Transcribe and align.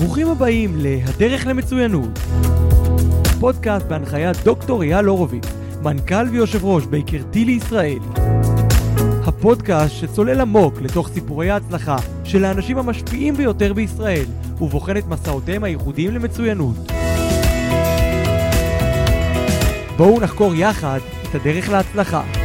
ברוכים 0.00 0.28
הבאים 0.28 0.74
ל"הדרך 0.76 1.46
למצוינות". 1.46 2.18
פודקאסט 3.40 3.86
בהנחיית 3.86 4.36
דוקטור 4.44 4.82
אייל 4.82 5.06
הורוביץ, 5.06 5.44
מנכ"ל 5.82 6.28
ויושב 6.30 6.64
ראש 6.64 6.86
בייקרתי 6.86 7.44
לישראל. 7.44 7.98
הפודקאסט 9.24 9.94
שצולל 9.94 10.40
עמוק 10.40 10.74
לתוך 10.82 11.08
סיפורי 11.08 11.50
ההצלחה 11.50 11.96
של 12.24 12.44
האנשים 12.44 12.78
המשפיעים 12.78 13.34
ביותר 13.34 13.72
בישראל, 13.72 14.24
ובוחן 14.60 14.96
את 14.96 15.06
מסעותיהם 15.06 15.64
הייחודיים 15.64 16.14
למצוינות. 16.14 16.76
בואו 19.96 20.20
נחקור 20.20 20.54
יחד 20.54 21.00
את 21.30 21.34
הדרך 21.34 21.68
להצלחה. 21.68 22.39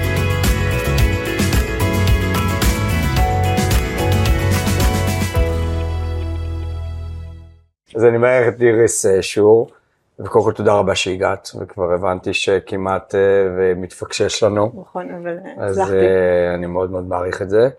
אז 7.96 8.06
אני 8.06 8.18
מערך 8.18 8.56
את 8.56 8.62
איריס 8.62 9.06
אה, 9.06 9.22
שור, 9.22 9.72
וקודם 10.20 10.46
כל 10.46 10.52
תודה 10.54 10.74
רבה 10.74 10.96
שהגעת, 10.96 11.50
וכבר 11.60 11.94
הבנתי 11.94 12.34
שכמעט 12.34 13.16
אה, 13.16 13.20
ומתפקשש 13.58 14.44
לנו. 14.44 14.72
נכון, 14.82 15.12
אבל 15.12 15.38
אז 15.58 15.78
הצלחתי. 15.78 15.96
אה, 15.96 16.54
אני 16.56 16.66
מאוד 16.66 16.92
מאוד 16.92 17.08
מעריך 17.08 17.42
את 17.42 17.50
זה. 17.50 17.70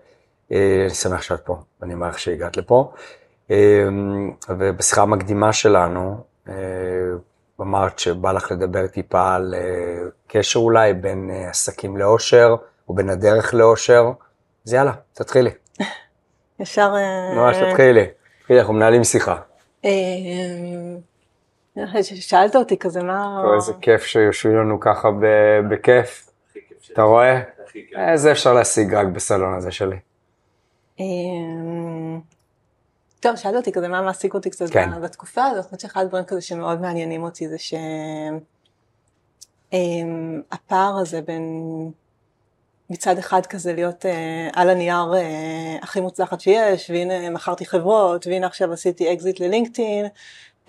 אה, 0.53 0.81
אני 0.81 0.91
שמח 0.95 1.23
שאת 1.23 1.41
פה, 1.41 1.57
ואני 1.81 1.95
מעריך 1.95 2.19
שהגעת 2.19 2.57
לפה. 2.57 2.93
אה, 3.51 3.89
ובשיחה 4.49 5.03
המקדימה 5.03 5.53
שלנו, 5.53 6.17
אה, 6.49 6.55
אמרת 7.61 7.99
שבא 7.99 8.33
לך 8.33 8.53
לדבר 8.53 8.87
טיפה 8.87 9.35
על 9.35 9.55
אה, 9.59 10.09
קשר 10.27 10.59
אולי 10.59 10.95
בין 10.95 11.31
אה, 11.31 11.49
עסקים 11.49 11.97
לאושר, 11.97 12.57
או 12.89 12.95
בין 12.95 13.11
הדרך 13.11 13.55
לאושר. 13.55 14.11
אז 14.67 14.73
יאללה, 14.73 14.93
תתחילי. 15.13 15.51
ישר... 16.61 16.93
אה, 16.97 17.35
ממש 17.37 17.57
תתחילי. 17.57 18.07
תתחילי, 18.41 18.61
אנחנו 18.61 18.75
מנהלים 18.75 19.05
שיחה. 19.05 19.37
אה, 19.85 19.91
אה, 21.79 22.03
שאלת 22.03 22.57
אותי 22.57 22.79
כזה 22.79 23.03
מה... 23.03 23.43
איזה 23.57 23.73
כיף 23.81 24.03
שיושבים 24.03 24.57
לנו 24.57 24.81
ככה 24.81 25.09
בכיף. 25.71 26.31
אתה 26.93 27.03
רואה? 27.03 27.41
אה, 27.97 28.17
זה 28.17 28.33
אפשר 28.33 28.53
להשיג 28.55 28.95
רק 28.95 29.07
בסלון 29.07 29.55
הזה 29.55 29.71
שלי. 29.71 29.97
אה, 31.01 31.05
טוב, 33.21 33.37
שאלת 33.37 33.55
אותי 33.55 33.73
כזה 33.73 33.89
מה 33.89 34.03
מעסיק 34.03 34.35
אותי 34.35 34.51
קצת 34.51 34.71
כן. 34.71 35.03
בתקופה 35.03 35.45
הזאת, 35.45 35.57
אני 35.57 35.63
חושבת 35.63 35.81
שאחד 35.81 36.01
הדברים 36.01 36.25
כזה 36.25 36.41
שמאוד 36.41 36.81
מעניינים 36.81 37.23
אותי 37.23 37.49
זה 37.49 37.57
שהפער 39.69 40.99
הזה 41.01 41.21
בין 41.21 41.45
מצד 42.91 43.19
אחד 43.19 43.47
כזה 43.47 43.73
להיות 43.73 44.07
אה, 44.07 44.49
על 44.55 44.71
הנייר 44.71 45.15
אה, 45.15 45.77
הכי 45.83 46.01
מוצלחת 46.01 46.41
שיש, 46.41 46.91
והנה 46.91 47.31
מכרתי 47.31 47.67
חברות, 47.67 48.27
והנה 48.27 48.47
עכשיו 48.47 48.73
עשיתי 48.73 49.13
אקזיט 49.13 49.41
ללינקדאין, 49.41 50.07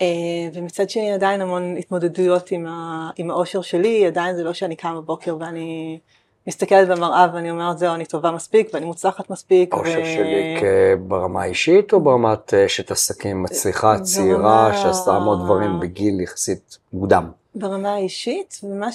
אה, 0.00 0.06
ומצד 0.54 0.90
שני 0.90 1.12
עדיין 1.12 1.40
המון 1.40 1.76
התמודדויות 1.78 2.50
עם, 2.50 2.66
ה, 2.66 3.10
עם 3.16 3.30
האושר 3.30 3.62
שלי, 3.62 4.06
עדיין 4.06 4.36
זה 4.36 4.42
לא 4.44 4.52
שאני 4.52 4.76
קמה 4.76 5.00
בבוקר 5.00 5.36
ואני 5.40 5.98
מסתכלת 6.46 6.88
במראה 6.88 7.26
ואני 7.34 7.50
אומרת 7.50 7.78
זהו 7.78 7.94
אני 7.94 8.04
טובה 8.04 8.30
מספיק 8.30 8.70
ואני 8.74 8.86
מוצלחת 8.86 9.30
מספיק. 9.30 9.74
אושר 9.74 10.00
ו- 10.02 10.14
שלי 10.16 10.56
ברמה 10.98 11.42
האישית 11.42 11.92
או 11.92 12.00
ברמת 12.00 12.54
אה, 12.54 12.66
אשת 12.66 12.90
עסקים 12.90 13.42
מצליחה, 13.42 14.00
צעירה, 14.00 14.38
ברמה- 14.38 14.78
שעשתה 14.82 15.10
המון 15.10 15.44
דברים 15.44 15.80
בגיל 15.80 16.20
יחסית 16.20 16.78
מוקדם. 16.92 17.30
ברמה 17.54 17.94
האישית, 17.94 18.60
ומה 18.62 18.88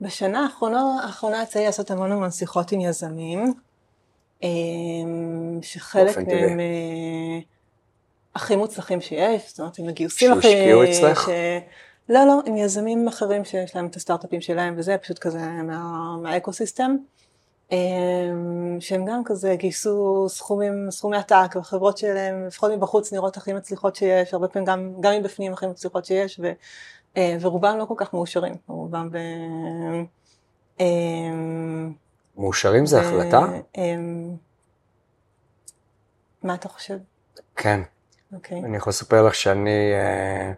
שבשנה 0.00 0.44
האחרונה, 0.44 1.00
האחרונה 1.02 1.42
יצא 1.42 1.58
לי 1.58 1.66
לעשות 1.66 1.90
המון 1.90 2.12
המון 2.12 2.30
שיחות 2.30 2.72
עם 2.72 2.80
יזמים, 2.80 3.54
אה, 4.42 4.48
שחלק. 5.62 6.16
מהם 6.18 6.60
אה, 6.60 7.38
הכי 8.34 8.56
מוצלחים 8.56 9.00
שיש, 9.00 9.48
זאת 9.48 9.60
אומרת 9.60 9.78
עם 9.78 9.88
הגיוסים 9.88 10.32
הכי... 10.32 10.42
שהשקיעו 10.42 10.84
אצלך? 10.84 11.26
ש... 11.26 11.28
לא, 12.08 12.26
לא, 12.26 12.40
עם 12.46 12.56
יזמים 12.56 13.08
אחרים 13.08 13.44
שיש 13.44 13.76
להם 13.76 13.86
את 13.86 13.96
הסטארט-אפים 13.96 14.40
שלהם 14.40 14.74
וזה, 14.76 14.96
פשוט 14.98 15.18
כזה 15.18 15.38
מה, 15.38 16.16
מהאקוסיסטם. 16.22 16.96
אה, 17.72 17.78
שהם 18.80 19.04
גם 19.04 19.22
כזה 19.24 19.56
גייסו 19.56 20.26
סכומים, 20.28 20.90
סכומי 20.90 21.16
עתק, 21.16 21.56
והחברות 21.56 21.98
שלהם, 21.98 22.46
לפחות 22.46 22.70
מבחוץ 22.72 23.12
נראות 23.12 23.36
הכי 23.36 23.52
מצליחות 23.52 23.96
שיש, 23.96 24.34
הרבה 24.34 24.48
פעמים 24.48 24.66
גם, 24.66 24.92
גם 25.00 25.12
מבפנים 25.12 25.52
הכי 25.52 25.66
מצליחות 25.66 26.04
שיש, 26.04 26.40
ו, 26.42 26.52
ורובם 27.16 27.78
לא 27.78 27.84
כל 27.84 27.94
כך 27.96 28.14
מאושרים, 28.14 28.54
רובם 28.66 29.10
ב... 29.10 29.16
אה, 30.80 30.86
מאושרים 32.38 32.86
זה 32.86 33.00
החלטה? 33.00 33.46
אה, 33.78 33.94
מה 36.42 36.54
אתה 36.54 36.68
חושב? 36.68 36.98
כן. 37.56 37.80
אוקיי. 38.32 38.58
אני 38.64 38.76
יכול 38.76 38.90
לספר 38.90 39.26
לך 39.26 39.34
שאני 39.34 39.92
אה, 39.94 40.52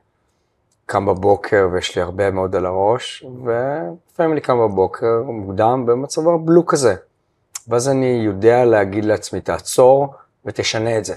קם 0.87 1.07
בבוקר 1.07 1.69
ויש 1.73 1.97
לי 1.97 2.03
הרבה 2.03 2.31
מאוד 2.31 2.57
על 2.57 2.67
הראש, 2.67 3.25
ולפעמים 3.45 4.33
אני 4.33 4.41
קם 4.41 4.59
בבוקר 4.59 5.23
מוקדם 5.23 5.87
במצב 5.87 6.23
בלו 6.45 6.67
כזה. 6.67 6.95
ואז 7.69 7.89
אני 7.89 8.23
יודע 8.25 8.65
להגיד 8.65 9.05
לעצמי, 9.05 9.41
תעצור 9.41 10.15
ותשנה 10.45 10.99
את 10.99 11.05
זה. 11.05 11.15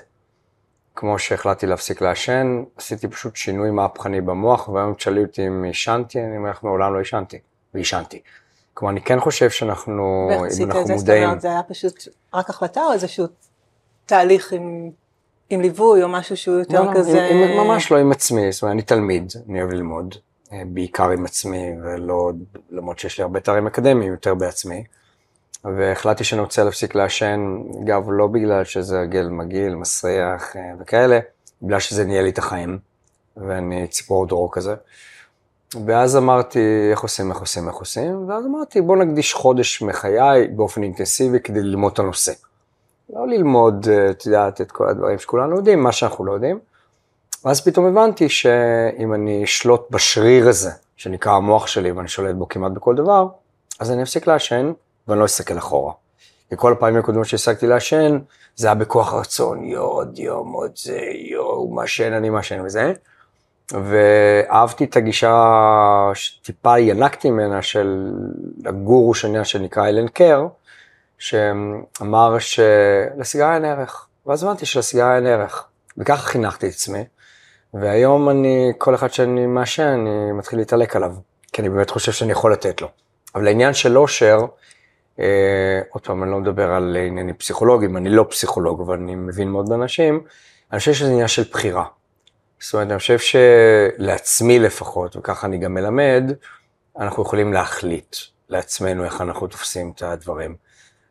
כמו 0.95 1.19
שהחלטתי 1.19 1.65
להפסיק 1.65 2.01
לעשן, 2.01 2.63
עשיתי 2.77 3.07
פשוט 3.07 3.35
שינוי 3.35 3.71
מהפכני 3.71 4.21
במוח, 4.21 4.69
והיום 4.69 4.93
תשאלי 4.93 5.23
אותי 5.23 5.47
אם 5.47 5.63
עישנתי, 5.63 6.19
אני 6.23 6.37
אומר 6.37 6.49
לך, 6.49 6.63
מעולם 6.63 6.93
לא 6.93 6.99
עישנתי, 6.99 7.39
ועישנתי. 7.73 8.21
כלומר, 8.73 8.91
אני 8.91 9.01
כן 9.01 9.19
חושב 9.19 9.49
שאנחנו, 9.49 10.27
ואיך 10.29 10.41
אם 10.41 10.45
עשית 10.45 10.65
אנחנו 10.65 10.81
את 10.81 10.87
זה? 10.87 10.93
זאת 10.93 11.01
מודעים, 11.01 11.23
אומרת, 11.23 11.41
זה 11.41 11.47
היה 11.47 11.63
פשוט 11.63 12.07
רק 12.33 12.49
החלטה 12.49 12.81
או 12.81 12.93
איזשהו 12.93 13.25
תהליך 14.05 14.53
עם, 14.53 14.91
עם 15.49 15.61
ליווי 15.61 16.03
או 16.03 16.09
משהו 16.09 16.37
שהוא 16.37 16.59
יותר 16.59 16.83
לא, 16.83 16.93
לא, 16.93 16.99
כזה... 16.99 17.27
עם, 17.27 17.37
עם, 17.37 17.67
ממש 17.67 17.91
לא 17.91 17.97
עם 17.97 18.11
עצמי, 18.11 18.51
זאת 18.51 18.61
אומרת, 18.61 18.73
אני 18.73 18.81
תלמיד, 18.81 19.33
אני 19.49 19.61
אוהב 19.61 19.73
ללמוד, 19.73 20.15
אה, 20.53 20.61
בעיקר 20.65 21.09
עם 21.09 21.25
עצמי, 21.25 21.71
ולא, 21.83 22.31
למרות 22.69 22.99
שיש 22.99 23.17
לי 23.17 23.23
הרבה 23.23 23.39
תארים 23.39 23.67
אקדמיים, 23.67 24.11
יותר 24.11 24.35
בעצמי. 24.35 24.83
והחלטתי 25.66 26.24
שאני 26.24 26.41
רוצה 26.41 26.63
להפסיק 26.63 26.96
לעשן, 26.96 27.63
אגב, 27.84 28.03
לא 28.07 28.28
בגלל 28.28 28.63
שזה 28.63 29.00
הרגל 29.00 29.28
מגעיל, 29.28 29.75
מסריח 29.75 30.56
אה, 30.56 30.62
וכאלה, 30.79 31.19
בגלל 31.62 31.79
שזה 31.79 32.06
ניהל 32.06 32.24
לי 32.24 32.29
את 32.29 32.38
החיים, 32.38 32.79
ואני 33.38 33.88
ציפור 33.88 34.25
דרור 34.28 34.50
כזה. 34.51 34.75
ואז 35.85 36.18
אמרתי, 36.18 36.59
איך 36.91 37.00
עושים, 37.00 37.31
איך 37.31 37.40
עושים, 37.40 37.68
איך 37.68 37.75
עושים, 37.75 38.29
ואז 38.29 38.46
אמרתי, 38.46 38.81
בוא 38.81 38.97
נקדיש 38.97 39.34
חודש 39.34 39.81
מחיי 39.81 40.47
באופן 40.47 40.84
אינטנסיבי 40.84 41.40
כדי 41.40 41.62
ללמוד 41.62 41.91
את 41.94 42.00
הנושא. 42.00 42.31
לא 43.13 43.28
ללמוד, 43.28 43.88
אה, 43.90 44.09
את 44.09 44.25
יודעת, 44.25 44.62
את 44.62 44.72
כל 44.72 44.90
הדברים 44.90 45.19
שכולנו 45.19 45.56
יודעים, 45.56 45.84
מה 45.84 45.91
שאנחנו 45.91 46.25
לא 46.25 46.34
יודעים. 46.34 46.59
ואז 47.45 47.62
פתאום 47.62 47.85
הבנתי 47.85 48.30
שאם 48.30 49.13
אני 49.13 49.44
אשלוט 49.44 49.91
בשריר 49.91 50.50
הזה, 50.50 50.72
שנקרא 50.97 51.31
המוח 51.31 51.68
שלי, 51.68 51.91
ואני 51.91 52.07
שולט 52.07 52.35
בו 52.35 52.47
כמעט 52.47 52.72
בכל 52.72 52.95
דבר, 52.95 53.28
אז 53.80 53.91
אני 53.91 54.03
אפסיק 54.03 54.28
לעשן, 54.28 54.72
ואני 55.07 55.19
לא 55.19 55.25
אסתכל 55.25 55.57
אחורה. 55.57 55.93
כי 56.49 56.55
כל 56.57 56.71
הפעמים 56.71 56.99
הקודמות 56.99 57.25
שהפסקתי 57.25 57.67
לעשן, 57.67 58.19
זה 58.55 58.67
היה 58.67 58.75
בכוח 58.75 59.13
רצון, 59.13 59.63
יואו, 59.63 59.85
עוד 59.85 60.19
יום, 60.19 60.53
עוד 60.53 60.71
זה, 60.75 60.99
יואו, 61.31 61.71
מעשן, 61.71 62.13
אני 62.13 62.29
מעשן 62.29 62.61
וזה. 62.65 62.93
ואהבתי 63.71 64.83
את 64.83 64.95
הגישה 64.95 66.11
שטיפה 66.13 66.79
ינקתי 66.79 67.31
ממנה 67.31 67.61
של 67.61 68.11
הגורו 68.65 69.13
שני 69.13 69.45
שנקרא 69.45 69.87
אלן 69.87 70.07
קר, 70.07 70.47
שאמר 71.17 72.39
שלסיגריה 72.39 73.55
אין 73.55 73.65
ערך. 73.65 74.07
ואז 74.25 74.43
הבנתי 74.43 74.65
שלסיגריה 74.65 75.15
אין 75.15 75.27
ערך. 75.27 75.67
וככה 75.97 76.27
חינכתי 76.27 76.67
את 76.67 76.71
עצמי. 76.71 77.03
והיום 77.73 78.29
אני, 78.29 78.71
כל 78.77 78.95
אחד 78.95 79.13
שאני 79.13 79.45
מעשן, 79.45 79.83
אני 79.83 80.31
מתחיל 80.31 80.59
להתעלק 80.59 80.95
עליו. 80.95 81.15
כי 81.53 81.61
אני 81.61 81.69
באמת 81.69 81.89
חושב 81.89 82.11
שאני 82.11 82.31
יכול 82.31 82.53
לתת 82.53 82.81
לו. 82.81 82.87
אבל 83.35 83.43
לעניין 83.43 83.73
של 83.73 83.97
אושר, 83.97 84.39
עוד 85.90 86.03
פעם, 86.03 86.24
אני 86.24 86.31
לא 86.31 86.40
מדבר 86.40 86.72
על 86.72 86.97
עניינים 87.07 87.35
פסיכולוגיים, 87.35 87.97
אני 87.97 88.09
לא 88.09 88.25
פסיכולוג, 88.29 88.81
אבל 88.81 88.97
אני 88.97 89.16
מבין 89.16 89.50
מאוד 89.50 89.69
באנשים, 89.69 90.21
אני 90.71 90.80
חושב 90.80 90.94
שזה 90.94 91.12
עניין 91.12 91.27
של 91.27 91.44
בחירה. 91.51 91.86
זאת 92.60 92.74
אומרת, 92.74 92.92
אני 92.92 93.00
חושב 93.00 93.18
שלעצמי 93.19 94.60
לפחות, 94.60 95.15
וככה 95.15 95.48
אני 95.48 95.57
גם 95.57 95.74
מלמד, 95.74 96.24
אנחנו 97.00 97.24
יכולים 97.24 97.54
להחליט 97.54 98.15
לעצמנו 98.50 99.06
איך 99.06 99.21
אנחנו 99.21 99.48
תופסים 99.48 99.92
את 99.95 100.01
הדברים. 100.01 100.56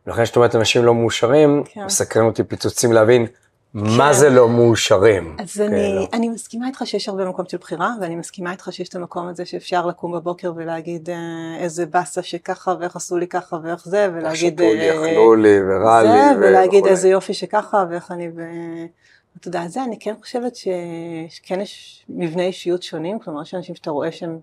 ולכן 0.07 0.23
כשאת 0.23 0.35
אומרת 0.35 0.55
אנשים 0.55 0.85
לא 0.85 0.95
מאושרים, 0.95 1.63
כן. 1.65 1.85
מסקרן 1.85 2.25
אותי 2.25 2.43
פיצוצים 2.43 2.93
להבין 2.93 3.27
מה 3.73 4.07
כן. 4.07 4.13
זה 4.13 4.29
לא 4.29 4.49
מאושרים. 4.49 5.35
אז 5.39 5.61
אני, 5.61 5.69
כאלו. 5.69 6.07
אני 6.13 6.29
מסכימה 6.29 6.67
איתך 6.67 6.81
שיש 6.85 7.09
הרבה 7.09 7.25
מקום 7.25 7.45
של 7.49 7.57
בחירה, 7.57 7.93
ואני 8.01 8.15
מסכימה 8.15 8.51
איתך 8.51 8.67
שיש 8.71 8.89
את 8.89 8.95
המקום 8.95 9.27
הזה 9.27 9.45
שאפשר 9.45 9.85
לקום 9.85 10.11
בבוקר 10.11 10.53
ולהגיד 10.55 11.09
אה, 11.09 11.15
איזה 11.59 11.85
באסה 11.85 12.21
שככה, 12.21 12.73
ואיך 12.79 12.95
עשו 12.95 13.17
לי 13.17 13.27
ככה, 13.27 13.57
ואיך 13.63 13.85
זה, 13.85 14.09
ולהגיד... 14.13 14.53
שתו 14.53 14.63
לי, 14.73 14.89
אה, 14.89 14.95
אכלו 14.95 15.35
לי 15.35 15.57
ורע 15.61 16.03
לי. 16.03 16.09
זה, 16.09 16.39
ולהגיד. 16.39 16.85
איזה 16.85 17.09
יופי 17.09 17.33
שככה, 17.33 17.85
ואיך 17.89 18.11
אני... 18.11 18.29
ו... 18.35 18.41
אתה 19.39 19.47
יודע, 19.47 19.67
זה, 19.67 19.83
אני 19.83 19.99
כן 19.99 20.13
חושבת. 20.21 20.55
שכן 20.55 21.61
יש 21.61 22.05
מבנה 22.09 22.43
אישיות 22.43 22.83
שונים, 22.83 23.19
כלומר, 23.19 23.41
יש 23.41 23.53
אנשים 23.53 23.75
שאתה 23.75 23.91
רואה 23.91 24.11
שהם... 24.11 24.39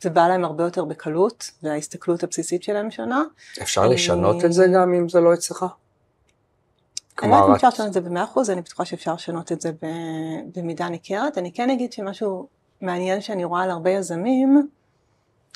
זה 0.00 0.10
בא 0.10 0.28
להם 0.28 0.44
הרבה 0.44 0.64
יותר 0.64 0.84
בקלות, 0.84 1.50
וההסתכלות 1.62 2.22
הבסיסית 2.22 2.62
שלהם 2.62 2.90
שונה. 2.90 3.22
אפשר 3.62 3.88
לשנות 3.88 4.44
את 4.44 4.52
זה 4.52 4.66
גם 4.74 4.94
אם 4.94 5.08
זה 5.08 5.20
לא 5.20 5.34
אצלך? 5.34 5.64
אני 7.22 7.30
לא 7.30 7.36
יודעת 7.36 7.48
אם 7.48 7.54
אפשר 7.54 7.68
לשנות 7.68 7.88
את 7.88 7.92
זה 7.92 8.00
במאה 8.00 8.24
אחוז, 8.24 8.50
אני 8.50 8.60
בטוחה 8.60 8.84
שאפשר 8.84 9.14
לשנות 9.14 9.52
את 9.52 9.60
זה 9.60 9.70
במידה 10.56 10.88
ניכרת. 10.88 11.38
אני 11.38 11.52
כן 11.52 11.70
אגיד 11.70 11.92
שמשהו 11.92 12.46
מעניין 12.80 13.20
שאני 13.20 13.44
רואה 13.44 13.62
על 13.62 13.70
הרבה 13.70 13.90
יזמים, 13.90 14.68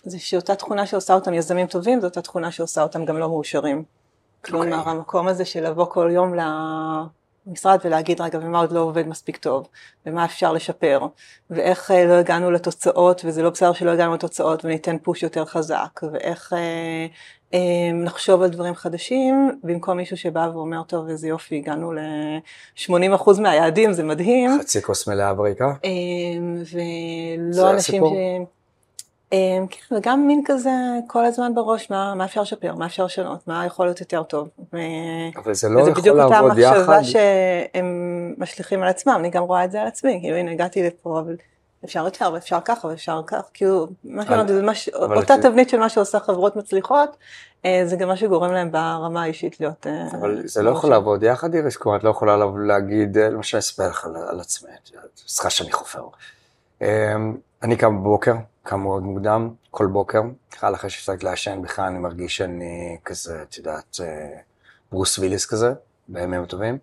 זה 0.05 0.19
שאותה 0.19 0.55
תכונה 0.55 0.87
שעושה 0.87 1.15
אותם 1.15 1.35
יזמים 1.35 1.67
טובים, 1.67 2.01
זו 2.01 2.07
אותה 2.07 2.23
תכונה 2.23 2.51
שעושה 2.51 2.83
אותם 2.83 3.05
גם 3.05 3.19
לא 3.19 3.29
מאושרים. 3.29 3.79
Okay. 3.79 4.47
כלומר, 4.47 4.79
אוקיי. 4.79 4.93
המקום 4.93 5.29
הזה 5.29 5.45
של 5.45 5.69
לבוא 5.69 5.85
כל 5.85 6.11
יום 6.13 6.35
למשרד 7.47 7.79
ולהגיד, 7.85 8.21
רגע, 8.21 8.39
ומה 8.43 8.59
עוד 8.59 8.73
לא 8.73 8.81
עובד 8.81 9.09
מספיק 9.09 9.37
טוב, 9.37 9.69
ומה 10.07 10.25
אפשר 10.25 10.53
לשפר, 10.53 11.07
ואיך 11.51 11.91
אה, 11.91 12.05
לא 12.05 12.13
הגענו 12.13 12.51
לתוצאות, 12.51 13.23
וזה 13.25 13.43
לא 13.43 13.51
בסדר 13.51 13.73
שלא 13.73 13.91
הגענו 13.91 14.15
לתוצאות, 14.15 14.65
וניתן 14.65 14.99
פוש 14.99 15.23
יותר 15.23 15.45
חזק, 15.45 16.01
ואיך 16.13 16.53
אה, 17.55 17.59
נחשוב 17.95 18.43
על 18.43 18.49
דברים 18.49 18.75
חדשים, 18.75 19.61
במקום 19.65 19.97
מישהו 19.97 20.17
שבא 20.17 20.49
ואומר, 20.55 20.83
טוב, 20.83 21.09
איזה 21.09 21.29
יופי, 21.29 21.57
הגענו 21.57 21.93
ל-80% 21.93 23.41
מהיעדים, 23.41 23.93
זה 23.93 24.05
מדהים. 24.05 24.59
חצי 24.61 24.83
כוס 24.83 25.09
מלאה 25.09 25.35
בריקה. 25.35 25.73
אה, 25.85 25.91
ולא 26.73 27.71
אנשים 27.71 28.03
ש... 28.07 28.13
אמ, 29.33 29.67
כן, 29.71 29.97
וגם 29.97 30.27
מין 30.27 30.43
כזה 30.45 30.71
כל 31.07 31.25
הזמן 31.25 31.55
בראש, 31.55 31.91
מה, 31.91 32.15
מה 32.15 32.25
אפשר 32.25 32.43
לשפר, 32.43 32.75
מה 32.75 32.87
אפשר 32.87 33.05
לשנות, 33.05 33.49
מה 33.49 33.67
יכול 33.67 33.87
להיות 33.87 34.01
יותר 34.01 34.23
טוב. 34.23 34.49
אבל 35.37 35.55
זה 35.55 35.69
לא 35.69 35.81
יכול 35.81 35.89
לעבוד 35.89 35.89
יחד. 35.89 35.93
וזה 35.93 36.01
בדיוק 36.01 36.19
אותה 36.19 36.43
מחשבה 36.43 37.05
שהם 37.05 38.35
משליכים 38.39 38.83
על 38.83 38.89
עצמם, 38.89 39.17
אני 39.19 39.31
גם 39.31 39.43
רואה 39.43 39.65
את 39.65 39.71
זה 39.71 39.81
על 39.81 39.87
עצמי, 39.87 40.19
כאילו 40.23 40.37
הנה 40.37 40.51
הגעתי 40.51 40.83
לפה, 40.83 41.21
אבל 41.21 41.37
אפשר 41.87 42.05
יותר 42.05 42.31
ואפשר 42.35 42.59
ככה 42.65 42.87
ואפשר 42.87 43.21
ככה, 43.27 43.49
כאילו, 43.55 43.87
מה 44.05 44.25
שאמרתי, 44.25 44.55
זה 44.55 44.63
מש... 44.63 44.89
אותה 44.89 45.35
תבנית 45.43 45.69
של 45.69 45.79
מה 45.79 45.89
שעושה 45.89 46.21
חברות 46.21 46.57
מצליחות, 46.57 47.17
אה, 47.65 47.83
זה 47.85 47.97
גם 47.97 48.09
מה 48.09 48.17
שגורם 48.17 48.53
להם 48.53 48.73
ברמה 48.73 49.23
האישית 49.23 49.61
להיות... 49.61 49.87
אה, 49.87 50.07
אבל 50.21 50.43
זה 50.47 50.63
לא 50.63 50.71
יכול 50.71 50.91
לעבוד 50.91 51.23
יחד, 51.23 51.55
איריס, 51.55 51.77
כלומר, 51.77 51.99
את 51.99 52.05
לא 52.05 52.11
יכולה 52.11 52.37
להגיד, 52.67 53.19
אה, 53.19 53.29
למשל, 53.29 53.59
אספר 53.59 53.89
לך 53.89 54.07
על 54.29 54.41
עצמי, 54.41 54.71
סליחה 55.27 55.51
שאני 55.51 55.73
חופר. 55.73 56.07
אמ, 56.81 56.87
אני 57.63 57.77
קם 57.77 58.01
בבוקר, 58.01 58.35
קם 58.63 58.81
מאוד 58.81 59.03
מוקדם, 59.03 59.51
כל 59.71 59.87
בוקר, 59.87 60.23
בכלל 60.51 60.75
אחרי 60.75 60.91
שהפסקתי 60.91 61.25
לעשן, 61.25 61.63
בכלל 61.63 61.85
אני 61.85 61.99
מרגיש 61.99 62.37
שאני 62.37 62.97
כזה, 63.05 63.43
את 63.43 63.59
יודעת, 63.59 63.97
ברוס 64.93 65.19
וויליס 65.19 65.47
כזה, 65.47 65.73
בימים 66.09 66.43
הטובים. 66.43 66.79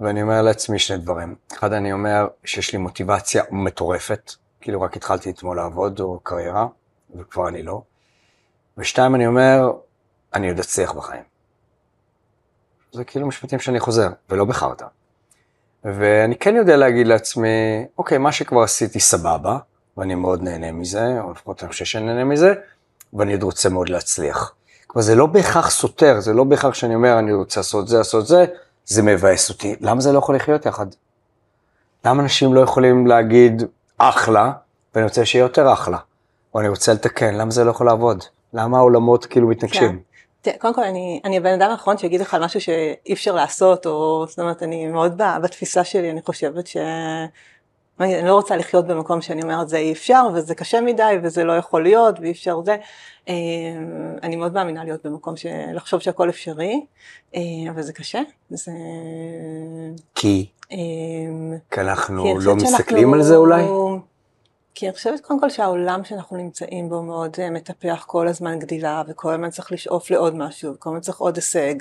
ואני 0.00 0.22
אומר 0.22 0.42
לעצמי 0.42 0.78
שני 0.78 0.96
דברים. 0.96 1.34
אחד, 1.52 1.72
אני 1.72 1.92
אומר 1.92 2.26
שיש 2.44 2.72
לי 2.72 2.78
מוטיבציה 2.78 3.42
מטורפת, 3.50 4.32
כאילו 4.60 4.80
רק 4.80 4.96
התחלתי 4.96 5.30
אתמול 5.30 5.56
לעבוד 5.56 6.00
או 6.00 6.20
קריירה, 6.22 6.66
וכבר 7.14 7.48
אני 7.48 7.62
לא. 7.62 7.82
ושתיים, 8.78 9.14
אני 9.14 9.26
אומר, 9.26 9.72
אני 10.34 10.48
עוד 10.48 10.58
אצליח 10.58 10.92
בחיים. 10.92 11.22
זה 12.92 13.04
כאילו 13.04 13.26
משפטים 13.26 13.58
שאני 13.58 13.80
חוזר, 13.80 14.08
ולא 14.30 14.44
בחרטא. 14.44 14.86
ואני 15.84 16.36
כן 16.36 16.56
יודע 16.56 16.76
להגיד 16.76 17.06
לעצמי, 17.06 17.86
אוקיי, 17.98 18.18
מה 18.18 18.32
שכבר 18.32 18.62
עשיתי 18.62 19.00
סבבה, 19.00 19.58
ואני 19.96 20.14
מאוד 20.14 20.42
נהנה 20.42 20.72
מזה, 20.72 21.20
או 21.20 21.32
לפחות 21.32 21.62
אני 21.62 21.70
חושב 21.70 21.84
שאני 21.84 22.06
נהנה 22.06 22.24
מזה, 22.24 22.54
ואני 23.12 23.32
עוד 23.32 23.42
רוצה 23.42 23.68
מאוד 23.68 23.88
להצליח. 23.88 24.54
כלומר, 24.86 25.06
זה 25.06 25.14
לא 25.14 25.26
בהכרח 25.26 25.70
סותר, 25.70 26.20
זה 26.20 26.32
לא 26.32 26.44
בהכרח 26.44 26.74
שאני 26.74 26.94
אומר, 26.94 27.18
אני 27.18 27.32
רוצה 27.32 27.60
לעשות 27.60 27.88
זה, 27.88 27.98
לעשות 27.98 28.26
זה, 28.26 28.44
זה 28.90 29.02
מבאס 29.02 29.50
אותי. 29.50 29.76
למה 29.80 30.00
זה 30.00 30.12
לא 30.12 30.18
יכול 30.18 30.36
לחיות 30.36 30.66
יחד? 30.66 30.86
למה 32.04 32.22
אנשים 32.22 32.54
לא 32.54 32.60
יכולים 32.60 33.06
להגיד, 33.06 33.62
אחלה, 33.98 34.52
ואני 34.94 35.04
רוצה 35.04 35.24
שיהיה 35.24 35.42
יותר 35.42 35.72
אחלה, 35.72 35.98
או 36.54 36.60
אני 36.60 36.68
רוצה 36.68 36.92
לתקן, 36.92 37.34
למה 37.34 37.50
זה 37.50 37.64
לא 37.64 37.70
יכול 37.70 37.86
לעבוד? 37.86 38.24
למה 38.52 38.78
העולמות 38.78 39.26
כאילו 39.26 39.48
מתנגשים? 39.48 40.00
כן. 40.42 40.52
קודם 40.58 40.74
כל, 40.74 40.82
אני, 40.82 41.20
אני 41.24 41.36
הבן 41.36 41.52
אדם 41.52 41.70
האחרון 41.70 41.98
שיגיד 41.98 42.20
לך 42.20 42.36
משהו 42.40 42.60
שאי 42.60 43.12
אפשר 43.12 43.34
לעשות, 43.34 43.86
או 43.86 44.24
זאת 44.28 44.38
אומרת, 44.38 44.62
אני 44.62 44.86
מאוד 44.86 45.22
בתפיסה 45.42 45.84
שלי, 45.84 46.10
אני 46.10 46.22
חושבת 46.22 46.66
ש... 46.66 46.76
אני 48.00 48.28
לא 48.28 48.34
רוצה 48.34 48.56
לחיות 48.56 48.86
במקום 48.86 49.22
שאני 49.22 49.42
אומרת 49.42 49.68
זה 49.68 49.76
אי 49.76 49.92
אפשר 49.92 50.26
וזה 50.34 50.54
קשה 50.54 50.80
מדי 50.80 51.14
וזה 51.22 51.44
לא 51.44 51.52
יכול 51.52 51.82
להיות 51.82 52.20
ואי 52.20 52.30
אפשר 52.30 52.60
זה. 52.64 52.76
אה, 53.28 53.34
אני 54.22 54.36
מאוד 54.36 54.52
מאמינה 54.52 54.84
להיות 54.84 55.06
במקום 55.06 55.36
של 55.36 55.48
לחשוב 55.74 56.00
שהכל 56.00 56.28
אפשרי, 56.28 56.86
אה, 57.34 57.40
אבל 57.70 57.82
זה 57.82 57.92
קשה. 57.92 58.20
זה... 58.50 58.72
כי? 60.14 60.46
אה, 60.72 60.76
כי 61.70 61.80
אנחנו 61.80 62.22
כי 62.22 62.46
לא 62.46 62.56
מסתכלים 62.56 63.14
על 63.14 63.22
זה 63.22 63.36
אולי? 63.36 63.62
כי 64.74 64.86
אני 64.86 64.94
חושבת 64.94 65.20
קודם 65.20 65.40
כל 65.40 65.50
שהעולם 65.50 66.04
שאנחנו 66.04 66.36
נמצאים 66.36 66.88
בו 66.88 67.02
מאוד 67.02 67.36
מטפח 67.50 68.04
כל 68.06 68.28
הזמן 68.28 68.58
גדילה 68.58 69.02
וכל 69.08 69.32
הזמן 69.32 69.50
צריך 69.50 69.72
לשאוף 69.72 70.10
לעוד 70.10 70.34
משהו 70.34 70.74
וכל 70.74 70.90
הזמן 70.90 71.00
צריך 71.00 71.18
עוד 71.18 71.36
הישג 71.36 71.74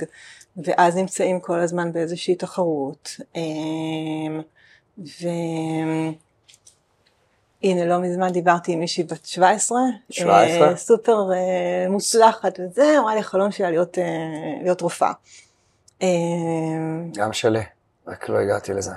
ואז 0.58 0.96
נמצאים 0.96 1.40
כל 1.40 1.60
הזמן 1.60 1.92
באיזושהי 1.92 2.36
תחרות. 2.36 3.10
והנה 7.64 7.86
לא 7.86 8.00
מזמן 8.00 8.30
דיברתי 8.30 8.72
עם 8.72 8.80
מישהי 8.80 9.04
בת 9.04 9.26
17, 9.26 9.80
17? 10.10 10.76
סופר 10.76 11.34
אה, 11.34 11.90
מוצלחת 11.90 12.60
וזה, 12.60 12.96
אמרה 13.00 13.16
לי 13.16 13.24
חלום 13.24 13.52
שלה 13.52 13.72
להיות, 13.72 13.98
אה, 13.98 14.04
להיות 14.62 14.82
רופאה. 14.82 15.12
אה, 16.02 16.08
גם 17.16 17.34
שלי, 17.34 17.62
רק 18.08 18.30
לא 18.30 18.38
הגעתי 18.38 18.74
לזה. 18.74 18.92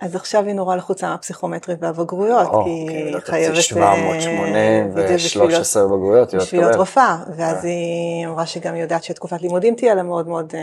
אז 0.00 0.14
עכשיו 0.16 0.44
היא 0.44 0.54
נורא 0.54 0.76
לחוצה 0.76 1.10
מהפסיכומטרי 1.10 1.74
והבגרויות, 1.80 2.46
או, 2.46 2.64
כי 2.64 2.86
כן, 2.88 2.94
היא 2.94 3.18
חייבת... 3.18 3.56
780 3.56 4.90
ו-13 4.94 5.84
בגרויות, 5.84 6.32
היא 6.32 6.40
בשביל 6.40 6.60
להיות 6.60 6.76
רופאה, 6.76 7.16
ואז 7.36 7.64
היא 7.64 8.26
אמרה 8.26 8.46
שגם 8.46 8.74
היא 8.74 8.82
יודעת 8.82 9.04
שתקופת 9.04 9.42
לימודים 9.42 9.74
תהיה 9.74 9.94
לה 9.94 10.02
מאוד 10.02 10.28
מאוד 10.28 10.54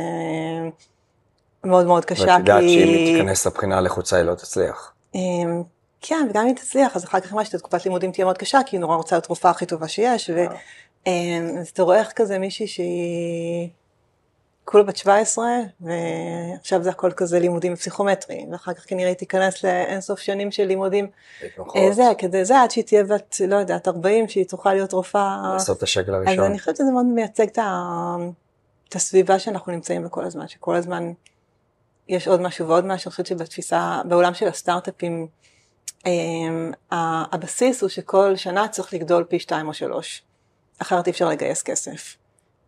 מאוד 1.64 1.86
מאוד 1.86 2.06
קשה. 2.06 2.22
ואת 2.22 2.40
יודעת 2.40 2.60
כי... 2.62 2.80
שאם 2.80 2.88
היא 2.88 3.18
תיכנס 3.18 3.48
לבחינה 3.48 3.82
לחוצה 3.82 4.18
היא 4.18 4.26
לא 4.26 4.36
תצליח. 4.36 4.94
אמ, 5.16 5.64
כן, 6.02 6.28
וגם 6.30 6.42
אם 6.42 6.48
היא 6.48 6.56
תצליח, 6.56 6.96
אז 6.96 7.04
אחר 7.04 7.20
כך 7.20 7.34
מה 7.34 7.46
שתקופת 7.46 7.86
לימודים 7.86 8.12
תהיה 8.12 8.26
מאוד 8.26 8.38
קשה, 8.38 8.60
כי 8.66 8.76
היא 8.76 8.82
נורא 8.82 8.96
רוצה 8.96 9.16
להיות 9.16 9.26
רופאה 9.26 9.52
הכי 9.52 9.66
טובה 9.66 9.88
שיש, 9.88 10.30
ו... 10.36 10.46
אמ, 11.08 11.56
אז 11.60 11.68
אתה 11.68 11.84
רואה 11.84 12.00
איך 12.00 12.12
כזה 12.16 12.40
מישהי 12.40 12.68
שהיא 12.68 13.70
כולה 14.68 14.84
בת 14.84 14.98
17, 14.98 15.46
ועכשיו 15.82 16.84
זה 16.84 16.90
הכל 16.90 17.12
כזה 17.12 17.40
לימודים 17.40 17.76
פסיכומטריים, 17.76 18.52
ואחר 18.52 18.74
כך 18.74 18.84
כנראה 18.88 19.08
היא 19.08 19.18
תיכנס 19.18 19.64
לאינסוף 19.64 20.20
שנים 20.20 20.52
של 20.52 20.64
לימודים. 20.64 21.08
אה, 21.76 21.92
זה, 21.92 22.04
כדי 22.18 22.46
זה, 22.46 22.62
עד 22.62 22.72
שהיא 22.72 22.84
תהיה 22.84 23.04
בת, 23.04 23.36
לא 23.48 23.56
יודעת, 23.56 23.88
40, 23.88 24.28
שהיא 24.28 24.46
תוכל 24.46 24.74
להיות 24.74 24.94
רופאה. 24.94 25.52
לעשות 25.54 25.78
את 25.78 25.84
השקל 25.84 26.14
הראשון. 26.14 26.40
אז 26.40 26.46
אני 26.46 26.60
חושבת 26.60 26.76
שזה 26.76 26.92
מאוד 26.92 27.06
מייצג 27.06 27.48
את 28.90 28.96
הסביבה 28.96 29.40
שאנחנו 29.40 29.72
נמצאים 29.72 30.04
בה 30.04 30.10
כל 30.10 30.24
הזמן, 30.24 30.48
שכל 30.48 30.76
הזמן 30.76 31.12
יש 32.10 32.28
עוד 32.28 32.42
משהו 32.42 32.68
ועוד 32.68 32.86
משהו, 32.86 33.08
אני 33.08 33.12
חושבת 33.12 33.26
שבתפיסה, 33.26 34.02
בעולם 34.06 34.34
של 34.34 34.48
הסטארט-אפים, 34.48 35.28
אמ, 36.06 36.72
הבסיס 36.92 37.82
הוא 37.82 37.90
שכל 37.90 38.36
שנה 38.36 38.68
צריך 38.68 38.94
לגדול 38.94 39.24
פי 39.24 39.40
שתיים 39.40 39.68
או 39.68 39.74
שלוש, 39.74 40.24
אחרת 40.82 41.08
אי 41.08 41.12
אפשר 41.12 41.30
לגייס 41.30 41.64
כסף. 41.64 42.16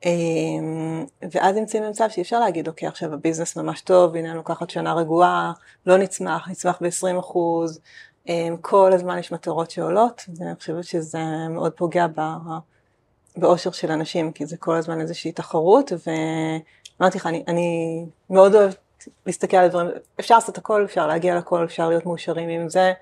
אמ, 0.06 1.06
ואז 1.32 1.56
נמצאים 1.56 1.84
במצב 1.84 2.06
שאי 2.10 2.22
אפשר 2.22 2.40
להגיד, 2.40 2.68
אוקיי, 2.68 2.88
עכשיו 2.88 3.14
הביזנס 3.14 3.58
ממש 3.58 3.82
טוב, 3.82 4.16
הנה 4.16 4.36
לוקחת 4.36 4.70
שנה 4.70 4.94
רגועה, 4.94 5.52
לא 5.86 5.98
נצמח, 5.98 6.50
נצמח 6.50 6.78
ב-20 6.82 7.20
אחוז, 7.20 7.80
אמ, 8.30 8.56
כל 8.62 8.94
הזמן 8.94 9.18
יש 9.18 9.32
מטרות 9.32 9.72
שעולות, 9.72 10.26
ואני 10.38 10.56
חושבת 10.56 10.84
שזה 10.84 11.20
מאוד 11.50 11.72
פוגע 11.72 12.06
באושר 13.38 13.72
של 13.72 13.92
אנשים, 13.92 14.32
כי 14.32 14.46
זה 14.46 14.58
כל 14.58 14.76
הזמן 14.76 15.02
איזושהי 15.02 15.32
תחרות, 15.32 15.92
ואמרתי 15.92 17.18
לך, 17.18 17.28
אני, 17.28 17.44
אני 17.48 18.06
מאוד 18.30 18.56
אוהבת 18.56 18.78
להסתכל 19.26 19.58
על 19.58 19.66
הדברים, 19.66 19.90
אפשר 20.20 20.36
לעשות 20.36 20.58
הכל, 20.58 20.86
אפשר 20.86 21.08
להגיע 21.08 21.38
לכל, 21.38 21.64
אפשר 21.66 21.90
להיות 21.90 22.06
מאושרים 22.06 22.50
עם 22.50 22.70
זה, 22.70 22.94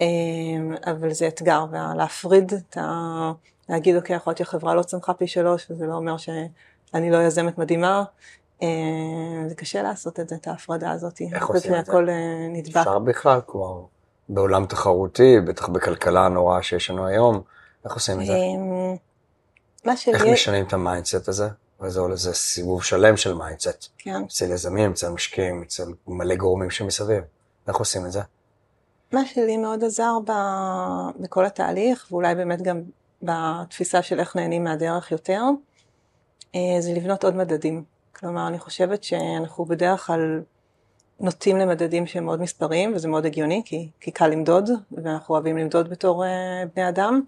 אמ, 0.00 0.74
אבל 0.86 1.12
זה 1.12 1.28
אתגר, 1.28 1.64
ולהפריד 1.70 2.52
את 2.54 2.76
ה... 2.76 3.32
להגיד, 3.68 3.96
אוקיי, 3.96 4.16
יכול 4.16 4.30
להיות 4.30 4.38
שהחברה 4.38 4.74
לא 4.74 4.82
צמחה 4.82 5.14
פי 5.14 5.26
שלוש, 5.26 5.70
וזה 5.70 5.86
לא 5.86 5.94
אומר 5.94 6.16
שאני 6.16 7.10
לא 7.10 7.16
יזמת 7.16 7.58
מדהימה. 7.58 8.04
אמ, 8.62 9.44
זה 9.48 9.54
קשה 9.54 9.82
לעשות 9.82 10.20
את 10.20 10.28
זה, 10.28 10.34
את 10.34 10.48
ההפרדה 10.48 10.90
הזאת. 10.90 11.20
איך 11.32 11.46
עושים 11.46 11.74
את 11.74 11.84
זה? 11.86 11.92
הכל 11.92 12.08
אה, 12.08 12.14
נדבק. 12.48 12.76
אפשר 12.76 12.98
בכלל, 12.98 13.40
כלומר, 13.46 13.80
בעולם 14.28 14.66
תחרותי, 14.66 15.40
בטח 15.40 15.68
בכלכלה 15.68 16.26
הנוראה 16.26 16.62
שיש 16.62 16.90
לנו 16.90 17.06
היום, 17.06 17.40
איך 17.84 17.94
עושים 17.94 18.20
את 18.20 18.26
זה? 18.26 18.32
אמ, 18.36 18.96
מה 19.84 19.96
שלי... 19.96 20.14
איך 20.14 20.22
משנים 20.26 20.66
את 20.66 20.72
ה 20.72 20.79
mindset 20.79 21.28
הזה? 21.28 21.48
וזה 21.80 22.00
עולה 22.00 22.14
לזה 22.14 22.32
סיבוב 22.34 22.82
שלם 22.82 23.16
של 23.16 23.34
mindset. 23.34 23.88
כן. 23.98 24.22
אצל 24.24 24.50
יזמים, 24.50 24.90
אצל 24.90 25.08
משקיעים, 25.08 25.62
אצל 25.62 25.84
מלא 26.06 26.34
גורמים 26.34 26.70
שמסביב. 26.70 27.22
איך 27.68 27.76
עושים 27.76 28.06
את 28.06 28.12
זה? 28.12 28.20
מה 29.12 29.26
שלי 29.26 29.56
מאוד 29.56 29.84
עזר 29.84 30.12
ב... 30.26 30.32
בכל 31.20 31.46
התהליך, 31.46 32.06
ואולי 32.10 32.34
באמת 32.34 32.62
גם 32.62 32.82
בתפיסה 33.22 34.02
של 34.02 34.20
איך 34.20 34.36
נהנים 34.36 34.64
מהדרך 34.64 35.12
יותר, 35.12 35.42
אה, 36.54 36.80
זה 36.80 36.92
לבנות 36.92 37.24
עוד 37.24 37.36
מדדים. 37.36 37.84
כלומר, 38.12 38.48
אני 38.48 38.58
חושבת 38.58 39.04
שאנחנו 39.04 39.64
בדרך 39.64 40.06
כלל 40.06 40.42
נוטים 41.20 41.56
למדדים 41.56 42.06
שהם 42.06 42.24
מאוד 42.24 42.40
מספריים, 42.40 42.94
וזה 42.94 43.08
מאוד 43.08 43.26
הגיוני, 43.26 43.62
כי, 43.64 43.88
כי 44.00 44.10
קל 44.10 44.26
למדוד, 44.28 44.70
ואנחנו 44.92 45.34
אוהבים 45.34 45.56
למדוד 45.56 45.90
בתור 45.90 46.24
uh, 46.24 46.28
בני 46.74 46.88
אדם. 46.88 47.22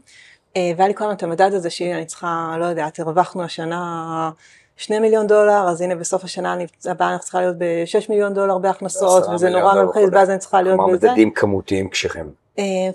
אה, 0.59 0.73
והיה 0.77 0.89
לי 0.89 0.95
כל 0.95 1.05
הזמן 1.05 1.17
את 1.17 1.23
המדד 1.23 1.55
הזה 1.55 1.71
שהנה 1.71 1.97
אני 1.97 2.07
צריכה, 2.07 2.57
לא 2.61 2.65
יודעת, 2.65 3.01
הרווחנו 3.01 3.43
השנה 3.43 4.31
2 4.77 5.03
מיליון 5.03 5.27
דולר, 5.27 5.69
אז 5.69 5.81
הנה 5.81 5.95
בסוף 5.95 6.25
השנה 6.25 6.57
הבאה 6.85 7.11
אני 7.11 7.19
צריכה 7.19 7.41
להיות 7.41 7.57
ב-6 7.59 8.07
מיליון 8.09 8.35
דולר 8.35 8.59
בהכנסות, 8.59 9.27
וזה 9.35 9.51
נורא 9.51 9.75
מלחיץ, 9.75 10.09
ואז 10.13 10.31
אני 10.31 10.39
צריכה 10.39 10.63
להיות 10.63 10.79
בזה. 10.89 10.99
כלומר 10.99 11.13
מדדים 11.13 11.31
כמותיים 11.31 11.89
קשיחים. 11.89 12.31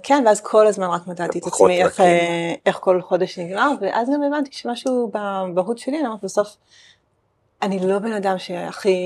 כן, 0.03 0.23
ואז 0.25 0.41
כל 0.41 0.67
הזמן 0.67 0.87
רק 0.87 1.07
מדדתי 1.07 1.39
את 1.39 1.47
עצמי 1.47 1.83
איך, 1.83 2.01
איך 2.65 2.77
כל 2.81 3.01
חודש 3.01 3.39
נגמר, 3.39 3.71
ואז 3.81 4.09
גם 4.13 4.23
הבנתי 4.23 4.49
שמשהו 4.53 5.11
במהות 5.13 5.77
שלי, 5.77 5.99
אני 5.99 6.07
אומרת 6.07 6.23
בסוף, 6.23 6.57
אני 7.63 7.79
לא 7.79 7.99
בן 7.99 8.13
אדם 8.13 8.37
שהכי 8.37 8.97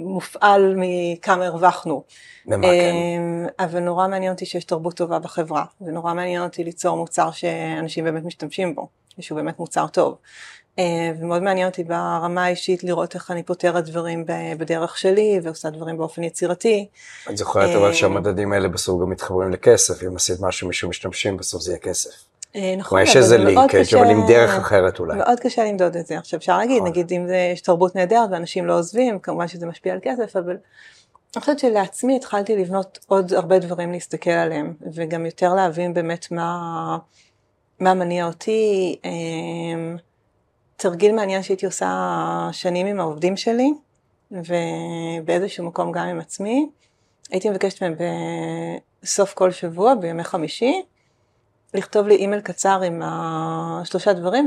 מופעל 0.00 0.74
מכמה 0.76 1.46
הרווחנו. 1.46 2.02
במה 2.46 2.66
כן? 2.66 2.94
אבל 3.58 3.80
נורא 3.80 4.08
מעניין 4.08 4.32
אותי 4.32 4.46
שיש 4.46 4.64
תרבות 4.64 4.94
טובה 4.94 5.18
בחברה, 5.18 5.64
ונורא 5.80 6.14
מעניין 6.14 6.42
אותי 6.42 6.64
ליצור 6.64 6.96
מוצר 6.96 7.30
שאנשים 7.30 8.04
באמת 8.04 8.24
משתמשים 8.24 8.74
בו, 8.74 8.88
ושהוא 9.18 9.36
באמת 9.36 9.58
מוצר 9.58 9.86
טוב. 9.86 10.16
ומאוד 11.20 11.42
מעניין 11.42 11.68
אותי 11.68 11.84
ברמה 11.84 12.44
האישית 12.44 12.84
לראות 12.84 13.14
איך 13.14 13.30
אני 13.30 13.42
פותרת 13.42 13.84
דברים 13.84 14.24
בדרך 14.58 14.98
שלי 14.98 15.40
ועושה 15.42 15.70
דברים 15.70 15.96
באופן 15.96 16.24
יצירתי. 16.24 16.86
את 17.30 17.36
זוכרת 17.36 17.76
אבל 17.76 17.92
שהמדדים 17.92 18.52
האלה 18.52 18.68
בסוף 18.68 19.02
גם 19.02 19.10
מתחברים 19.10 19.50
לכסף, 19.50 20.02
אם 20.02 20.16
עשית 20.16 20.40
משהו 20.40 20.68
מישהו 20.68 20.88
משתמשים 20.88 21.36
בסוף 21.36 21.62
זה 21.62 21.72
יהיה 21.72 21.80
כסף. 21.80 22.29
נכון, 22.78 23.02
יש 23.02 23.16
איזה 23.16 23.38
לינקג' 23.38 23.94
אבל 23.94 24.10
עם 24.10 24.26
דרך 24.28 24.50
אחרת 24.50 24.98
אולי. 24.98 25.18
מאוד 25.18 25.40
קשה 25.40 25.64
למדוד 25.64 25.96
את 25.96 26.06
זה. 26.06 26.18
עכשיו 26.18 26.38
אפשר 26.38 26.58
להגיד, 26.58 26.82
נגיד 26.82 27.12
אם 27.12 27.26
יש 27.52 27.60
תרבות 27.60 27.96
נהדרת 27.96 28.28
ואנשים 28.30 28.66
לא 28.66 28.78
עוזבים, 28.78 29.18
כמובן 29.18 29.48
שזה 29.48 29.66
משפיע 29.66 29.92
על 29.92 29.98
כסף, 30.02 30.36
אבל 30.36 30.56
אני 31.36 31.40
חושבת 31.40 31.58
שלעצמי 31.58 32.16
התחלתי 32.16 32.56
לבנות 32.56 32.98
עוד 33.06 33.32
הרבה 33.32 33.58
דברים 33.58 33.92
להסתכל 33.92 34.30
עליהם, 34.30 34.74
וגם 34.92 35.26
יותר 35.26 35.54
להבין 35.54 35.94
באמת 35.94 36.26
מה, 36.30 36.98
מה 37.80 37.94
מניע 37.94 38.26
אותי. 38.26 38.96
תרגיל 40.76 41.12
מעניין 41.12 41.42
שהייתי 41.42 41.66
עושה 41.66 42.48
שנים 42.52 42.86
עם 42.86 43.00
העובדים 43.00 43.36
שלי, 43.36 43.72
ובאיזשהו 44.30 45.64
מקום 45.64 45.92
גם 45.92 46.06
עם 46.06 46.20
עצמי. 46.20 46.68
הייתי 47.30 47.50
מבקשת 47.50 47.82
מהם 47.82 47.94
בסוף 49.02 49.34
כל 49.34 49.50
שבוע, 49.50 49.94
בימי 49.94 50.24
חמישי, 50.24 50.82
לכתוב 51.74 52.06
לי 52.06 52.16
אימייל 52.16 52.40
קצר 52.40 52.80
עם 52.82 53.02
השלושה 53.04 54.12
דברים 54.12 54.46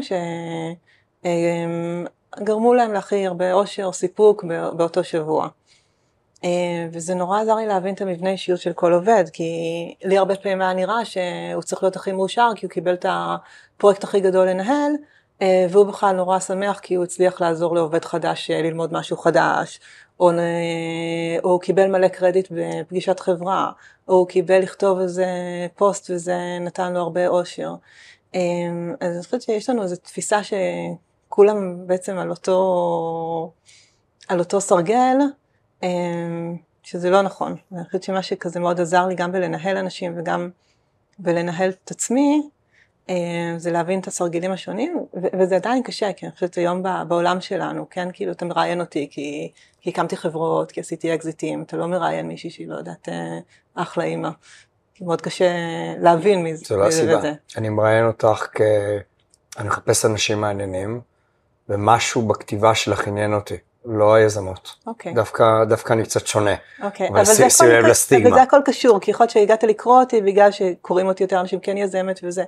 שגרמו 2.37 2.73
להם 2.73 2.93
להכי 2.93 3.27
הרבה 3.27 3.53
אושר, 3.53 3.91
סיפוק 3.91 4.43
באותו 4.77 5.03
שבוע. 5.03 5.47
וזה 6.91 7.15
נורא 7.15 7.41
עזר 7.41 7.55
לי 7.55 7.67
להבין 7.67 7.93
את 7.93 8.01
המבנה 8.01 8.29
אישיות 8.29 8.59
של 8.59 8.73
כל 8.73 8.93
עובד, 8.93 9.23
כי 9.33 9.43
לי 10.03 10.17
הרבה 10.17 10.35
פעמים 10.35 10.61
היה 10.61 10.73
נראה 10.73 11.05
שהוא 11.05 11.61
צריך 11.61 11.83
להיות 11.83 11.95
הכי 11.95 12.11
מאושר, 12.11 12.49
כי 12.55 12.65
הוא 12.65 12.71
קיבל 12.71 12.93
את 12.93 13.05
הפרויקט 13.09 14.03
הכי 14.03 14.19
גדול 14.19 14.49
לנהל, 14.49 14.91
והוא 15.69 15.85
בכלל 15.85 16.15
נורא 16.15 16.39
שמח 16.39 16.79
כי 16.79 16.95
הוא 16.95 17.03
הצליח 17.03 17.41
לעזור 17.41 17.75
לעובד 17.75 18.05
חדש 18.05 18.51
ללמוד 18.51 18.93
משהו 18.93 19.17
חדש, 19.17 19.79
או, 20.19 20.31
או 21.43 21.49
הוא 21.49 21.61
קיבל 21.61 21.87
מלא 21.87 22.07
קרדיט 22.07 22.47
בפגישת 22.51 23.19
חברה, 23.19 23.71
או 24.07 24.13
הוא 24.13 24.27
קיבל 24.27 24.59
לכתוב 24.59 24.99
איזה 24.99 25.25
פוסט 25.75 26.09
וזה 26.09 26.37
נתן 26.61 26.93
לו 26.93 26.99
הרבה 26.99 27.27
אושר. 27.27 27.73
אז 28.33 28.39
אני 29.01 29.23
חושבת 29.23 29.41
שיש 29.41 29.69
לנו 29.69 29.83
איזו 29.83 29.95
תפיסה 29.95 30.39
שכולם 30.43 31.87
בעצם 31.87 32.17
על 32.17 32.29
אותו, 32.29 33.51
על 34.27 34.39
אותו 34.39 34.61
סרגל, 34.61 35.17
שזה 36.83 37.09
לא 37.09 37.21
נכון. 37.21 37.55
אני 37.71 37.85
חושבת 37.85 38.03
שמה 38.03 38.23
שכזה 38.23 38.59
מאוד 38.59 38.81
עזר 38.81 39.07
לי 39.07 39.15
גם 39.15 39.31
בלנהל 39.31 39.77
אנשים 39.77 40.13
וגם 40.17 40.49
בלנהל 41.19 41.69
את 41.69 41.91
עצמי, 41.91 42.49
זה 43.57 43.71
להבין 43.71 43.99
את 43.99 44.07
הסרגילים 44.07 44.51
השונים, 44.51 45.05
וזה 45.39 45.55
עדיין 45.55 45.83
קשה, 45.83 46.13
כי 46.13 46.25
אני 46.25 46.33
חושבת 46.33 46.55
היום 46.55 46.83
בעולם 47.07 47.41
שלנו, 47.41 47.85
כן, 47.89 48.09
כאילו 48.13 48.31
אתה 48.31 48.45
מראיין 48.45 48.81
אותי 48.81 49.07
כי, 49.11 49.51
כי 49.81 49.89
הקמתי 49.89 50.17
חברות, 50.17 50.71
כי 50.71 50.79
עשיתי 50.79 51.15
אקזיטים, 51.15 51.63
אתה 51.63 51.77
לא 51.77 51.87
מראיין 51.87 52.27
מישהי 52.27 52.49
שהיא 52.49 52.67
לא 52.67 52.75
יודעת, 52.75 53.09
אחלה 53.75 54.03
אימא. 54.03 54.29
מאוד 55.01 55.21
קשה 55.21 55.51
להבין 55.99 56.43
מי 56.43 56.55
זה. 56.55 56.65
זה 56.67 56.75
לא 56.75 56.87
הסיבה. 56.87 57.21
אני 57.57 57.69
מראיין 57.69 58.05
אותך 58.05 58.47
כ... 58.51 58.61
אני 59.57 59.67
מחפש 59.67 60.05
אנשים 60.05 60.41
מעניינים, 60.41 61.01
ומשהו 61.69 62.21
בכתיבה 62.21 62.75
שלך 62.75 63.07
עניין 63.07 63.33
אותי. 63.33 63.57
לא 63.85 64.13
היזמות. 64.13 64.75
אוקיי. 64.87 65.13
דווקא, 65.13 65.63
דווקא 65.63 65.93
אני 65.93 66.03
קצת 66.03 66.27
שונה. 66.27 66.55
אוקיי. 66.83 67.09
אבל 67.09 67.25
זה 67.25 67.49
שים 67.49 67.69
לב 67.69 67.85
לסטיגמה. 67.85 68.29
אבל 68.29 68.37
זה 68.37 68.41
הכל 68.41 68.59
קשור, 68.65 68.99
כי 68.99 69.11
יכול 69.11 69.23
להיות 69.23 69.31
שהגעת 69.31 69.63
לקרוא 69.63 69.99
אותי 69.99 70.21
בגלל 70.21 70.51
שקוראים 70.51 71.07
אותי 71.07 71.23
יותר 71.23 71.39
אנשים 71.39 71.59
כן 71.59 71.77
יזמת 71.77 72.19
וזה 72.23 72.43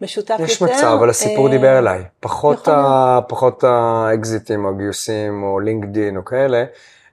משותף 0.00 0.36
יש 0.38 0.60
יותר. 0.60 0.72
יש 0.72 0.78
מצב, 0.78 0.86
אבל 0.98 1.10
הסיפור 1.10 1.48
דיבר 1.48 1.78
אליי. 1.78 2.04
פחות, 2.20 2.68
ה, 2.68 3.18
פחות 3.28 3.64
האקזיטים 3.64 4.64
או 4.64 4.76
גיוסים 4.76 5.42
או 5.42 5.60
לינקדין 5.60 6.16
או 6.16 6.24
כאלה, 6.24 6.64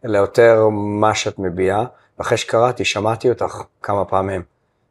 אלא 0.06 0.18
יותר 0.18 0.68
מה 0.72 1.16
שאת 1.16 1.40
מביעה. 1.40 1.86
ואחרי 2.20 2.38
שקראתי, 2.38 2.86
שמעתי 2.86 3.30
אותך 3.30 3.62
כמה 3.82 4.06
פעמים, 4.06 4.42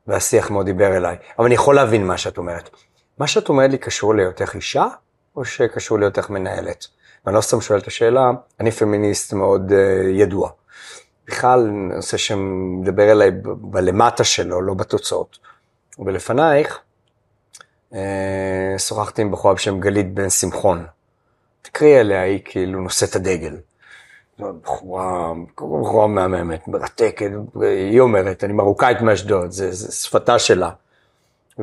והשיח 0.06 0.50
מאוד 0.50 0.66
דיבר 0.66 0.96
אליי. 0.96 1.16
אבל 1.38 1.46
אני 1.46 1.54
יכול 1.54 1.74
להבין 1.74 2.06
מה 2.06 2.18
שאת 2.18 2.38
אומרת. 2.38 2.70
מה 3.18 3.26
שאת 3.26 3.48
אומרת 3.48 3.70
לי 3.70 3.78
קשור 3.78 4.14
להיותך 4.14 4.54
אישה, 4.54 4.86
או 5.36 5.44
שקשור 5.44 5.98
להיותך 5.98 6.30
מנהלת? 6.30 6.86
ואני 7.26 7.36
לא 7.36 7.40
סתם 7.40 7.60
שואל 7.60 7.78
את 7.78 7.86
השאלה, 7.86 8.30
אני 8.60 8.70
פמיניסט 8.70 9.32
מאוד 9.32 9.70
uh, 9.70 9.74
ידוע. 10.10 10.50
בכלל, 11.26 11.70
נושא 11.70 12.16
שמדבר 12.16 13.12
אליי 13.12 13.30
בלמטה 13.44 14.24
שלו, 14.24 14.62
לא 14.62 14.74
בתוצאות. 14.74 15.38
ולפנייך, 15.98 16.78
uh, 17.92 17.96
שוחחתי 18.78 19.22
עם 19.22 19.30
בחורה 19.30 19.54
בשם 19.54 19.80
גלית 19.80 20.14
בן 20.14 20.30
שמחון. 20.30 20.86
תקראי 21.62 21.98
עליה, 21.98 22.22
היא 22.22 22.40
כאילו 22.44 22.80
נושאת 22.80 23.16
הדגל. 23.16 23.56
בחורה, 24.38 25.32
בחורה 25.56 26.06
מהממת, 26.06 26.68
מרתקת, 26.68 27.30
היא 27.60 28.00
אומרת, 28.00 28.44
אני 28.44 28.52
מרוקאית 28.52 29.00
מאשדוד, 29.00 29.50
זה 29.50 29.92
שפתה 29.92 30.38
שלה. 30.38 30.70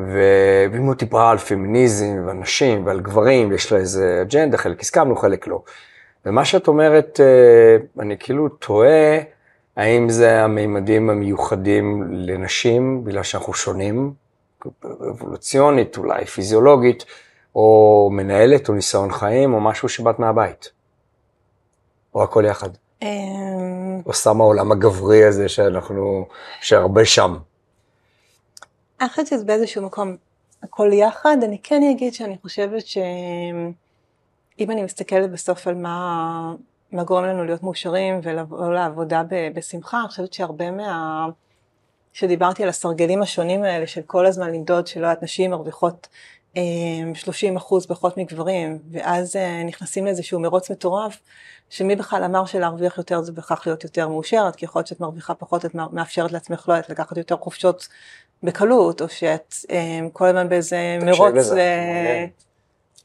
ואם 0.06 0.82
הוא 0.82 0.94
דיברה 0.94 1.30
על 1.30 1.38
פמיניזם 1.38 2.22
ועל 2.26 2.36
נשים 2.36 2.86
ועל 2.86 3.00
גברים, 3.00 3.50
ויש 3.50 3.72
לה 3.72 3.78
איזה 3.78 4.18
אג'נדה, 4.22 4.58
חלק 4.58 4.80
הסכמנו, 4.80 5.16
חלק 5.16 5.46
לא. 5.46 5.62
ומה 6.26 6.44
שאת 6.44 6.68
אומרת, 6.68 7.20
אה, 7.20 8.02
אני 8.02 8.16
כאילו 8.18 8.48
תוהה, 8.48 9.18
האם 9.76 10.08
זה 10.08 10.42
המימדים 10.42 11.10
המיוחדים 11.10 12.04
לנשים, 12.10 13.04
בגלל 13.04 13.22
שאנחנו 13.22 13.54
שונים, 13.54 14.12
אבולוציונית, 15.10 15.98
אולי 15.98 16.26
פיזיולוגית, 16.26 17.04
או 17.54 18.08
מנהלת, 18.12 18.68
או 18.68 18.74
ניסיון 18.74 19.12
חיים, 19.12 19.54
או 19.54 19.60
משהו 19.60 19.88
שבאת 19.88 20.18
מהבית. 20.18 20.70
או 22.14 22.22
הכל 22.22 22.44
יחד. 22.46 22.68
אמ, 23.02 24.00
או 24.06 24.12
סתם 24.12 24.40
העולם 24.40 24.72
הגברי 24.72 25.24
הזה 25.24 25.48
שאנחנו, 25.48 26.26
שהרבה 26.60 27.04
שם. 27.04 27.36
אני 29.00 29.08
חושבת 29.08 29.26
שזה 29.26 29.44
באיזשהו 29.44 29.82
מקום 29.82 30.16
הכל 30.62 30.90
יחד, 30.92 31.36
אני 31.42 31.58
כן 31.62 31.82
אגיד 31.90 32.14
שאני 32.14 32.36
חושבת 32.42 32.86
שאם 32.86 33.72
אני 34.70 34.82
מסתכלת 34.82 35.30
בסוף 35.30 35.66
על 35.66 35.74
מה, 35.74 36.54
מה 36.92 37.04
גורם 37.04 37.24
לנו 37.24 37.44
להיות 37.44 37.62
מאושרים 37.62 38.20
ולבוא 38.22 38.72
לעבודה 38.72 39.22
בשמחה, 39.54 40.00
אני 40.00 40.08
חושבת 40.08 40.32
שהרבה 40.32 40.70
מה... 40.70 41.26
שדיברתי 42.12 42.62
על 42.62 42.68
הסרגלים 42.68 43.22
השונים 43.22 43.62
האלה 43.62 43.86
של 43.86 44.02
כל 44.02 44.26
הזמן 44.26 44.52
למדוד 44.52 44.86
שלא 44.86 45.06
יודעת 45.06 45.22
נשים 45.22 45.50
מרוויחות 45.50 46.08
30 47.14 47.56
אחוז 47.56 47.86
פחות 47.86 48.16
מגברים, 48.16 48.78
ואז 48.90 49.36
נכנסים 49.64 50.04
לאיזשהו 50.04 50.40
מרוץ 50.40 50.70
מטורף, 50.70 51.18
שמי 51.70 51.96
בכלל 51.96 52.24
אמר 52.24 52.44
שלהרוויח 52.44 52.98
יותר 52.98 53.22
זה 53.22 53.32
בכך 53.32 53.62
להיות 53.66 53.84
יותר 53.84 54.08
מאושרת, 54.08 54.56
כי 54.56 54.64
יכול 54.64 54.80
להיות 54.80 54.86
שאת 54.86 55.00
מרוויחה 55.00 55.34
פחות, 55.34 55.64
את 55.64 55.74
מאפשרת 55.74 56.32
לעצמך 56.32 56.68
לא 56.68 56.74
יודעת 56.74 56.90
לקחת 56.90 57.16
יותר 57.16 57.36
חופשות 57.36 57.88
בקלות, 58.42 59.02
או 59.02 59.08
שאת 59.08 59.54
כל 60.12 60.26
הזמן 60.26 60.48
באיזה 60.48 60.98
מרוץ 61.02 61.50
ל... 61.50 61.58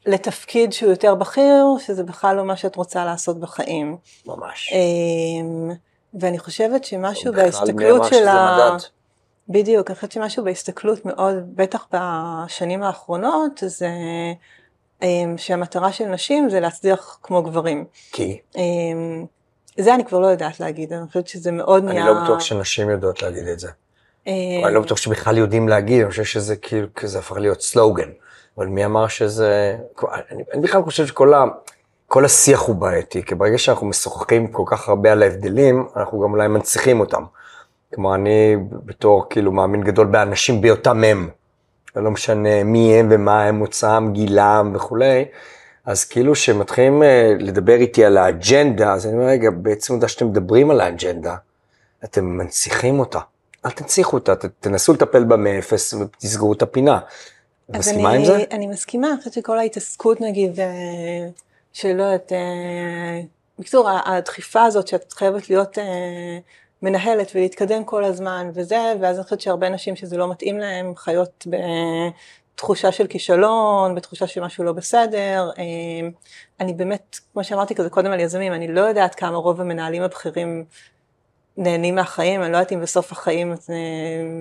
לתפקיד 0.05 0.73
שהוא 0.73 0.89
יותר 0.89 1.15
בכיר, 1.15 1.65
שזה 1.79 2.03
בכלל 2.03 2.35
לא 2.35 2.45
מה 2.45 2.57
שאת 2.57 2.75
רוצה 2.75 3.05
לעשות 3.05 3.39
בחיים. 3.39 3.97
ממש. 4.25 4.73
ואני 6.19 6.39
חושבת 6.39 6.83
שמשהו 6.83 7.33
בהסתכלות 7.33 8.05
של 8.05 8.27
ה... 8.27 8.77
בדיוק, 9.49 9.87
אני 9.87 9.95
חושבת 9.95 10.11
שמשהו 10.11 10.43
בהסתכלות 10.43 11.05
מאוד, 11.05 11.35
בטח 11.55 11.87
בשנים 11.93 12.83
האחרונות, 12.83 13.63
זה 13.65 13.89
שהמטרה 15.37 15.91
של 15.91 16.05
נשים 16.05 16.49
זה 16.49 16.59
להצליח 16.59 17.19
כמו 17.23 17.43
גברים. 17.43 17.85
כי? 18.11 18.39
זה 19.77 19.95
אני 19.95 20.05
כבר 20.05 20.19
לא 20.19 20.27
יודעת 20.27 20.59
להגיד, 20.59 20.93
אני 20.93 21.07
חושבת 21.07 21.27
שזה 21.27 21.51
מאוד 21.51 21.83
אני 21.83 21.93
נהיה... 21.93 22.05
לא 22.05 22.23
בטוח 22.23 22.39
שנשים 22.39 22.89
יודעות 22.89 23.21
להגיד 23.21 23.47
את 23.47 23.59
זה. 23.59 23.69
אני 24.27 24.73
לא 24.73 24.81
בטוח 24.81 24.97
שבכלל 24.97 25.37
יודעים 25.37 25.67
להגיד, 25.67 26.01
אני 26.01 26.09
חושב 26.09 26.23
שזה 26.23 26.55
כאילו, 26.55 26.87
זה 27.03 27.19
הפך 27.19 27.37
להיות 27.37 27.61
סלוגן. 27.61 28.09
אבל 28.57 28.67
מי 28.67 28.85
אמר 28.85 29.07
שזה... 29.07 29.77
אני, 30.31 30.43
אני 30.53 30.61
בכלל 30.61 30.83
חושב 30.83 31.07
שכל 31.07 31.33
ה... 31.33 31.43
כל 32.07 32.25
השיח 32.25 32.61
הוא 32.61 32.75
בעייתי, 32.75 33.23
כי 33.23 33.35
ברגע 33.35 33.57
שאנחנו 33.57 33.87
משוחחים 33.87 34.47
כל 34.47 34.63
כך 34.65 34.89
הרבה 34.89 35.11
על 35.11 35.23
ההבדלים, 35.23 35.87
אנחנו 35.95 36.19
גם 36.19 36.31
אולי 36.31 36.47
מנציחים 36.47 36.99
אותם. 36.99 37.23
כלומר, 37.93 38.15
אני 38.15 38.55
בתור 38.71 39.25
כאילו 39.29 39.51
מאמין 39.51 39.83
גדול 39.83 40.07
באנשים 40.07 40.61
בהיותם 40.61 41.03
הם, 41.03 41.29
ולא 41.95 42.11
משנה 42.11 42.63
מי 42.63 42.93
הם 42.93 43.07
ומה 43.11 43.43
הם, 43.43 43.55
מוצאם, 43.55 44.13
גילם 44.13 44.71
וכולי, 44.75 45.25
אז 45.85 46.05
כאילו 46.05 46.35
שמתחילים 46.35 47.03
אה, 47.03 47.33
לדבר 47.39 47.75
איתי 47.75 48.05
על 48.05 48.17
האג'נדה, 48.17 48.93
אז 48.93 49.05
אני 49.05 49.13
אומר, 49.13 49.25
רגע, 49.25 49.49
בעצם 49.51 49.93
עובדה 49.93 50.07
שאתם 50.07 50.27
מדברים 50.27 50.71
על 50.71 50.81
האג'נדה, 50.81 51.35
אתם 52.03 52.25
מנציחים 52.25 52.99
אותה. 52.99 53.19
אל 53.65 53.71
תנציחו 53.71 54.17
אותה, 54.17 54.35
ת- 54.35 54.45
תנסו 54.59 54.93
לטפל 54.93 55.23
בה 55.23 55.37
מאפס 55.37 55.93
ותסגרו 55.93 56.53
את 56.53 56.61
הפינה. 56.61 56.99
אז 57.73 57.79
מסכימה 57.79 58.09
אני, 58.09 58.17
עם 58.17 58.25
זה? 58.25 58.43
אני 58.51 58.67
מסכימה, 58.67 59.09
אני 59.09 59.17
חושבת 59.17 59.33
שכל 59.33 59.57
ההתעסקות 59.59 60.21
נגיד, 60.21 60.59
אה, 60.59 60.65
שלא 61.73 62.03
יודעת, 62.03 62.31
אה, 62.31 63.21
בקיצור, 63.59 63.89
הדחיפה 64.05 64.63
הזאת 64.63 64.87
שאת 64.87 65.13
חייבת 65.13 65.49
להיות 65.49 65.77
מנהלת 66.81 67.31
ולהתקדם 67.35 67.83
כל 67.83 68.03
הזמן 68.03 68.49
וזה, 68.53 68.93
ואז 69.01 69.17
אני 69.17 69.23
חושבת 69.23 69.41
שהרבה 69.41 69.69
נשים 69.69 69.95
שזה 69.95 70.17
לא 70.17 70.31
מתאים 70.31 70.57
להן, 70.57 70.93
חיות 70.95 71.47
בתחושה 72.55 72.91
של 72.91 73.07
כישלון, 73.07 73.95
בתחושה 73.95 74.27
שמשהו 74.27 74.63
לא 74.63 74.71
בסדר. 74.71 75.49
אה, 75.57 75.63
אני 76.59 76.73
באמת, 76.73 77.19
כמו 77.33 77.43
שאמרתי 77.43 77.75
כזה 77.75 77.89
קודם 77.89 78.11
על 78.11 78.19
יזמים, 78.19 78.53
אני 78.53 78.67
לא 78.67 78.81
יודעת 78.81 79.15
כמה 79.15 79.37
רוב 79.37 79.61
המנהלים 79.61 80.01
הבכירים 80.01 80.65
נהנים 81.57 81.95
מהחיים, 81.95 82.43
אני 82.43 82.51
לא 82.51 82.57
יודעת 82.57 82.71
אם 82.71 82.81
בסוף 82.81 83.11
החיים 83.11 83.55
זה, 83.55 83.75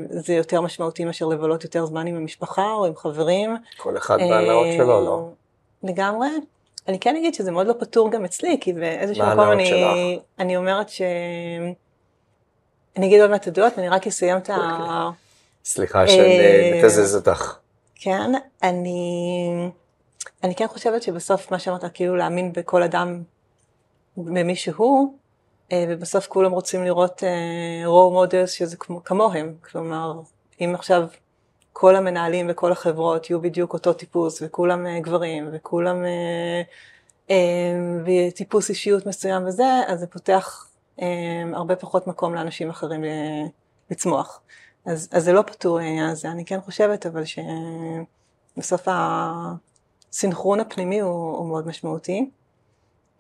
זה 0.09 0.35
יותר 0.35 0.61
משמעותי 0.61 1.05
מאשר 1.05 1.27
לבלות 1.27 1.65
יותר 1.65 1.87
זמן 1.87 2.07
עם 2.07 2.17
המשפחה 2.17 2.73
או 2.73 2.87
עם 2.87 2.97
חברים. 2.97 3.57
כל 3.77 3.97
אחד 3.97 4.19
והנאות 4.21 4.67
שלו, 4.77 5.05
לא? 5.05 5.29
אה, 5.85 5.91
לגמרי. 5.91 6.29
אני 6.89 6.99
כן 6.99 7.17
אגיד 7.17 7.35
שזה 7.35 7.51
מאוד 7.51 7.67
לא 7.67 7.75
פתור 7.79 8.11
גם 8.11 8.25
אצלי, 8.25 8.59
כי 8.61 8.73
באיזשהו 8.73 9.27
מקום 9.27 9.51
אני, 9.53 9.67
שלך? 9.67 10.23
אני 10.39 10.57
אומרת 10.57 10.89
ש... 10.89 11.03
אני 12.97 13.07
אגיד 13.07 13.21
עוד 13.21 13.31
מעט 13.31 13.47
עדויות, 13.47 13.79
אני 13.79 13.89
רק 13.89 14.07
אסיים 14.07 14.37
את 14.37 14.51
ה... 14.51 14.55
אוקיי. 14.55 15.19
סליחה 15.65 16.09
שאני 16.09 16.41
אה, 16.41 16.81
מתזז 16.83 17.17
אותך. 17.17 17.57
כן, 17.95 18.33
אני, 18.63 19.71
אני 20.45 20.55
כן 20.55 20.67
חושבת 20.67 21.03
שבסוף 21.03 21.51
מה 21.51 21.59
שאמרת, 21.59 21.85
כאילו 21.95 22.17
להאמין 22.17 22.53
בכל 22.53 22.83
אדם, 22.83 23.23
במי 24.17 24.57
שהוא, 24.57 25.15
אה, 25.73 25.85
ובסוף 25.89 26.27
כולם 26.27 26.53
רוצים 26.53 26.85
לראות 26.85 27.23
רואו 27.85 28.25
models 28.25 28.47
שזה 28.47 28.77
כמו, 28.77 29.05
כמוהם, 29.05 29.55
כלומר, 29.71 30.13
אם 30.61 30.73
עכשיו 30.75 31.07
כל 31.75 31.97
המנהלים 31.97 32.47
וכל 32.51 32.73
החברות 32.73 33.31
יהיו 33.31 33.41
בדיוק 33.41 33.73
אותו 33.73 33.93
טיפוס, 33.93 34.43
וכולם 34.43 34.87
אה, 34.87 35.01
גברים, 35.01 35.49
וכולם 35.53 36.05
אה, 36.05 36.63
אה, 37.31 37.37
וטיפוס 38.05 38.71
אישיות 38.71 39.07
מסוים 39.07 39.47
וזה, 39.47 39.81
אז 39.87 40.01
זה 40.01 40.07
פותח 40.07 40.67
אה, 40.67 40.74
הרבה 41.55 41.77
פחות 41.77 42.07
מקום 42.07 42.35
לאנשים 42.35 42.71
אחרים 42.71 43.05
לצמוח. 43.91 44.41
אז, 44.87 45.09
אז 45.13 45.25
זה 45.25 45.33
לא 45.33 45.43
פתור 45.43 45.79
העניין 45.79 46.09
הזה, 46.09 46.31
אני 46.31 46.45
כן 46.45 46.61
חושבת 46.61 47.07
אבל 47.07 47.23
שבסוף 48.55 48.89
הסינכרון 50.11 50.61
הפנימי 50.61 51.01
הוא, 51.01 51.37
הוא 51.37 51.49
מאוד 51.49 51.67
משמעותי. 51.67 52.31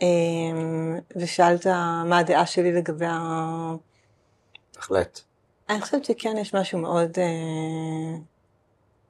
אמ, 0.00 0.99
ושאלת 1.16 1.66
מה 2.07 2.19
הדעה 2.19 2.47
שלי 2.47 2.73
לגבי 2.73 3.07
ה... 3.07 3.75
בהחלט. 4.75 5.21
אני 5.69 5.81
חושבת 5.81 6.04
שכן 6.04 6.37
יש 6.40 6.54
משהו 6.54 6.78
מאוד 6.78 7.11
אה, 7.19 8.19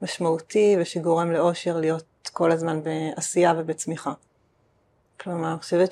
משמעותי 0.01 0.75
ושגורם 0.79 1.31
לאושר 1.31 1.77
להיות 1.77 2.29
כל 2.33 2.51
הזמן 2.51 2.81
בעשייה 2.83 3.53
ובצמיחה. 3.57 4.13
כלומר, 5.19 5.51
אני 5.51 5.59
חושבת 5.59 5.91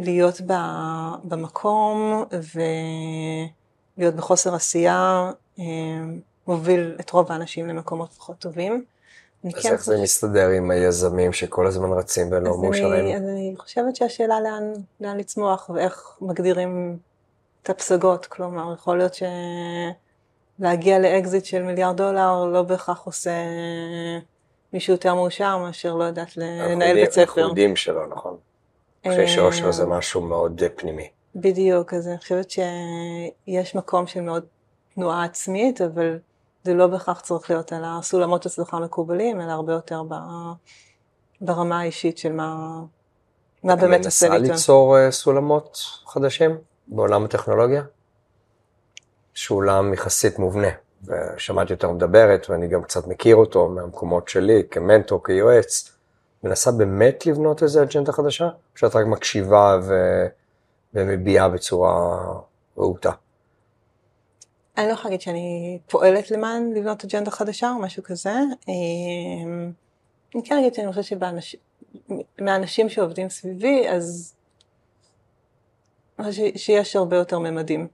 שלהיות 0.00 0.40
ב... 0.46 0.52
במקום 1.24 2.24
ולהיות 3.96 4.14
בחוסר 4.14 4.54
עשייה 4.54 5.30
אה, 5.58 5.64
מוביל 6.46 6.96
את 7.00 7.10
רוב 7.10 7.32
האנשים 7.32 7.68
למקומות 7.68 8.12
פחות 8.12 8.38
טובים. 8.38 8.84
אז 9.44 9.50
כן 9.54 9.58
איך 9.72 9.84
זה 9.84 9.92
חושבת- 9.92 10.02
מסתדר 10.02 10.48
עם 10.48 10.70
היזמים 10.70 11.32
שכל 11.32 11.66
הזמן 11.66 11.92
רצים 11.92 12.28
ולא 12.30 12.58
מאושרים? 12.62 13.16
אז 13.16 13.22
אני 13.22 13.54
חושבת 13.58 13.96
שהשאלה 13.96 14.40
לאן, 14.40 14.72
לאן 15.00 15.16
לצמוח 15.16 15.70
ואיך 15.74 16.16
מגדירים 16.20 16.98
את 17.62 17.70
הפסגות, 17.70 18.26
כלומר 18.26 18.74
יכול 18.74 18.98
להיות 18.98 19.16
שלהגיע 20.58 20.98
לאקזיט 20.98 21.44
של 21.44 21.62
מיליארד 21.62 21.96
דולר 21.96 22.44
לא 22.44 22.62
בהכרח 22.62 23.02
עושה 23.06 23.30
מישהו 24.72 24.92
יותר 24.92 25.14
מאושר 25.14 25.58
מאשר 25.58 25.94
לא 25.94 26.04
יודעת 26.04 26.36
לנהל 26.36 26.94
בית 26.94 27.10
ספר. 27.12 27.22
אנחנו 27.22 27.42
יודעים 27.42 27.76
שלא, 27.76 28.06
נכון. 28.06 28.36
אני 29.06 29.14
חושב 29.14 29.26
שאושר 29.26 29.72
זה 29.72 29.82
אה, 29.82 29.88
משהו 29.88 30.20
מאוד 30.20 30.62
אה, 30.62 30.68
פנימי. 30.68 31.08
בדיוק, 31.34 31.94
אז 31.94 32.08
אני 32.08 32.18
חושבת 32.18 32.50
שיש 32.50 33.74
מקום 33.74 34.06
של 34.06 34.20
מאוד 34.20 34.44
תנועה 34.94 35.24
עצמית, 35.24 35.80
אבל 35.80 36.18
זה 36.64 36.74
לא 36.74 36.86
בהכרח 36.86 37.20
צריך 37.20 37.50
להיות 37.50 37.72
על 37.72 37.82
הסולמות 37.86 38.46
הצלחה 38.46 38.76
המקובלים, 38.76 39.40
אלא 39.40 39.52
הרבה 39.52 39.72
יותר 39.72 40.02
ב, 40.02 40.14
ברמה 41.40 41.80
האישית 41.80 42.18
של 42.18 42.32
מה, 42.32 42.80
מה 43.62 43.76
באמת 43.76 44.04
עושה 44.04 44.28
לי 44.28 44.38
מנסה 44.38 44.46
טוב. 44.46 44.52
ליצור 44.52 44.98
אה, 44.98 45.10
סולמות 45.10 45.78
חדשים 46.06 46.58
בעולם 46.86 47.24
הטכנולוגיה? 47.24 47.82
שהוא 49.34 49.58
עולם 49.58 49.94
יחסית 49.94 50.38
מובנה, 50.38 50.68
ושמעתי 51.04 51.72
אותה 51.72 51.88
מדברת, 51.88 52.50
ואני 52.50 52.68
גם 52.68 52.82
קצת 52.82 53.06
מכיר 53.06 53.36
אותו 53.36 53.68
מהמקומות 53.68 54.28
שלי, 54.28 54.62
כמנטור, 54.70 55.24
כיועץ. 55.24 55.93
מנסה 56.44 56.72
באמת 56.72 57.26
לבנות 57.26 57.62
איזה 57.62 57.82
אג'נדה 57.82 58.12
חדשה? 58.12 58.44
או 58.44 58.50
שאת 58.78 58.96
רק 58.96 59.06
מקשיבה 59.06 59.78
ו... 59.82 59.94
ומביעה 60.94 61.48
בצורה 61.48 62.18
רהוטה? 62.78 63.10
אני 64.78 64.86
לא 64.86 64.92
יכולה 64.92 65.04
להגיד 65.10 65.20
שאני 65.20 65.78
פועלת 65.90 66.30
למען 66.30 66.72
לבנות 66.72 67.04
אג'נדה 67.04 67.30
חדשה 67.30 67.70
או 67.70 67.78
משהו 67.78 68.02
כזה. 68.02 68.32
אמ, 68.68 69.72
אני 70.34 70.42
כן 70.44 70.58
אגיד 70.58 70.74
שאני 70.74 70.92
חושבת 70.92 71.22
שמהאנשים 72.38 72.88
שעובדים 72.88 73.28
סביבי, 73.28 73.88
אז 73.88 74.34
ש- 76.30 76.40
שיש 76.56 76.96
הרבה 76.96 77.16
יותר 77.16 77.38
ממדים. 77.38 77.88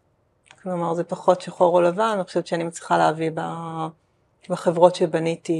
כלומר, 0.63 0.95
זה 0.95 1.05
פחות 1.05 1.41
שחור 1.41 1.77
או 1.77 1.81
לבן, 1.81 2.13
אני 2.15 2.25
חושבת 2.25 2.47
שאני 2.47 2.65
מצליחה 2.65 2.99
להביא 2.99 3.31
ב- 3.35 3.87
בחברות 4.49 4.95
שבניתי 4.95 5.55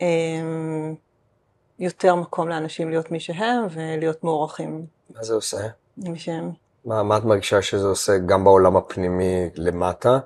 אמ, 0.00 0.94
יותר 1.80 2.14
מקום 2.14 2.48
לאנשים 2.48 2.90
להיות 2.90 3.10
מי 3.10 3.20
שהם 3.20 3.66
ולהיות 3.70 4.24
מוערכים 4.24 4.86
מה 5.14 5.24
זה 5.24 5.34
עושה? 5.34 5.56
מי 5.96 6.18
שהם. 6.18 6.50
מה, 6.84 7.02
מה 7.02 7.16
את 7.16 7.24
מרגישה 7.24 7.62
שזה 7.62 7.86
עושה 7.86 8.18
גם 8.18 8.44
בעולם 8.44 8.76
הפנימי 8.76 9.50
למטה, 9.54 10.18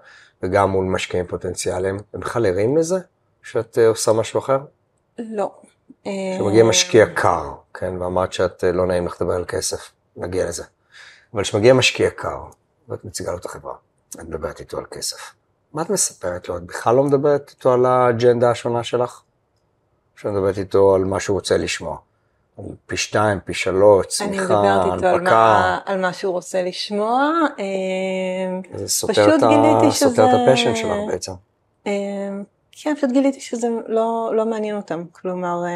וגם 0.43 0.71
מול 0.71 0.85
משקיעים 0.85 1.27
פוטנציאליים? 1.27 1.97
הם 2.15 2.21
בכלל 2.21 2.47
ערים 2.47 2.77
לזה? 2.77 2.99
שאת 3.43 3.79
אה, 3.79 3.89
עושה 3.89 4.13
משהו 4.13 4.41
אחר? 4.41 4.59
לא. 5.19 5.53
כשמגיע 6.03 6.63
אמ, 6.63 6.69
משקיע 6.69 7.07
קר, 7.07 7.53
כן, 7.75 8.03
ואמרת 8.03 8.33
שאת 8.33 8.65
אה, 8.65 8.73
לא 8.73 8.87
נעים 8.87 9.07
לך 9.07 9.17
לדבר 9.21 9.35
על 9.35 9.45
כסף, 9.45 9.91
נגיע 10.17 10.49
לזה. 10.49 10.65
אבל 11.35 11.43
כשמגיע 11.43 11.75
משקיע 11.75 12.11
קר, 12.11 12.45
ואת 12.89 13.05
מציגה 13.05 13.33
לו 13.33 13.39
את 13.39 13.45
החברה, 13.45 13.75
את 14.15 14.23
מדברת 14.23 14.61
איתו 14.61 14.79
על 14.79 14.85
כסף. 14.91 15.35
מה 15.73 15.83
את 15.83 15.91
מספרת 15.91 16.49
לו? 16.49 16.57
את 16.57 16.63
בכלל 16.63 16.95
לא 16.95 17.03
מדברת 17.03 17.51
איתו 17.51 17.73
על 17.73 17.87
האג'נדה 17.87 18.51
השונה 18.51 18.85
שלך? 18.85 19.23
שאת 20.17 20.27
מדברת 20.27 20.59
איתו 20.59 20.95
על 20.95 21.05
מה 21.05 21.21
שהוא 21.21 21.35
רוצה 21.35 21.57
לשמוע? 21.57 21.97
פי 22.87 22.97
שתיים, 22.97 23.39
פי 23.45 23.55
שלוש, 23.55 24.07
אני 24.23 24.29
צמיחה, 24.29 24.45
מדברת 24.45 24.95
איתו 24.95 25.07
על 25.07 25.15
הנפקה. 25.15 25.35
מה, 25.35 25.79
על 25.87 26.01
מה 26.01 26.13
שהוא 26.13 26.33
רוצה 26.33 26.63
לשמוע. 26.63 27.31
אמ, 27.59 28.63
זה 28.75 28.89
סותר 28.89 29.35
את 29.37 29.43
ה- 29.43 29.47
גיליתי 29.49 29.97
סותר 29.97 30.13
שזה- 30.13 30.25
את 30.25 30.49
הפשן 30.49 30.77
שלך 30.77 30.91
בעצם. 31.09 31.33
אמ, 31.87 31.93
כן, 32.83 32.95
פשוט 32.97 33.11
גיליתי 33.11 33.41
שזה 33.41 33.67
לא, 33.87 34.33
לא 34.35 34.47
מעניין 34.47 34.77
אותם. 34.77 35.05
כלומר, 35.13 35.63
אה, 35.65 35.71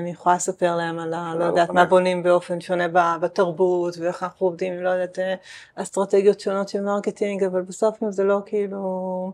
אני 0.00 0.10
יכולה 0.10 0.34
לספר 0.36 0.76
להם 0.76 0.98
על 0.98 1.14
ה... 1.14 1.34
לא 1.38 1.44
יודעת 1.44 1.66
חונה. 1.66 1.80
מה 1.82 1.88
בונים 1.88 2.22
באופן 2.22 2.60
שונה 2.60 2.88
בתרבות, 3.20 3.98
ואיך 3.98 4.22
אנחנו 4.22 4.46
עובדים, 4.46 4.82
לא 4.82 4.88
יודעת, 4.90 5.18
אה, 5.18 5.34
אסטרטגיות 5.76 6.40
שונות 6.40 6.68
של 6.68 6.80
marketing, 6.80 7.44
אבל 7.44 7.62
בסוף 7.62 7.96
זה 8.08 8.24
לא 8.24 8.38
כאילו... 8.46 9.32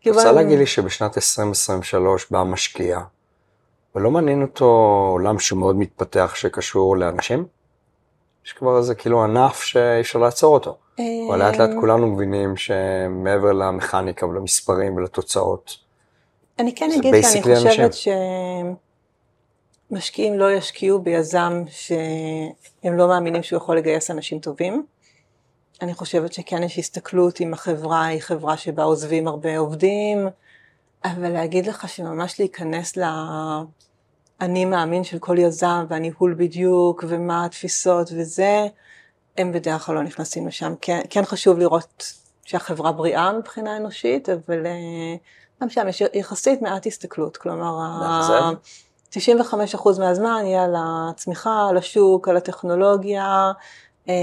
כאילו, 0.00 0.16
רוצה 0.16 0.28
אני- 0.30 0.36
להגיד 0.36 0.58
לי 0.58 0.66
שבשנת 0.66 1.16
2023 1.16 2.26
בא 2.30 2.42
משקיע, 2.42 2.98
ולא 3.94 4.10
מעניין 4.10 4.42
אותו 4.42 4.64
עולם 5.12 5.38
שמאוד 5.38 5.76
מתפתח 5.76 6.32
שקשור 6.34 6.96
לאנשים? 6.96 7.46
יש 8.46 8.52
כבר 8.52 8.78
איזה 8.78 8.94
כאילו 8.94 9.24
ענף 9.24 9.62
שאי 9.62 10.00
אפשר 10.00 10.18
לעצור 10.18 10.54
אותו. 10.54 10.76
אבל 11.28 11.38
לאט 11.38 11.56
לאט 11.56 11.70
אמ, 11.70 11.80
כולנו 11.80 12.06
מבינים 12.06 12.56
שמעבר 12.56 13.52
למכניקה 13.52 14.26
ולמספרים 14.26 14.96
ולתוצאות, 14.96 15.76
אני 16.58 16.74
כן 16.74 16.90
אגיד 16.98 17.14
שאני 17.22 17.56
חושבת 17.56 17.94
שמשקיעים 19.90 20.38
לא 20.38 20.52
ישקיעו 20.52 20.98
ביזם 20.98 21.62
שהם 21.68 22.96
לא 22.96 23.08
מאמינים 23.08 23.42
שהוא 23.42 23.56
יכול 23.56 23.76
לגייס 23.76 24.10
אנשים 24.10 24.38
טובים. 24.38 24.86
אני 25.82 25.94
חושבת 25.94 26.32
שכן 26.32 26.62
יש 26.62 26.78
הסתכלות 26.78 27.40
אם 27.40 27.54
החברה 27.54 28.04
היא 28.04 28.20
חברה 28.20 28.56
שבה 28.56 28.82
עוזבים 28.82 29.28
הרבה 29.28 29.58
עובדים, 29.58 30.28
אבל 31.04 31.28
להגיד 31.28 31.66
לך 31.66 31.88
שממש 31.88 32.40
להיכנס 32.40 32.96
לאני 32.96 34.64
מאמין 34.64 35.04
של 35.04 35.18
כל 35.18 35.38
יזם 35.38 35.84
והניהול 35.88 36.34
בדיוק 36.34 37.04
ומה 37.08 37.44
התפיסות 37.44 38.10
וזה, 38.16 38.66
הם 39.38 39.52
בדרך 39.52 39.82
כלל 39.82 39.94
לא 39.94 40.02
נכנסים 40.02 40.46
לשם. 40.46 40.74
כן, 40.80 41.00
כן 41.10 41.24
חשוב 41.24 41.58
לראות 41.58 42.12
שהחברה 42.44 42.92
בריאה 42.92 43.32
מבחינה 43.32 43.76
אנושית, 43.76 44.28
אבל 44.28 44.66
אה, 44.66 45.16
גם 45.62 45.70
שם 45.70 45.88
יש 45.88 46.02
יחסית 46.14 46.62
מעט 46.62 46.86
הסתכלות, 46.86 47.36
כלומר, 47.36 47.78
מאכזב? 48.00 48.54
95% 49.12 49.98
מהזמן 49.98 50.42
יהיה 50.44 50.64
על 50.64 50.74
הצמיחה, 50.78 51.66
על 51.68 51.76
השוק, 51.76 52.28
על 52.28 52.36
הטכנולוגיה. 52.36 53.52
אה, 54.08 54.14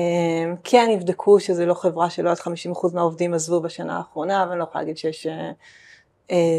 כן 0.63 0.89
יבדקו 0.91 1.39
שזה 1.39 1.65
לא 1.65 1.73
חברה 1.73 2.09
שלא 2.09 2.31
עד 2.31 2.37
50% 2.37 2.93
מהעובדים 2.93 3.33
עזבו 3.33 3.61
בשנה 3.61 3.97
האחרונה, 3.97 4.43
אבל 4.43 4.51
אני 4.51 4.59
לא 4.59 4.63
יכולה 4.63 4.83
להגיד 4.83 4.97
שיש 4.97 5.27
אה, 5.27 5.51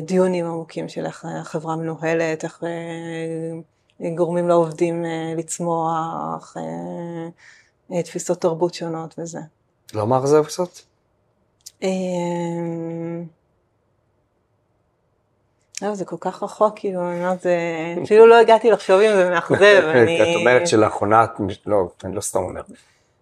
דיונים 0.03 0.47
עמוקים 0.47 0.89
של 0.89 1.07
איך 1.07 1.27
החברה 1.41 1.77
מנוהלת, 1.77 2.45
איך 2.45 2.63
גורמים 4.15 4.49
לעובדים 4.49 5.05
לצמוח, 5.37 6.57
תפיסות 8.05 8.41
תרבות 8.41 8.75
שונות 8.75 9.15
וזה. 9.19 9.41
לא 9.95 10.07
מאכזב 10.07 10.45
קצת? 10.45 10.69
לא, 15.83 15.95
זה 15.95 16.05
כל 16.05 16.17
כך 16.21 16.43
רחוק, 16.43 16.79
כאילו, 16.79 17.11
אני 17.11 17.25
אומרת, 17.25 17.47
אפילו 18.05 18.27
לא 18.27 18.41
הגעתי 18.41 18.71
לחשוב 18.71 19.01
אם 19.01 19.17
זה 19.17 19.31
מאכזב, 19.31 19.83
אני... 19.95 20.23
את 20.23 20.37
אומרת 20.41 20.69
שלאחרונה, 20.69 21.27
לא, 21.67 21.89
אני 22.05 22.15
לא 22.15 22.21
סתם 22.21 22.39
אומר. 22.39 22.63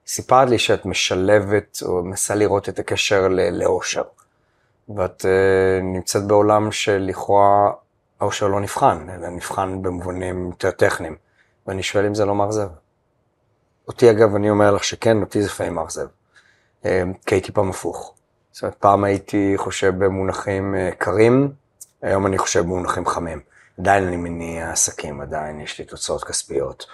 סיפרת 0.06 0.50
לי 0.50 0.58
שאת 0.58 0.86
משלבת 0.86 1.78
או 1.82 2.02
מנסה 2.02 2.34
לראות 2.34 2.68
את 2.68 2.78
הקשר 2.78 3.28
לאושר. 3.52 4.02
ואת 4.88 5.20
uh, 5.20 5.82
נמצאת 5.82 6.26
בעולם 6.26 6.72
שלכאורה 6.72 7.70
האושר 8.20 8.48
לא 8.48 8.60
נבחן, 8.60 9.06
אלא 9.14 9.28
נבחן 9.28 9.82
במובנים 9.82 10.46
יותר 10.46 10.70
טכניים. 10.70 11.16
ואני 11.66 11.82
שואל 11.82 12.06
אם 12.06 12.14
זה 12.14 12.24
לא 12.24 12.34
מאכזב. 12.34 12.68
אותי 13.88 14.10
אגב, 14.10 14.34
אני 14.34 14.50
אומר 14.50 14.70
לך 14.70 14.84
שכן, 14.84 15.20
אותי 15.20 15.42
זה 15.42 15.48
לפעמים 15.48 15.74
מאכזב. 15.74 16.06
Uh, 16.82 16.86
כי 17.26 17.34
הייתי 17.34 17.52
פעם 17.52 17.70
הפוך. 17.70 18.14
זאת 18.52 18.62
אומרת, 18.62 18.74
פעם 18.74 19.04
הייתי 19.04 19.52
חושב 19.56 20.04
במונחים 20.04 20.74
uh, 20.74 20.94
קרים, 20.94 21.52
היום 22.02 22.26
אני 22.26 22.38
חושב 22.38 22.60
במונחים 22.60 23.06
חמים. 23.06 23.40
עדיין 23.78 24.06
אני 24.06 24.16
מניע 24.16 24.70
עסקים, 24.70 25.20
עדיין 25.20 25.60
יש 25.60 25.78
לי 25.78 25.84
תוצאות 25.84 26.24
כספיות. 26.24 26.86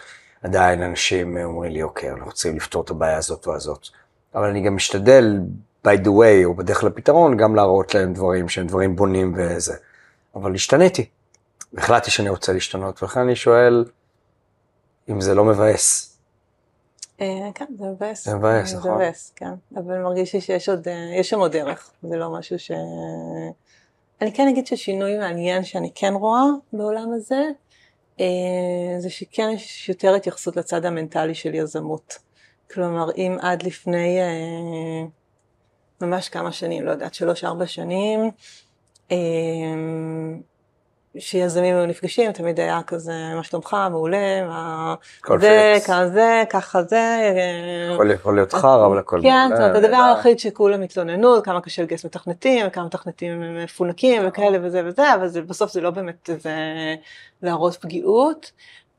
עדיין 0.43 0.83
אנשים 0.83 1.37
אומרים 1.37 1.73
לי, 1.73 1.83
אוקיי, 1.83 2.11
אנחנו 2.11 2.27
רוצים 2.27 2.57
לפתור 2.57 2.83
את 2.83 2.91
הבעיה 2.91 3.17
הזאת 3.17 3.47
והזאת. 3.47 3.89
אבל 4.35 4.49
אני 4.49 4.63
גם 4.63 4.77
משתדל, 4.77 5.41
by 5.87 5.91
the 5.91 6.09
way, 6.09 6.45
או 6.45 6.55
בדרך 6.55 6.85
לפתרון, 6.85 7.37
גם 7.37 7.55
להראות 7.55 7.95
להם 7.95 8.13
דברים 8.13 8.49
שהם 8.49 8.67
דברים 8.67 8.97
בונים 8.97 9.35
וזה. 9.37 9.75
אבל 10.35 10.55
השתניתי. 10.55 11.07
החלטתי 11.79 12.11
שאני 12.11 12.29
רוצה 12.29 12.53
להשתנות, 12.53 13.03
ולכן 13.03 13.21
אני 13.21 13.37
שואל 13.37 13.85
אם 15.11 15.21
זה 15.21 15.35
לא 15.35 15.45
מבאס. 15.45 16.17
אה, 17.21 17.51
כן, 17.55 17.65
זה 17.79 17.85
מבאס. 17.85 18.25
זה 18.25 18.35
מבאס, 18.35 18.75
נכון. 18.75 18.91
זה 18.91 18.97
מבאס, 18.97 19.33
כן. 19.37 19.53
אבל 19.77 19.99
מרגיש 19.99 20.35
לי 20.35 20.41
שיש 20.41 20.69
עוד, 20.69 20.89
אה, 20.89 21.15
יש 21.19 21.31
שם 21.31 21.39
עוד 21.39 21.53
דרך. 21.53 21.91
זה 22.03 22.17
לא 22.17 22.31
משהו 22.31 22.59
ש... 22.59 22.71
אני 24.21 24.33
כן 24.33 24.49
אגיד 24.49 24.67
ששינוי 24.67 25.19
מעניין 25.19 25.65
שאני 25.65 25.91
כן 25.95 26.13
רואה 26.15 26.43
בעולם 26.73 27.13
הזה, 27.13 27.45
אה, 28.21 28.27
זה 28.99 29.11
שכן 29.11 29.51
יש 29.55 29.89
יותר 29.89 30.15
התייחסות 30.15 30.57
לצד 30.57 30.85
המנטלי 30.85 31.35
של 31.35 31.55
יזמות. 31.55 32.19
כלומר, 32.71 33.11
אם 33.17 33.37
עד 33.41 33.63
לפני 33.63 34.19
ממש 36.03 36.29
כמה 36.29 36.53
שנים, 36.53 36.85
לא 36.85 36.91
יודעת, 36.91 37.15
שלוש-ארבע 37.15 37.67
שנים, 37.67 38.31
אה, 39.11 39.17
שיזמים 41.19 41.77
היו 41.77 41.87
נפגשים, 41.87 42.33
תמיד 42.33 42.61
היה 42.61 42.81
כזה, 42.87 43.13
מה 43.37 43.43
שלומך, 43.43 43.77
מעולה, 43.91 44.47
מה... 44.47 44.95
זה, 45.41 45.75
כזה, 45.87 46.43
ככה 46.51 46.83
זה. 46.83 47.33
יכול 48.15 48.35
להיות 48.35 48.53
חרא, 48.53 48.87
אבל 48.87 48.99
הכל 48.99 49.21
מעולה. 49.21 49.47
כן, 49.49 49.57
זאת 49.57 49.59
אומרת, 49.59 49.85
הדבר 49.85 49.97
היחיד 49.97 50.39
שכולם 50.39 50.83
התלוננו, 50.83 51.43
כמה 51.43 51.61
קשה 51.61 51.83
לגייס 51.83 52.05
מתכנתים, 52.05 52.67
וכמה 52.69 52.85
מתכנתים 52.85 53.43
הם 53.43 53.65
מפונקים, 53.65 54.23
וכאלה 54.29 54.59
וזה 54.63 54.83
וזה, 54.85 55.15
אבל 55.15 55.41
בסוף 55.41 55.73
זה 55.73 55.81
לא 55.81 55.91
באמת 55.91 56.31
איזה 56.31 56.55
להרוס 57.43 57.77
פגיעות. 57.77 58.53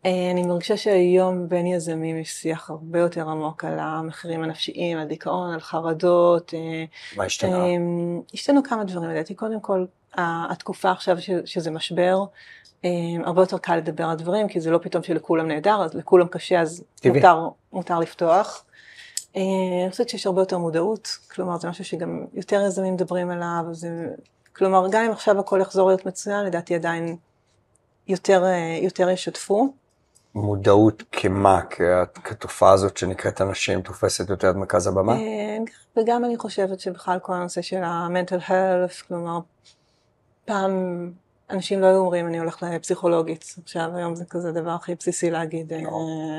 אה, 0.05 0.31
אני 0.31 0.43
מרגישה 0.43 0.77
שהיום 0.77 1.49
בין 1.49 1.65
יזמים 1.65 2.17
יש 2.17 2.31
שיח 2.31 2.69
הרבה 2.69 2.99
יותר 2.99 3.29
עמוק 3.29 3.65
על 3.65 3.79
המחירים 3.79 4.43
הנפשיים, 4.43 4.97
על 4.97 5.07
דיכאון, 5.07 5.53
על 5.53 5.59
חרדות. 5.59 6.53
אה, 6.53 6.83
מה 7.17 7.23
השתנה? 7.23 7.57
אה, 7.57 7.75
השתנו 8.33 8.63
כמה 8.63 8.83
דברים, 8.83 9.09
לדעתי. 9.09 9.35
קודם 9.35 9.59
כל, 9.59 9.85
התקופה 10.15 10.91
עכשיו 10.91 11.17
שזה 11.45 11.71
משבר, 11.71 12.23
הרבה 13.23 13.41
יותר 13.41 13.57
קל 13.57 13.75
לדבר 13.75 14.03
על 14.03 14.17
דברים, 14.17 14.47
כי 14.47 14.59
זה 14.59 14.71
לא 14.71 14.77
פתאום 14.77 15.03
שלכולם 15.03 15.47
נהדר, 15.47 15.83
אז 15.83 15.93
לכולם 15.93 16.27
קשה, 16.27 16.61
אז 16.61 16.83
מותר, 17.05 17.47
מותר 17.73 17.99
לפתוח. 17.99 18.65
אני 19.35 19.87
חושבת 19.89 20.09
שיש 20.09 20.25
הרבה 20.25 20.41
יותר 20.41 20.57
מודעות, 20.57 21.17
כלומר 21.31 21.57
זה 21.57 21.69
משהו 21.69 21.85
שגם 21.85 22.25
יותר 22.33 22.61
יזמים 22.67 22.93
מדברים 22.93 23.29
עליו, 23.29 23.63
זה, 23.71 24.07
כלומר 24.55 24.87
גם 24.91 25.03
אם 25.03 25.11
עכשיו 25.11 25.39
הכל 25.39 25.59
יחזור 25.61 25.87
להיות 25.87 26.05
מצוין, 26.05 26.45
לדעתי 26.45 26.75
עדיין 26.75 27.17
יותר, 28.07 28.43
יותר 28.81 29.09
ישתפו. 29.09 29.73
מודעות 30.35 31.03
כמה? 31.11 31.61
כתופעה 32.23 32.71
הזאת 32.71 32.97
שנקראת 32.97 33.41
אנשים 33.41 33.81
תופסת 33.81 34.29
יותר 34.29 34.49
את 34.49 34.55
מרכז 34.55 34.87
הבמה? 34.87 35.13
אה, 35.15 35.57
וגם 35.97 36.25
אני 36.25 36.37
חושבת 36.37 36.79
שבכלל 36.79 37.19
כל 37.19 37.33
הנושא 37.33 37.61
של 37.61 37.83
ה-mental 37.83 38.49
health, 38.49 39.07
כלומר, 39.07 39.39
פעם 40.45 40.71
אנשים 41.49 41.81
לא 41.81 41.85
היו 41.85 41.97
אומרים 41.97 42.27
אני 42.27 42.39
הולך 42.39 42.63
לפסיכולוגית, 42.63 43.55
עכשיו 43.63 43.89
היום 43.95 44.15
זה 44.15 44.25
כזה 44.25 44.51
דבר 44.51 44.71
הכי 44.71 44.95
בסיסי 44.95 45.31
להגיד, 45.31 45.73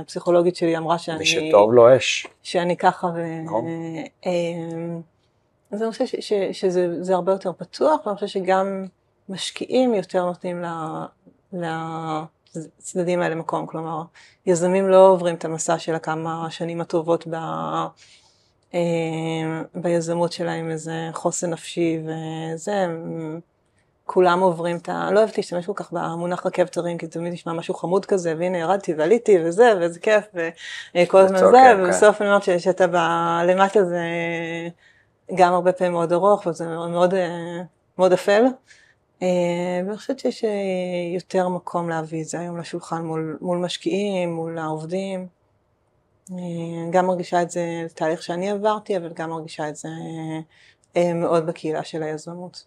הפסיכולוגית 0.00 0.54
אה, 0.54 0.59
שלי 0.59 0.76
אמרה 0.76 0.98
שאני... 0.98 1.18
מי 1.18 1.26
שטוב 1.26 1.72
לו 1.72 1.96
אש. 1.96 2.26
שאני 2.42 2.76
ככה 2.76 3.07
ו... 3.07 3.18
אה, 4.26 4.33
אז 5.70 5.83
אני 5.83 5.90
חושבת 5.90 6.09
שזה 6.52 7.14
הרבה 7.14 7.33
יותר 7.33 7.52
פתוח, 7.52 8.07
ואני 8.07 8.14
חושבת 8.14 8.28
שגם 8.28 8.87
משקיעים 9.28 9.94
יותר 9.94 10.24
נותנים 10.24 10.64
ל... 11.52 11.66
הצדדים 12.79 13.23
האלה 13.23 13.35
מקום, 13.35 13.67
כלומר, 13.67 14.03
יזמים 14.47 14.88
לא 14.88 15.09
עוברים 15.09 15.35
את 15.35 15.45
המסע 15.45 15.79
של 15.79 15.95
הכמה 15.95 16.47
שנים 16.51 16.81
הטובות 16.81 17.27
ב... 17.27 17.35
אה, 18.75 19.62
ביזמות 19.75 20.33
שלהם, 20.33 20.71
איזה 20.71 21.11
חוסן 21.12 21.51
נפשי 21.51 22.01
וזה, 22.03 22.87
כולם 24.07 24.40
עוברים 24.40 24.77
את 24.77 24.88
ה... 24.88 25.11
לא 25.11 25.19
אוהבת 25.19 25.37
להשתמש 25.37 25.67
כל 25.67 25.73
כך 25.75 25.93
במונח 25.93 26.47
רכבת 26.47 26.77
הרים, 26.77 26.99
כי 26.99 27.07
תמיד 27.07 27.33
נשמע 27.33 27.53
משהו 27.53 27.75
חמוד 27.75 28.07
כזה, 28.07 28.35
והנה 28.38 28.59
ירדתי 28.59 28.95
ועליתי 28.95 29.38
וזה, 29.45 29.73
ואיזה 29.81 30.01
כיף, 30.01 30.25
וכל 30.95 31.21
הזמן 31.21 31.38
זה, 31.38 31.45
okay, 31.45 31.75
ובסוף 31.79 32.21
אני 32.21 32.29
אומרת 32.29 32.43
שאתה 32.59 32.87
למטה 33.47 33.85
זה 33.85 34.01
גם 35.35 35.53
הרבה 35.55 35.73
פעמים 35.73 35.93
מאוד 35.93 36.12
ארוך, 36.12 36.47
וזה 36.47 36.67
מאוד, 36.67 37.14
מאוד 37.99 38.12
אפל. 38.12 38.45
אה, 39.22 39.29
ואני 39.87 39.96
חושבת 39.96 40.18
שיש 40.18 40.44
אה, 40.44 40.50
יותר 41.14 41.48
מקום 41.48 41.88
להביא 41.88 42.22
את 42.22 42.29
זה 42.29 42.40
היום 42.40 42.59
לשולחן 42.59 43.05
מול, 43.05 43.38
מול 43.40 43.59
משקיעים, 43.59 44.33
מול 44.33 44.59
העובדים. 44.59 45.27
אה, 46.33 46.37
גם 46.90 47.07
מרגישה 47.07 47.42
את 47.42 47.50
זה, 47.50 47.87
תהליך 47.94 48.22
שאני 48.22 48.50
עברתי, 48.50 48.96
אבל 48.96 49.12
גם 49.14 49.31
מרגישה 49.31 49.68
את 49.68 49.77
זה 49.77 49.88
מאוד 51.14 51.46
בקהילה 51.46 51.85
של 51.85 52.03
היזמות. 52.03 52.64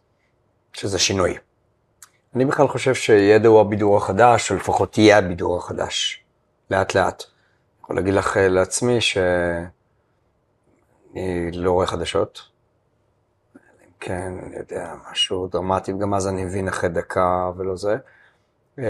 שזה 0.73 0.99
שינוי. 0.99 1.37
אני 2.35 2.45
בכלל 2.45 2.67
חושב 2.67 2.93
שידע 2.93 3.47
הוא 3.47 3.61
הבידור 3.61 3.97
החדש, 3.97 4.51
או 4.51 4.55
לפחות 4.55 4.97
יהיה 4.97 5.17
הבידור 5.17 5.57
החדש, 5.57 6.23
לאט 6.71 6.95
לאט. 6.95 7.23
אני 7.23 7.83
יכול 7.83 7.95
להגיד 7.95 8.13
לך 8.13 8.37
לעצמי 8.49 9.01
שאני 9.01 9.67
לא 11.53 11.71
רואה 11.71 11.87
חדשות, 11.87 12.41
כן, 13.99 14.33
אני 14.43 14.55
יודע, 14.55 14.95
משהו 15.11 15.47
דרמטי, 15.47 15.93
וגם 15.93 16.13
אז 16.13 16.27
אני 16.27 16.45
מבין 16.45 16.67
אחרי 16.67 16.89
דקה 16.89 17.51
ולא 17.57 17.75
זה. 17.75 17.97
אה, 18.79 18.85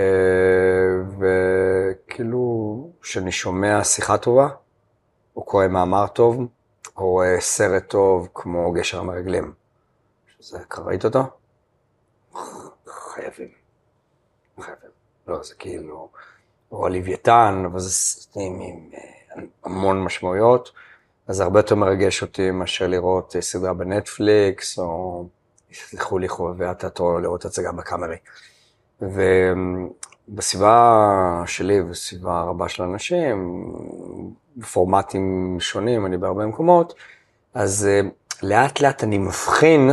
וכאילו, 1.20 2.89
כשאני 3.02 3.32
שומע 3.32 3.84
שיחה 3.84 4.17
טובה, 4.17 4.48
או 5.36 5.43
קורא 5.43 5.67
מאמר 5.67 6.08
טוב, 6.08 6.48
או 6.98 7.10
רואה 7.10 7.41
סרט 7.41 7.89
טוב 7.89 8.30
כמו 8.34 8.72
גשר 8.72 9.00
המרגלים, 9.00 9.54
שזה, 10.39 10.60
ראית 10.78 11.06
אותו? 11.06 11.24
חייבים. 12.88 13.50
חייבים. 14.62 14.89
לא, 15.28 15.43
זה 15.43 15.56
כאילו, 15.56 16.10
או 16.72 16.86
הלוויתן, 16.86 17.63
אבל 17.65 17.80
זה 17.80 17.89
סרטים 17.89 18.60
עם 18.62 18.89
אה, 18.93 19.43
המון 19.63 20.04
משמעויות. 20.04 20.72
אז 21.28 21.40
הרבה 21.40 21.60
יותר 21.60 21.76
מרגש 21.76 22.22
אותי 22.22 22.52
מאשר 22.52 22.88
לראות 22.88 23.36
אה, 23.36 23.42
סדרה 23.42 23.74
בנטפליקס, 23.74 24.80
או 24.80 25.26
יסלחו 25.72 26.20
לי 26.20 26.28
חובבי 26.28 26.66
התיאטרון 26.66 27.22
לראות 27.22 27.46
הצגה 27.46 27.72
בקאמרי. 27.72 28.16
ובסביבה 30.30 31.44
שלי 31.46 31.82
ובסביבה 31.82 32.42
רבה 32.42 32.70
של 32.70 32.84
אנשים, 32.84 33.63
בפורמטים 34.58 35.58
שונים, 35.60 36.06
אני 36.06 36.18
בהרבה 36.18 36.46
מקומות, 36.46 36.94
אז 37.54 37.88
אה, 37.88 38.02
לאט 38.44 38.82
לאט 38.82 39.04
אני 39.04 39.18
מבחין 39.18 39.92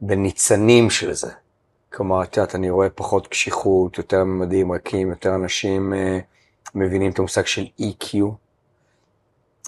בניצנים 0.00 0.90
של 0.90 1.12
זה. 1.12 1.30
כלומר, 1.92 2.22
את 2.22 2.36
יודעת, 2.36 2.54
אני 2.54 2.70
רואה 2.70 2.90
פחות 2.90 3.26
קשיחות, 3.26 3.98
יותר 3.98 4.24
ממדים 4.24 4.72
ריקים, 4.72 5.10
יותר 5.10 5.34
אנשים 5.34 5.94
אה, 5.94 6.18
מבינים 6.74 7.12
את 7.12 7.18
המושג 7.18 7.46
של 7.46 7.64
EQ, 7.80 8.16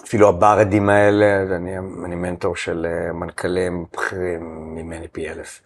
אפילו 0.03 0.29
הברדים 0.29 0.89
האלה, 0.89 1.55
אני, 1.55 1.77
אני 2.05 2.15
מנטור 2.15 2.55
של 2.55 2.85
אה, 2.89 3.13
מנכ"לים 3.13 3.85
בכירים 3.93 4.75
ממני 4.75 5.07
פי 5.07 5.29
אלף. 5.29 5.61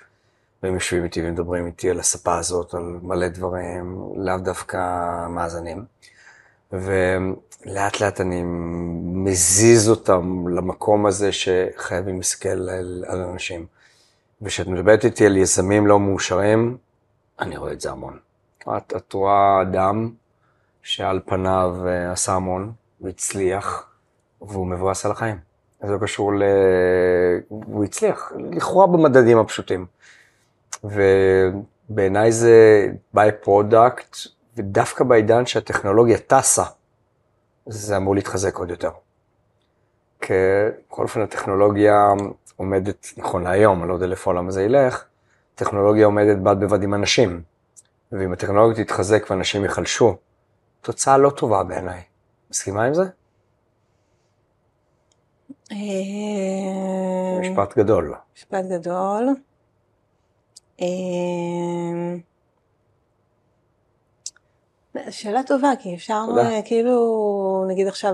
והם 0.63 0.73
יושבים 0.73 1.03
איתי 1.03 1.21
ומדברים 1.21 1.65
איתי 1.65 1.89
על 1.89 1.99
הספה 1.99 2.37
הזאת, 2.37 2.73
על 2.73 2.99
מלא 3.01 3.27
דברים, 3.27 4.13
לאו 4.15 4.37
דווקא 4.37 4.77
מאזנים. 5.29 5.85
ולאט 6.71 8.01
לאט 8.01 8.21
אני 8.21 8.41
מזיז 9.03 9.89
אותם 9.89 10.47
למקום 10.47 11.05
הזה 11.05 11.31
שחייבים 11.31 12.17
להסתכל 12.17 12.49
על, 12.49 13.03
על 13.07 13.21
אנשים. 13.21 13.65
וכשאת 14.41 14.67
מדברת 14.67 15.05
איתי 15.05 15.25
על 15.25 15.37
יזמים 15.37 15.87
לא 15.87 15.99
מאושרים, 15.99 16.77
אני 17.39 17.57
רואה 17.57 17.71
את 17.71 17.81
זה 17.81 17.91
המון. 17.91 18.17
את, 18.61 18.93
את 18.97 19.13
רואה 19.13 19.61
אדם 19.61 20.09
שעל 20.83 21.19
פניו 21.25 21.75
אה, 21.85 22.11
עשה 22.11 22.33
המון, 22.33 22.71
והצליח, 23.01 23.90
והוא 24.41 24.67
מבואס 24.67 25.05
על 25.05 25.11
החיים. 25.11 25.37
זה 25.83 25.95
קשור 26.01 26.33
ל... 26.33 26.43
הוא 27.49 27.83
הצליח, 27.83 28.31
לכאורה 28.51 28.87
במדדים 28.87 29.37
הפשוטים. 29.37 29.85
ובעיניי 30.83 32.31
זה 32.31 32.87
by-product, 33.13 34.17
ודווקא 34.57 35.03
בעידן 35.03 35.45
שהטכנולוגיה 35.45 36.17
טסה, 36.17 36.63
זה 37.65 37.97
אמור 37.97 38.15
להתחזק 38.15 38.55
עוד 38.55 38.69
יותר. 38.69 38.91
כי 40.21 40.33
בכל 40.89 41.03
אופן 41.03 41.21
הטכנולוגיה 41.21 42.13
עומדת, 42.55 43.07
נכון 43.17 43.43
להיום, 43.43 43.81
אני 43.81 43.89
לא 43.89 43.93
יודע 43.93 44.07
לאיפה 44.07 44.31
העולם 44.31 44.47
הזה 44.47 44.63
ילך, 44.63 45.03
טכנולוגיה 45.55 46.05
עומדת 46.05 46.37
בד 46.37 46.59
בבד 46.59 46.83
עם 46.83 46.93
אנשים. 46.93 47.41
ואם 48.11 48.33
הטכנולוגיה 48.33 48.85
תתחזק 48.85 49.25
ואנשים 49.29 49.63
ייחלשו, 49.63 50.15
תוצאה 50.81 51.17
לא 51.17 51.29
טובה 51.29 51.63
בעיניי. 51.63 52.01
מסכימה 52.51 52.83
עם 52.83 52.93
זה? 52.93 53.03
אה, 55.71 55.77
משפט 57.41 57.77
גדול. 57.77 58.13
משפט 58.37 58.65
גדול. 58.65 59.29
אה, 60.81 60.87
שאלה 65.09 65.43
טובה, 65.43 65.71
כי 65.79 65.95
אפשר. 65.95 66.21
אה, 66.37 66.59
כאילו, 66.65 67.65
נגיד 67.67 67.87
עכשיו, 67.87 68.13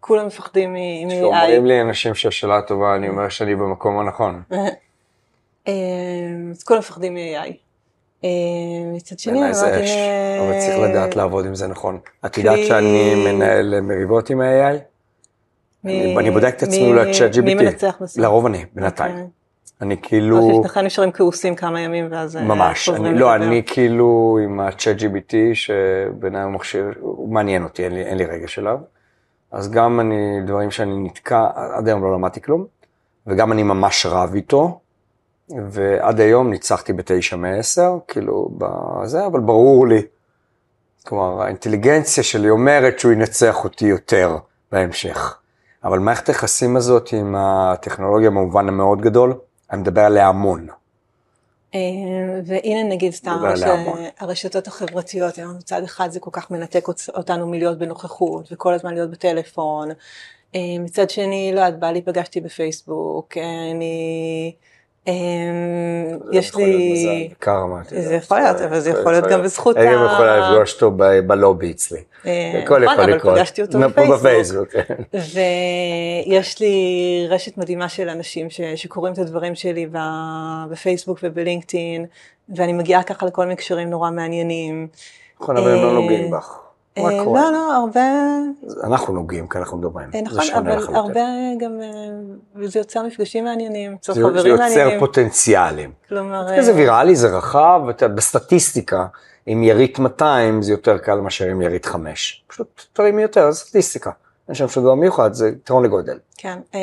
כולם 0.00 0.26
מפחדים 0.26 0.74
מ- 0.74 1.08
כשאומרים. 1.08 1.66
לי 1.66 1.80
אנשים 1.80 2.14
שהשאלה 2.14 2.62
טובה, 2.62 2.96
אני 2.96 3.08
אומר 3.08 3.28
שאני 3.28 3.54
במקום 3.54 3.98
הנכון. 3.98 4.42
אז 6.52 6.62
כולם 6.64 6.78
מפחדים 6.80 7.14
מ-AI. 7.14 7.52
מצד 8.94 9.18
שני, 9.18 9.32
בעיניי 9.32 9.54
זה 9.54 9.66
אמרתי, 9.66 9.84
אש, 9.84 9.90
אבל 10.40 10.60
צריך 10.60 10.78
לדעת 10.90 11.16
לעבוד 11.16 11.46
עם 11.46 11.54
זה 11.54 11.66
נכון. 11.66 11.98
את 12.26 12.38
יודעת 12.38 12.58
שאני 12.68 13.14
מנהל 13.32 13.80
מריבות 13.80 14.30
עם 14.30 14.40
ה-AI? 14.40 14.76
אני- 15.84 16.14
מ- 16.14 16.18
אני 16.18 16.30
בודק 16.30 16.54
את 16.56 16.62
עצמי 16.62 16.82
מי- 16.82 16.88
אולי 16.88 17.12
צ'אט 17.14 17.36
מי 17.36 17.52
GPT. 17.52 17.56
מנצח 17.62 17.96
בסוף? 18.00 18.18
לרוב 18.22 18.46
אני, 18.46 18.64
בינתיים. 18.74 19.12
אוקיי. 19.12 19.26
אני 19.80 19.96
כאילו, 20.02 20.50
ששניכם 20.52 20.80
נשארים 20.80 21.12
כעוסים 21.12 21.54
כמה 21.54 21.80
ימים 21.80 22.08
ואז 22.10 22.36
אה, 22.36 22.42
ממש, 22.42 22.88
אני, 22.88 23.14
לא. 23.18 23.34
אני 23.34 23.62
כאילו 23.66 24.38
עם 24.44 24.60
ה-chat 24.60 25.00
GPT, 25.00 25.34
שבעיניי 25.54 26.42
הוא 26.42 26.52
מכשיר, 26.52 26.92
הוא 27.00 27.32
מעניין 27.34 27.64
אותי, 27.64 27.84
אין 27.84 27.92
לי, 27.94 28.02
אין 28.02 28.18
לי 28.18 28.24
רגש 28.26 28.58
אליו. 28.58 28.78
אז 29.52 29.70
גם 29.70 30.00
אני, 30.00 30.14
דברים 30.46 30.70
שאני 30.70 30.96
נתקע, 31.04 31.46
עד 31.54 31.88
היום 31.88 32.02
לא 32.02 32.12
למדתי 32.12 32.40
כלום, 32.42 32.66
וגם 33.26 33.52
אני 33.52 33.62
ממש 33.62 34.06
רב 34.06 34.34
איתו, 34.34 34.80
ועד 35.70 36.20
היום 36.20 36.50
ניצחתי 36.50 36.92
בתשע 36.92 37.36
מעשר, 37.36 37.98
כאילו, 38.08 38.48
בזה, 38.58 39.26
אבל 39.26 39.40
ברור 39.40 39.86
לי, 39.86 40.02
כלומר, 41.06 41.42
האינטליגנציה 41.42 42.24
שלי 42.24 42.50
אומרת 42.50 42.98
שהוא 42.98 43.12
ינצח 43.12 43.64
אותי 43.64 43.86
יותר 43.86 44.36
בהמשך. 44.72 45.36
אבל 45.84 45.98
מערכת 45.98 46.28
היחסים 46.28 46.76
הזאת 46.76 47.12
עם 47.12 47.34
הטכנולוגיה 47.38 48.30
במובן 48.30 48.68
המאוד 48.68 49.00
גדול, 49.00 49.34
אני 49.72 49.80
מדבר 49.80 50.00
עליה 50.00 50.28
המון. 50.28 50.66
אה, 51.74 51.80
והנה 52.46 52.82
נגיד 52.88 53.12
סתם 53.12 53.36
תודה 53.40 53.56
ש- 53.56 53.60
להמון. 53.60 53.98
הרשתות 54.18 54.66
החברתיות, 54.66 55.38
מצד 55.38 55.82
אחד 55.84 56.10
זה 56.10 56.20
כל 56.20 56.30
כך 56.32 56.50
מנתק 56.50 56.88
אות- 56.88 57.08
אותנו 57.14 57.46
מלהיות 57.46 57.78
בנוכחות 57.78 58.52
וכל 58.52 58.74
הזמן 58.74 58.94
להיות 58.94 59.10
בטלפון. 59.10 59.88
אה, 60.54 60.60
מצד 60.80 61.10
שני, 61.10 61.50
לא 61.54 61.60
יודעת, 61.60 61.78
בעלי 61.80 62.02
פגשתי 62.02 62.40
בפייסבוק, 62.40 63.36
אה, 63.36 63.42
אני... 63.70 64.54
אה, 65.08 65.12
יש 66.32 66.56
לי... 66.56 67.30
קרמה. 67.38 67.80
זה 67.88 68.14
יכול 68.14 68.38
להיות, 68.38 68.60
אבל 68.60 68.80
זה 68.80 68.90
יכול 68.90 69.12
להיות 69.12 69.26
גם 69.26 69.42
בזכות 69.42 69.76
אני 69.76 69.86
גם 69.86 70.02
ה- 70.02 70.12
יכולה 70.12 70.50
לפגוש 70.52 70.74
אותו 70.74 70.90
בלובי 71.26 71.70
אצלי. 71.70 71.98
אה, 72.26 72.60
הכל 72.64 72.80
נכון, 72.80 72.82
יכול 72.82 73.04
אבל 73.04 73.14
לקרות. 73.16 73.36
פגשתי 73.38 73.62
אותו 73.62 73.78
בפייסבוק. 74.18 74.68
כן. 74.68 74.94
ויש 76.26 76.60
לי 76.60 76.74
רשת 77.28 77.58
מדהימה 77.58 77.88
של 77.88 78.08
אנשים 78.08 78.46
שקוראים 78.76 79.12
את 79.14 79.18
הדברים 79.18 79.54
שלי 79.54 79.86
בפייסבוק 80.70 81.18
ובלינקדאין, 81.22 82.06
ואני 82.56 82.72
מגיעה 82.72 83.02
ככה 83.02 83.26
לכל 83.26 83.42
מיני 83.42 83.56
קשרים 83.56 83.90
נורא 83.90 84.10
מעניינים. 84.10 84.86
נכון, 85.40 85.56
אבל 85.56 85.70
הם 85.70 85.82
לא 85.82 85.88
אה, 85.88 85.92
נוגעים 85.92 86.30
בך. 86.30 86.58
אה, 87.06 87.24
קורה? 87.24 87.40
לא, 87.42 87.52
לא, 87.52 87.76
הרבה, 87.76 88.00
אנחנו 88.84 89.14
נוגעים 89.14 89.48
כי 89.48 89.58
אנחנו 89.58 89.78
מדברים. 89.78 90.06
אה, 90.14 90.20
זה 90.30 90.40
נכון, 90.50 90.66
אבל. 90.66 90.94
הרבה 90.96 91.20
גם, 91.60 91.80
אה, 91.82 92.68
זה 92.68 92.78
יוצר 92.78 93.02
מפגשים 93.02 93.44
מעניינים, 93.44 93.92
יוצר 93.92 94.12
זה- 94.14 94.22
זה 94.22 94.28
חברים 94.28 94.46
יוצר 94.52 94.62
מעניינים. 94.64 94.98
פוטנציאלים. 94.98 95.92
כלומר, 96.08 96.46
זה 96.62 96.70
אה, 96.70 96.76
ויראלי, 96.76 97.16
זה 97.16 97.28
רחב, 97.36 97.80
בסטטיסטיקה, 98.14 99.06
עם 99.46 99.62
ירית 99.62 99.98
200 99.98 100.62
זה 100.62 100.72
יותר 100.72 100.98
קל 100.98 101.20
מאשר 101.20 101.44
עם 101.46 101.62
ירית 101.62 101.86
5. 101.86 102.44
פשוט 102.46 102.82
תרימי 102.92 103.22
יותר, 103.22 103.50
זה 103.50 103.58
סטטיסטיקה. 103.60 104.10
אין 104.48 104.54
שם 104.54 104.68
שום 104.68 104.82
דבר 104.84 104.94
מיוחד, 104.94 105.32
זה 105.32 105.48
יתרון 105.48 105.84
לגודל. 105.84 106.18
כן, 106.36 106.58
אה, 106.74 106.80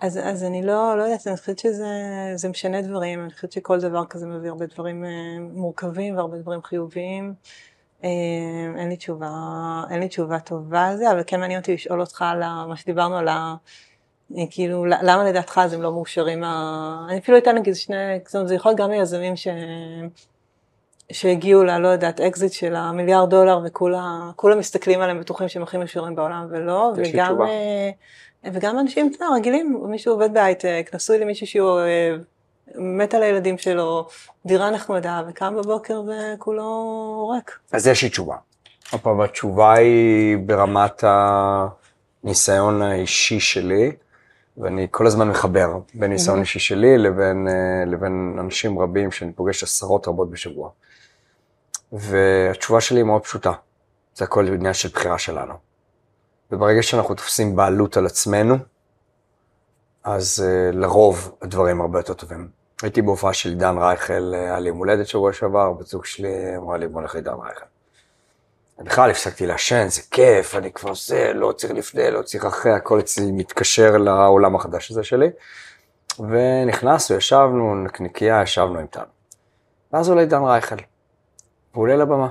אז, 0.00 0.18
אז 0.22 0.44
אני 0.44 0.62
לא, 0.66 0.94
לא 0.98 1.02
יודעת, 1.02 1.26
אני 1.26 1.36
חושבת 1.36 1.58
שזה 1.58 1.86
זה 2.34 2.48
משנה 2.48 2.82
דברים, 2.82 3.22
אני 3.22 3.30
חושבת 3.30 3.52
שכל 3.52 3.80
דבר 3.80 4.04
כזה 4.04 4.26
מביא 4.26 4.48
הרבה 4.50 4.66
דברים 4.74 5.04
אה, 5.04 5.10
מורכבים 5.52 6.16
והרבה 6.16 6.38
דברים 6.38 6.62
חיוביים. 6.62 7.34
אה, 8.04 8.08
אין 8.80 8.88
לי 8.88 8.96
תשובה, 8.96 9.30
אין 9.90 10.00
לי 10.00 10.08
תשובה 10.08 10.38
טובה 10.38 10.86
על 10.86 10.96
זה, 10.96 11.10
אבל 11.10 11.22
כן 11.26 11.40
מעניין 11.40 11.60
אותי 11.60 11.74
לשאול 11.74 12.00
אותך 12.00 12.22
על 12.22 12.42
מה 12.68 12.76
שדיברנו 12.76 13.16
על 13.16 13.28
ה... 13.28 13.54
אה, 14.38 14.44
כאילו, 14.50 14.84
למה 14.84 15.24
לדעתך 15.24 15.60
אז 15.64 15.72
הם 15.72 15.82
לא 15.82 15.92
מאושרים? 15.92 16.44
ה- 16.44 17.06
אני 17.08 17.18
אפילו 17.18 17.38
אתן 17.38 17.56
נגיד 17.56 17.74
שני, 17.74 17.96
זאת 18.24 18.34
אומרת, 18.34 18.48
זה 18.48 18.54
יכול 18.54 18.70
להיות 18.70 18.80
גם 18.80 18.90
מיזמים 18.90 19.36
ש... 19.36 19.48
שהגיעו 21.12 21.64
ל, 21.64 21.78
לא 21.78 21.88
יודעת, 21.88 22.20
אקזיט 22.20 22.52
של 22.52 22.74
המיליארד 22.76 23.30
דולר 23.30 23.60
וכולם 23.64 24.30
כולם 24.36 24.58
מסתכלים 24.58 25.00
עליהם 25.00 25.20
בטוחים 25.20 25.48
שהם 25.48 25.62
הכי 25.62 25.76
מאושרים 25.78 26.14
בעולם 26.14 26.46
ולא, 26.50 26.92
וגם. 26.96 27.42
אה, 27.42 27.90
וגם 28.52 28.78
אנשים 28.78 29.10
יודע, 29.12 29.26
רגילים, 29.36 29.82
מישהו 29.88 30.12
עובד 30.12 30.34
בהייטק, 30.34 30.90
נשוי 30.94 31.18
למישהו 31.18 31.46
שהוא 31.46 31.68
אוהב, 31.68 32.20
מת 32.74 33.14
על 33.14 33.22
הילדים 33.22 33.58
שלו, 33.58 34.08
דירה 34.46 34.70
נחמדה, 34.70 35.22
וקם 35.28 35.56
בבוקר 35.56 36.02
וכולו 36.02 37.32
ריק. 37.34 37.58
אז 37.72 37.86
יש 37.86 38.02
לי 38.02 38.08
תשובה. 38.08 38.36
עוד 38.92 39.00
פעם, 39.00 39.20
התשובה 39.20 39.74
היא 39.74 40.38
ברמת 40.38 41.04
הניסיון 42.24 42.82
האישי 42.82 43.40
שלי, 43.40 43.92
ואני 44.56 44.86
כל 44.90 45.06
הזמן 45.06 45.28
מחבר 45.28 45.78
בין 45.94 46.10
ניסיון 46.10 46.40
אישי 46.40 46.58
שלי 46.58 46.98
לבין, 46.98 47.48
אה, 47.48 47.84
לבין 47.86 48.36
אנשים 48.40 48.78
רבים 48.78 49.10
שאני 49.10 49.32
פוגש 49.32 49.62
עשרות 49.62 50.08
רבות 50.08 50.30
בשבוע. 50.30 50.70
והתשובה 51.92 52.80
שלי 52.80 52.98
היא 52.98 53.04
מאוד 53.04 53.22
פשוטה, 53.22 53.52
זה 54.14 54.24
הכל 54.24 54.46
עניין 54.46 54.74
של 54.74 54.88
בחירה 54.88 55.18
שלנו. 55.18 55.54
וברגע 56.52 56.82
שאנחנו 56.82 57.14
תופסים 57.14 57.56
בעלות 57.56 57.96
על 57.96 58.06
עצמנו, 58.06 58.56
אז 60.04 60.44
uh, 60.46 60.76
לרוב 60.76 61.36
הדברים 61.42 61.80
הרבה 61.80 61.98
יותר 61.98 62.14
טובים. 62.14 62.48
הייתי 62.82 63.02
בהופעה 63.02 63.32
של 63.32 63.48
עידן 63.48 63.78
רייכל, 63.78 64.34
אה, 64.34 64.40
היה 64.40 64.60
לי 64.60 64.68
יום 64.68 64.78
הולדת 64.78 65.06
שבוע 65.06 65.32
שעבר, 65.32 65.72
בת 65.72 65.86
זוג 65.86 66.04
שלי 66.04 66.56
אמרה 66.56 66.76
לי 66.78 66.88
בוא 66.88 67.00
נלך 67.00 67.14
לעידן 67.14 67.32
רייכל. 67.32 67.64
בכלל 68.78 69.10
הפסקתי 69.10 69.46
לעשן, 69.46 69.88
זה 69.88 70.02
כיף, 70.10 70.54
אני 70.54 70.72
כבר 70.72 70.94
זה, 70.94 71.32
לא 71.34 71.52
צריך 71.52 71.72
לפני, 71.72 72.10
לא 72.10 72.22
צריך 72.22 72.44
אחרי, 72.44 72.72
הכל 72.72 73.00
אצלי 73.00 73.32
מתקשר 73.32 73.96
לעולם 73.96 74.56
החדש 74.56 74.90
הזה 74.90 75.04
שלי. 75.04 75.30
ונכנסנו, 76.18 77.16
ישבנו, 77.16 77.84
נקניקייה, 77.84 78.42
ישבנו 78.42 78.78
עם 78.78 78.86
טל. 78.86 79.04
ואז 79.92 80.08
עולה 80.08 80.20
עידן 80.20 80.42
רייכל, 80.42 80.76
והוא 81.72 81.82
עולה 81.82 81.96
לבמה, 81.96 82.28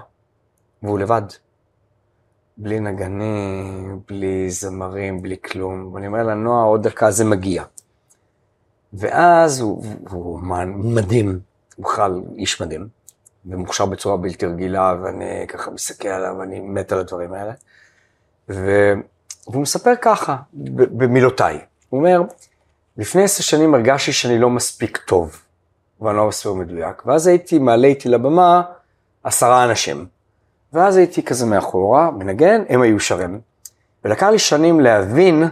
והוא 0.84 1.00
לבד. 1.00 1.22
בלי 2.58 2.80
נגנים, 2.80 4.00
בלי 4.08 4.50
זמרים, 4.50 5.22
בלי 5.22 5.36
כלום. 5.46 5.94
ואני 5.94 6.08
אומר 6.08 6.24
לה, 6.24 6.34
נועה, 6.34 6.64
עוד 6.64 6.88
דקה 6.88 7.12
זה 7.12 7.26
מגיע. 7.26 7.64
ואז 8.94 9.60
הוא, 9.60 9.86
הוא 10.10 10.40
מדהים, 10.66 11.40
הוא 11.76 11.86
בכלל 11.86 12.22
איש 12.38 12.62
מדהים, 12.62 12.88
ומוכשר 13.46 13.86
בצורה 13.86 14.18
בלתי 14.18 14.46
רגילה, 14.46 14.96
ואני 15.02 15.48
ככה 15.48 15.72
מסתכל 15.72 16.08
עליו, 16.08 16.36
ואני 16.40 16.60
מת 16.60 16.92
על 16.92 17.00
הדברים 17.00 17.34
האלה. 17.34 17.54
ו... 18.50 18.94
והוא 19.48 19.62
מספר 19.62 19.94
ככה, 20.02 20.36
במילותיי. 20.74 21.60
הוא 21.90 22.00
אומר, 22.00 22.22
לפני 22.98 23.24
עשר 23.24 23.44
שנים 23.44 23.76
הרגשתי 23.76 24.14
שאני 24.14 24.40
לא 24.40 24.50
מספיק 24.50 24.98
טוב, 24.98 25.42
ואני 26.02 26.18
לא 26.18 26.28
מספיק 26.28 26.52
מדויק, 26.52 27.06
ואז 27.06 27.28
הייתי 27.28 27.60
מעלה 27.60 27.88
איתי 27.88 28.10
לבמה 28.10 28.62
עשרה 29.24 29.64
אנשים. 29.64 30.06
ואז 30.74 30.98
הייתי 30.98 31.24
כזה 31.24 31.46
מאחורה, 31.46 32.12
מנגן, 32.12 32.64
הם 32.70 32.82
היו 32.82 33.00
שרים. 33.00 33.42
ולקח 34.04 34.28
לי 34.28 34.40
שנים 34.40 34.80
להבין 34.80 35.44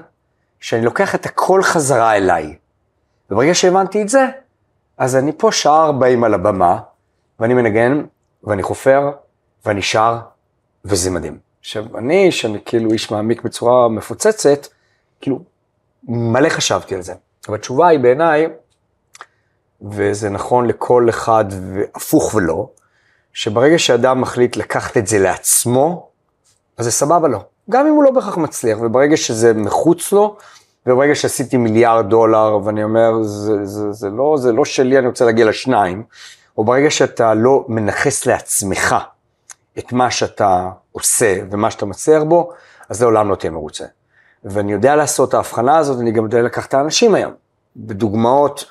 שאני 0.59 0.85
לוקח 0.85 1.15
את 1.15 1.25
הכל 1.25 1.63
חזרה 1.63 2.17
אליי. 2.17 2.55
וברגע 3.31 3.53
שהבנתי 3.53 4.01
את 4.01 4.09
זה, 4.09 4.25
אז 4.97 5.15
אני 5.15 5.31
פה 5.37 5.51
שעה 5.51 5.85
40 5.85 6.23
על 6.23 6.33
הבמה, 6.33 6.79
ואני 7.39 7.53
מנגן, 7.53 8.03
ואני 8.43 8.63
חופר, 8.63 9.11
ואני 9.65 9.81
שר, 9.81 10.19
וזה 10.85 11.11
מדהים. 11.11 11.37
עכשיו, 11.59 11.97
אני, 11.97 12.31
שאני 12.31 12.59
כאילו 12.65 12.91
איש 12.91 13.11
מעמיק 13.11 13.41
בצורה 13.41 13.89
מפוצצת, 13.89 14.67
כאילו, 15.21 15.39
מלא 16.03 16.49
חשבתי 16.49 16.95
על 16.95 17.01
זה. 17.01 17.13
אבל 17.47 17.55
התשובה 17.55 17.87
היא 17.87 17.99
בעיניי, 17.99 18.47
וזה 19.81 20.29
נכון 20.29 20.67
לכל 20.67 21.09
אחד, 21.09 21.45
והפוך 21.49 22.35
ולא, 22.35 22.69
שברגע 23.33 23.79
שאדם 23.79 24.21
מחליט 24.21 24.57
לקחת 24.57 24.97
את 24.97 25.07
זה 25.07 25.19
לעצמו, 25.19 26.07
אז 26.77 26.85
זה 26.85 26.91
סבבה 26.91 27.27
לו. 27.27 27.39
גם 27.69 27.87
אם 27.87 27.93
הוא 27.93 28.03
לא 28.03 28.11
בהכרח 28.11 28.37
מצליח, 28.37 28.77
וברגע 28.81 29.17
שזה 29.17 29.53
מחוץ 29.53 30.11
לו, 30.11 30.37
וברגע 30.85 31.15
שעשיתי 31.15 31.57
מיליארד 31.57 32.09
דולר, 32.09 32.59
ואני 32.63 32.83
אומר, 32.83 33.23
זה, 33.23 33.65
זה, 33.65 33.91
זה, 33.91 34.09
לא, 34.09 34.35
זה 34.37 34.51
לא 34.51 34.65
שלי, 34.65 34.99
אני 34.99 35.07
רוצה 35.07 35.25
להגיע 35.25 35.45
לשניים, 35.45 36.03
או 36.57 36.63
ברגע 36.63 36.89
שאתה 36.89 37.33
לא 37.33 37.65
מנכס 37.67 38.25
לעצמך 38.25 38.95
את 39.79 39.93
מה 39.93 40.11
שאתה 40.11 40.69
עושה 40.91 41.35
ומה 41.51 41.71
שאתה 41.71 41.85
מצליח 41.85 42.23
בו, 42.23 42.51
אז 42.89 43.01
לעולם 43.01 43.29
לא 43.29 43.35
תהיה 43.35 43.51
מרוצה. 43.51 43.85
ואני 44.43 44.71
יודע 44.71 44.95
לעשות 44.95 45.29
את 45.29 45.33
ההבחנה 45.33 45.77
הזאת, 45.77 45.99
אני 45.99 46.11
גם 46.11 46.23
יודע 46.23 46.41
לקחת 46.41 46.69
את 46.69 46.73
האנשים 46.73 47.15
היום. 47.15 47.31
בדוגמאות, 47.75 48.65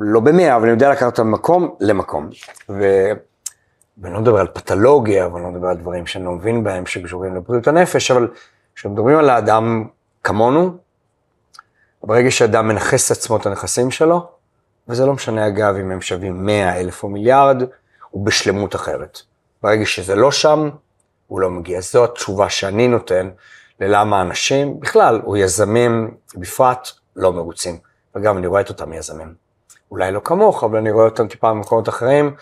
לא 0.00 0.20
במאה, 0.20 0.56
אבל 0.56 0.62
אני 0.62 0.70
יודע 0.70 0.90
לקחת 0.90 1.06
אותם 1.06 1.26
ממקום 1.26 1.74
למקום. 1.80 2.28
ו... 2.68 3.10
ואני 3.98 4.14
לא 4.14 4.20
מדבר 4.20 4.40
על 4.40 4.46
פתולוגיה, 4.46 5.28
ואני 5.28 5.44
לא 5.44 5.50
מדבר 5.50 5.68
על 5.68 5.76
דברים 5.76 6.06
שאני 6.06 6.24
לא 6.24 6.32
מבין 6.32 6.64
בהם, 6.64 6.86
שקשורים 6.86 7.34
לבריאות 7.34 7.68
הנפש, 7.68 8.10
אבל 8.10 8.28
כשמדברים 8.74 9.18
על 9.18 9.30
האדם 9.30 9.84
כמונו, 10.24 10.76
ברגע 12.04 12.30
שאדם 12.30 12.68
מנכס 12.68 13.10
לעצמו 13.10 13.36
את 13.36 13.46
הנכסים 13.46 13.90
שלו, 13.90 14.28
וזה 14.88 15.06
לא 15.06 15.12
משנה 15.12 15.46
אגב 15.46 15.74
אם 15.76 15.90
הם 15.90 16.00
שווים 16.00 16.46
100 16.46 16.80
אלף 16.80 17.02
או 17.02 17.08
מיליארד, 17.08 17.62
הוא 18.10 18.26
בשלמות 18.26 18.74
אחרת. 18.74 19.18
ברגע 19.62 19.86
שזה 19.86 20.14
לא 20.14 20.32
שם, 20.32 20.70
הוא 21.26 21.40
לא 21.40 21.50
מגיע. 21.50 21.80
זו 21.80 22.04
התשובה 22.04 22.48
שאני 22.48 22.88
נותן 22.88 23.30
ללמה 23.80 24.22
אנשים, 24.22 24.80
בכלל, 24.80 25.20
או 25.26 25.36
יזמים 25.36 26.14
בפרט, 26.34 26.88
לא 27.16 27.32
מרוצים. 27.32 27.78
וגם 28.14 28.38
אני 28.38 28.46
רואה 28.46 28.60
את 28.60 28.68
אותם 28.68 28.92
יזמים. 28.92 29.34
אולי 29.90 30.12
לא 30.12 30.20
כמוך, 30.24 30.64
אבל 30.64 30.78
אני 30.78 30.90
רואה 30.90 31.04
אותם 31.04 31.28
טיפה 31.28 31.50
במקומות 31.50 31.88
אחרים. 31.88 32.34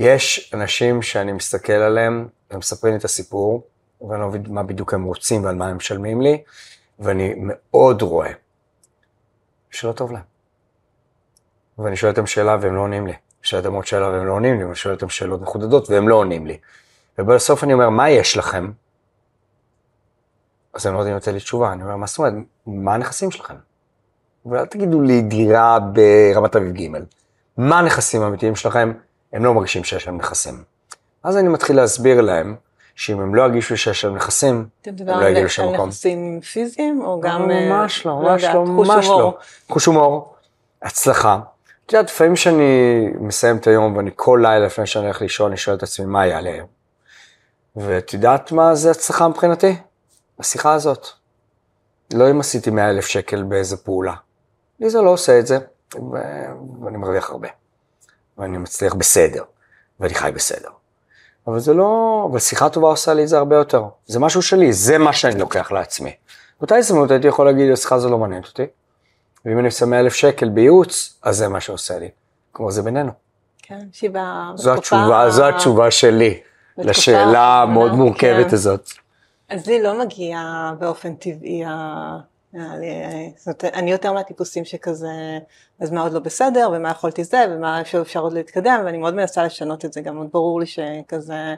יש 0.00 0.50
אנשים 0.54 1.02
שאני 1.02 1.32
מסתכל 1.32 1.72
עליהם, 1.72 2.28
הם 2.50 2.58
מספרים 2.58 2.92
לי 2.92 2.98
את 2.98 3.04
הסיפור, 3.04 3.62
ואני 4.00 4.20
לא 4.20 4.28
מבין 4.28 4.42
מה 4.48 4.62
בדיוק 4.62 4.94
הם 4.94 5.04
רוצים 5.04 5.44
ועל 5.44 5.54
מה 5.54 5.68
הם 5.68 5.76
משלמים 5.76 6.20
לי, 6.20 6.42
ואני 6.98 7.34
מאוד 7.36 8.02
רואה 8.02 8.30
שלא 9.70 9.92
טוב 9.92 10.12
להם. 10.12 10.22
ואני 11.78 11.96
שואל 11.96 12.10
אותם 12.10 12.26
שאלה 12.26 12.56
והם 12.60 12.74
לא 12.74 12.80
עונים 12.80 13.06
לי. 13.06 13.12
שואל 13.42 13.62
אותם 13.62 13.74
עוד 13.74 13.86
שאלה 13.86 14.08
והם 14.08 14.26
לא 14.26 14.32
עונים 14.32 14.58
לי, 14.58 14.64
ואני 14.64 14.76
שואל 14.76 14.94
אותם 14.94 15.08
שאלות 15.08 15.40
מחודדות 15.40 15.90
והם 15.90 16.08
לא 16.08 16.14
עונים 16.14 16.46
לי. 16.46 16.58
ובסוף 17.18 17.64
אני 17.64 17.72
אומר, 17.72 17.90
מה 17.90 18.10
יש 18.10 18.36
לכם? 18.36 18.70
אז 20.74 20.86
הם 20.86 20.94
לא 20.94 20.98
יודעים 20.98 21.16
לתת 21.16 21.28
לי 21.28 21.38
תשובה, 21.38 21.72
אני 21.72 21.82
אומר, 21.82 21.96
מה 21.96 22.06
זאת 22.06 22.18
אומרת, 22.18 22.32
מה 22.66 22.94
הנכסים 22.94 23.30
שלכם? 23.30 23.54
ואל 24.46 24.66
תגידו 24.66 25.00
לי 25.02 25.22
דירה 25.22 25.78
ברמת 25.80 26.56
אביב 26.56 26.72
ג', 26.72 26.88
מה 27.56 27.78
הנכסים 27.78 28.22
האמיתיים 28.22 28.56
שלכם? 28.56 28.92
הם 29.32 29.44
לא 29.44 29.54
מרגישים 29.54 29.84
שיש 29.84 30.06
להם 30.06 30.16
נכסים. 30.16 30.64
אז 31.22 31.36
אני 31.36 31.48
מתחיל 31.48 31.76
להסביר 31.76 32.20
להם, 32.20 32.56
שאם 32.94 33.20
הם 33.20 33.34
לא 33.34 33.42
ירגישו 33.42 33.76
שיש 33.76 34.04
להם 34.04 34.16
נכסים, 34.16 34.66
אתה 34.80 34.90
הם 34.90 34.94
מדבר 34.96 35.16
לא 35.16 35.24
על 35.24 35.30
יגיעו 35.30 35.44
לשום 35.44 35.68
על 35.68 35.74
מקום. 35.74 35.88
נכסים 35.88 36.40
פיזיים, 36.40 37.02
או 37.02 37.20
גם... 37.20 37.48
ממש 37.48 38.06
אה, 38.06 38.12
לא, 38.12 38.18
ממש 38.18 38.42
יודעת, 38.42 38.54
לא, 38.54 38.64
חוש 38.76 38.88
ממש? 38.88 39.06
לא. 39.06 39.38
חוש 39.68 39.86
הומור, 39.86 40.34
הצלחה. 40.82 41.38
את 41.86 41.92
יודעת, 41.92 42.10
לפעמים 42.10 42.36
שאני 42.36 43.08
מסיים 43.20 43.56
את 43.56 43.66
היום 43.66 43.96
ואני 43.96 44.10
כל 44.16 44.40
לילה 44.42 44.66
לפני 44.66 44.86
שאני 44.86 45.04
הולך 45.04 45.22
לישון, 45.22 45.46
אני 45.46 45.56
שואל 45.56 45.76
את 45.76 45.82
עצמי 45.82 46.06
מה 46.06 46.26
יעלה 46.26 46.50
היום. 46.50 46.68
ואת 47.76 48.14
יודעת 48.14 48.52
מה 48.52 48.74
זה 48.74 48.90
הצלחה 48.90 49.28
מבחינתי? 49.28 49.76
השיחה 50.38 50.72
הזאת. 50.72 51.06
לא 52.14 52.30
אם 52.30 52.40
עשיתי 52.40 52.70
100 52.70 52.90
אלף 52.90 53.06
שקל 53.06 53.42
באיזה 53.42 53.76
פעולה. 53.76 54.14
לי 54.80 54.90
זה 54.90 55.00
לא 55.00 55.10
עושה 55.10 55.38
את 55.38 55.46
זה, 55.46 55.58
ואני 56.82 56.96
מרוויח 56.96 57.30
הרבה. 57.30 57.48
ואני 58.40 58.58
מצליח 58.58 58.94
בסדר, 58.94 59.42
ואני 60.00 60.14
חי 60.14 60.30
בסדר. 60.34 60.68
אבל 61.46 61.58
זה 61.58 61.74
לא, 61.74 62.26
אבל 62.30 62.38
שיחה 62.38 62.68
טובה 62.68 62.88
עושה 62.88 63.14
לי 63.14 63.22
את 63.22 63.28
זה 63.28 63.38
הרבה 63.38 63.56
יותר. 63.56 63.84
זה 64.06 64.18
משהו 64.18 64.42
שלי, 64.42 64.72
זה 64.72 64.98
מה 64.98 65.12
שאני 65.12 65.40
לוקח 65.40 65.72
לעצמי. 65.72 66.12
באותה 66.60 66.76
הזדמנות 66.76 67.10
הייתי 67.10 67.26
יכול 67.26 67.46
להגיד, 67.46 67.72
השיחה 67.72 67.94
הזו 67.94 68.10
לא 68.10 68.18
מעניינת 68.18 68.46
אותי. 68.46 68.66
ואם 69.44 69.58
אני 69.58 69.68
100 69.86 70.00
אלף 70.00 70.14
שקל 70.14 70.48
בייעוץ, 70.48 71.18
אז 71.22 71.36
זה 71.36 71.48
מה 71.48 71.60
שעושה 71.60 71.98
לי. 71.98 72.08
כלומר, 72.52 72.70
זה 72.70 72.82
בינינו. 72.82 73.12
כן, 73.62 73.78
ב- 74.12 74.56
זו 74.56 74.74
התשובה, 74.74 75.30
זו 75.30 75.48
התשובה 75.48 75.90
שלי 75.90 76.40
לשאלה 76.78 77.62
המאוד 77.62 77.92
מורכבת 77.92 78.48
כן. 78.48 78.54
הזאת. 78.54 78.90
אז 79.48 79.66
לי 79.66 79.82
לא 79.82 80.00
מגיע 80.00 80.40
באופן 80.78 81.14
טבעי, 81.14 81.62
זאת 82.52 83.46
אומרת, 83.46 83.64
אני 83.64 83.90
יותר 83.90 84.12
מהטיפוסים 84.12 84.64
שכזה, 84.64 85.38
אז 85.80 85.90
מה 85.90 86.02
עוד 86.02 86.12
לא 86.12 86.20
בסדר, 86.20 86.70
ומה 86.72 86.90
יכולתי 86.90 87.24
זה, 87.24 87.44
ומה 87.50 87.80
אפשר, 87.80 88.20
עוד 88.20 88.32
להתקדם, 88.32 88.82
ואני 88.84 88.98
מאוד 88.98 89.14
מנסה 89.14 89.44
לשנות 89.44 89.84
את 89.84 89.92
זה, 89.92 90.00
גם 90.00 90.14
מאוד 90.14 90.28
ברור 90.32 90.60
לי 90.60 90.66
שכזה, 90.66 91.54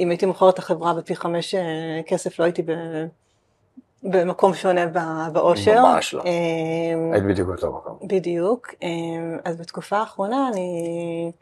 אם 0.00 0.10
הייתי 0.10 0.26
מוכרת 0.26 0.54
את 0.54 0.58
החברה 0.58 0.94
בפי 0.94 1.16
חמש 1.16 1.54
אה, 1.54 2.00
כסף, 2.06 2.38
לא 2.38 2.44
הייתי 2.44 2.62
ב... 2.62 2.72
במקום 4.02 4.54
שונה 4.54 4.86
באושר. 5.32 5.82
ממש 5.82 6.14
לא. 6.14 6.22
אה, 6.26 7.12
היית 7.12 7.24
בדיוק 7.24 7.48
באותו 7.48 7.72
מקום. 7.72 7.98
בדיוק. 8.08 8.74
אז 9.44 9.56
בתקופה 9.56 9.98
האחרונה 9.98 10.48
אני 10.52 11.32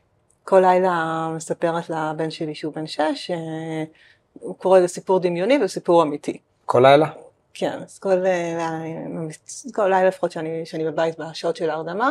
כל 0.45 0.61
לילה 0.61 1.29
מספרת 1.37 1.91
לבן 1.91 2.31
שלי 2.31 2.55
שהוא 2.55 2.75
בן 2.75 2.87
שש, 2.87 3.31
אה, 3.31 3.85
הוא 4.41 4.57
קורא 4.57 4.79
לזה 4.79 4.89
סיפור 4.89 5.21
דמיוני 5.21 5.59
וסיפור 5.65 6.03
אמיתי. 6.03 6.39
כל 6.67 6.81
לילה? 6.83 7.07
כן, 7.59 7.79
אז 7.85 7.99
כל, 7.99 8.15
לילה, 8.15 8.81
כל 9.75 9.83
לילה 9.83 10.05
לפחות 10.09 10.33
שאני, 10.33 10.67
שאני 10.67 10.85
בבית 10.85 11.19
בשעות 11.19 11.57
של 11.57 11.71
ההרדמה, 11.71 12.11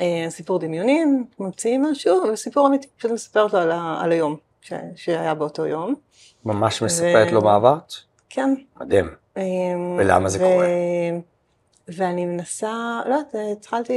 אה, 0.00 0.26
סיפור 0.28 0.58
דמיוני, 0.58 1.04
ממציאים 1.38 1.82
משהו, 1.82 2.22
וסיפור 2.32 2.66
אמיתי, 2.66 2.88
פשוט 2.98 3.10
מספרת 3.10 3.52
לו 3.52 3.58
על, 3.58 3.70
ה- 3.72 4.00
על 4.02 4.12
היום 4.12 4.36
ש, 4.60 4.72
שהיה 4.96 5.34
באותו 5.34 5.66
יום. 5.66 5.94
ממש 6.44 6.82
מספרת 6.82 7.32
לו 7.32 7.40
ו- 7.40 7.44
מה 7.44 7.54
עברת? 7.54 7.92
כן. 8.30 8.54
מדהים. 8.80 9.10
אמ, 9.36 9.42
ולמה 9.98 10.28
זה 10.28 10.38
קורה? 10.38 10.66
ואני 11.88 12.26
מנסה, 12.26 13.00
לא 13.06 13.14
יודעת, 13.14 13.34
התחלתי, 13.52 13.94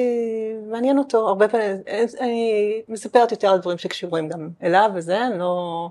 מעניין 0.72 0.98
אותו, 0.98 1.28
הרבה 1.28 1.48
פעמים, 1.48 1.78
אני 2.20 2.82
מספרת 2.88 3.32
יותר 3.32 3.48
על 3.48 3.60
דברים 3.60 3.78
שקשורים 3.78 4.30
גם 4.30 4.50
אליו 4.64 4.90
וזה, 4.96 5.20
לא, 5.38 5.90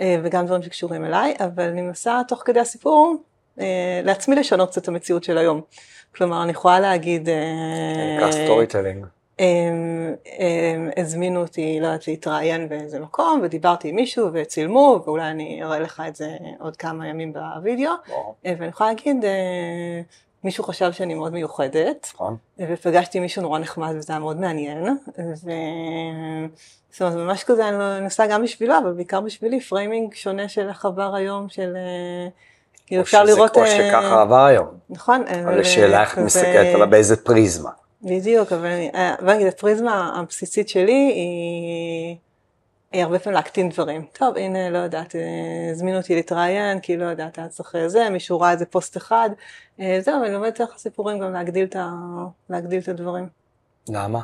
אה, 0.00 0.16
וגם 0.22 0.46
דברים 0.46 0.62
שקשורים 0.62 1.04
אליי, 1.04 1.34
אבל 1.40 1.68
אני 1.68 1.82
מנסה 1.82 2.20
תוך 2.28 2.42
כדי 2.44 2.60
הסיפור 2.60 3.14
אה, 3.16 3.33
לעצמי 4.04 4.36
לשנות 4.36 4.70
קצת 4.70 4.82
את 4.82 4.88
המציאות 4.88 5.24
של 5.24 5.38
היום. 5.38 5.60
כלומר, 6.16 6.42
אני 6.42 6.50
יכולה 6.50 6.80
להגיד, 6.80 7.28
אה, 7.28 8.16
נקרא 8.16 8.32
storytelling. 8.32 9.06
הם, 9.38 10.14
הם 10.38 10.90
הזמינו 10.96 11.40
אותי, 11.40 11.78
לא 11.80 11.86
יודעת, 11.86 12.08
להתראיין 12.08 12.68
באיזה 12.68 13.00
מקום, 13.00 13.40
ודיברתי 13.42 13.88
עם 13.88 13.94
מישהו, 13.94 14.28
וצילמו, 14.32 15.02
ואולי 15.04 15.30
אני 15.30 15.62
אראה 15.62 15.78
לך 15.78 16.02
את 16.08 16.16
זה 16.16 16.36
עוד 16.60 16.76
כמה 16.76 17.08
ימים 17.08 17.32
בווידאו, 17.32 17.92
אה, 18.46 18.54
ואני 18.58 18.68
יכולה 18.68 18.90
להגיד, 18.90 19.24
אה, 19.24 20.00
מישהו 20.44 20.64
חשב 20.64 20.92
שאני 20.92 21.14
מאוד 21.14 21.32
מיוחדת, 21.32 22.10
נכון? 22.14 22.36
ופגשתי 22.58 23.20
מישהו 23.20 23.42
נורא 23.42 23.58
נחמד 23.58 23.94
וזה 23.96 24.12
היה 24.12 24.20
מאוד 24.20 24.40
מעניין, 24.40 24.98
ו... 25.18 25.50
זאת 26.90 27.02
אומרת, 27.02 27.16
ממש 27.16 27.44
כזה 27.44 27.68
אני 27.68 27.78
לא- 27.78 28.04
עושה 28.04 28.26
גם 28.26 28.42
בשבילו, 28.42 28.78
אבל 28.78 28.92
בעיקר 28.92 29.20
בשבילי, 29.20 29.60
framing 29.60 30.14
שונה 30.14 30.48
של 30.48 30.68
איך 30.68 30.84
עבר 30.84 31.14
היום, 31.14 31.48
של... 31.48 31.76
אה, 32.84 32.88
כאילו 32.88 33.02
אפשר 33.02 33.26
שזה- 33.26 33.34
לראות... 33.34 33.56
או 33.56 33.62
אה, 33.62 33.70
שככה 33.70 34.20
עבר 34.22 34.44
היום. 34.44 34.66
נכון. 34.90 35.22
אבל 35.44 35.60
השאלה 35.60 36.00
איך 36.00 36.18
את 36.18 36.22
מסתכלת 36.24 36.74
עליו, 36.74 36.90
באיזה 36.90 37.16
פריזמה. 37.24 37.70
בדיוק, 38.02 38.52
אבל 38.52 38.66
אני, 38.66 38.90
אה, 38.94 39.14
בוא 39.20 39.32
נגיד, 39.32 39.46
הפריזמה 39.46 40.12
הבסיסית 40.18 40.68
שלי 40.68 40.92
היא, 41.14 42.16
היא 42.92 43.02
הרבה 43.02 43.18
פעמים 43.18 43.34
להקטין 43.34 43.68
דברים. 43.68 44.04
טוב, 44.12 44.36
הנה, 44.36 44.70
לא 44.70 44.78
יודעת, 44.78 45.16
אה, 45.16 45.20
הזמינו 45.70 45.96
אותי 45.98 46.14
להתראיין, 46.14 46.80
כי 46.80 46.96
לא 46.96 47.04
יודעת, 47.04 47.38
היה 47.38 47.48
צריך 47.48 47.74
אה, 47.74 47.88
זה, 47.88 48.10
מישהו 48.10 48.40
ראה 48.40 48.50
איזה 48.52 48.66
פוסט 48.66 48.96
אחד, 48.96 49.30
אה, 49.80 49.98
זהו, 50.00 50.24
אני 50.24 50.32
לומדת 50.32 50.60
איך 50.60 50.70
הסיפורים 50.76 51.18
גם 51.18 51.32
להגדיל 51.32 51.64
את, 51.64 51.76
ה, 51.76 51.88
להגדיל 52.50 52.80
את 52.82 52.88
הדברים. 52.88 53.28
למה? 53.88 54.20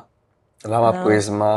למה? 0.65 0.89
הפריזמה 0.89 1.55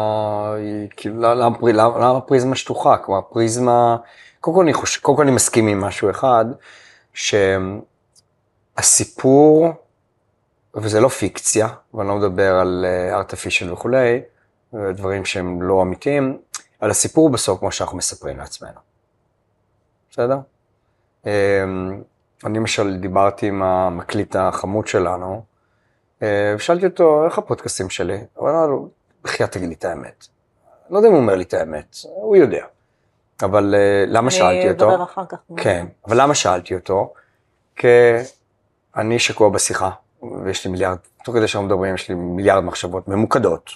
היא, 0.58 0.88
כאילו, 0.98 1.22
למה, 1.36 1.58
פרי- 1.60 1.74
למה, 1.74 1.98
למה 1.98 2.18
הפריזמה 2.18 2.56
שטוחה? 2.56 2.98
כלומר, 2.98 3.22
פריזמה, 3.22 3.98
קודם 4.40 4.56
כל 4.58 4.64
אני 4.64 4.74
חושב, 4.74 5.02
קודם 5.02 5.18
כל 5.18 5.24
אני 5.24 5.32
מסכים 5.32 5.68
עם 5.68 5.82
משהו 5.82 6.10
אחד, 6.10 6.46
שהסיפור, 8.74 9.70
וזה 10.76 11.02
לא 11.02 11.08
פיקציה, 11.08 11.68
ואני 11.94 12.08
לא 12.10 12.16
מדבר 12.16 12.56
על 12.56 12.86
אה, 12.88 13.22
artificial 13.22 13.72
וכולי, 13.72 14.22
דברים 14.74 15.26
שהם 15.26 15.62
לא 15.62 15.82
אמיתיים, 15.82 16.38
על 16.80 16.92
הסיפור 16.92 17.30
בסוף 17.30 17.60
כמו 17.60 17.72
שאנחנו 17.72 17.98
מספרים 17.98 18.38
לעצמנו. 18.38 18.80
בסדר? 20.12 20.38
אמ, 21.26 22.02
אני 22.46 22.60
למשל 22.60 22.98
דיברתי 22.98 23.48
עם 23.48 23.64
המקליט 23.64 24.36
החמוד 24.36 24.88
שלנו, 24.88 25.44
אה, 26.24 26.54
ושאלתי 26.56 26.86
אותו, 26.86 27.26
איך 27.26 27.38
הפודקאסים 27.38 27.90
שלי? 27.90 28.20
הוא 28.34 28.50
אמר 28.50 28.68
לו, 28.68 28.90
בחייאת 29.24 29.52
תגיד 29.52 29.70
לי 29.70 29.76
את 29.76 29.86
האמת. 29.86 30.28
לא 30.90 30.98
יודע 30.98 31.08
אם 31.10 31.14
הוא 31.14 31.22
אומר 31.22 31.36
לי 31.36 31.44
את 31.44 31.54
האמת, 31.54 31.96
הוא 32.04 32.36
יודע. 32.36 32.66
אבל 33.44 33.76
אה, 33.78 34.06
למה 34.08 34.32
שאלתי 34.32 34.70
אותו? 34.70 34.86
אני 34.86 34.96
אברר 34.96 35.04
אחר 35.04 35.26
כך. 35.26 35.38
כן, 35.58 35.86
אבל 36.08 36.22
למה 36.22 36.36
שאלתי 36.36 36.76
אותו? 36.76 37.14
כי 37.76 37.88
אני 38.96 39.20
שקוע 39.20 39.50
בשיחה, 39.50 39.90
ויש 40.44 40.66
לי 40.66 40.72
מיליארד, 40.72 40.98
תוך 41.24 41.36
כדי 41.36 41.48
שאנחנו 41.48 41.68
מדברים, 41.68 41.96
יש 41.96 42.10
לי 42.10 42.16
מיליארד 42.16 42.64
מחשבות 42.64 43.08
ממוקדות, 43.08 43.70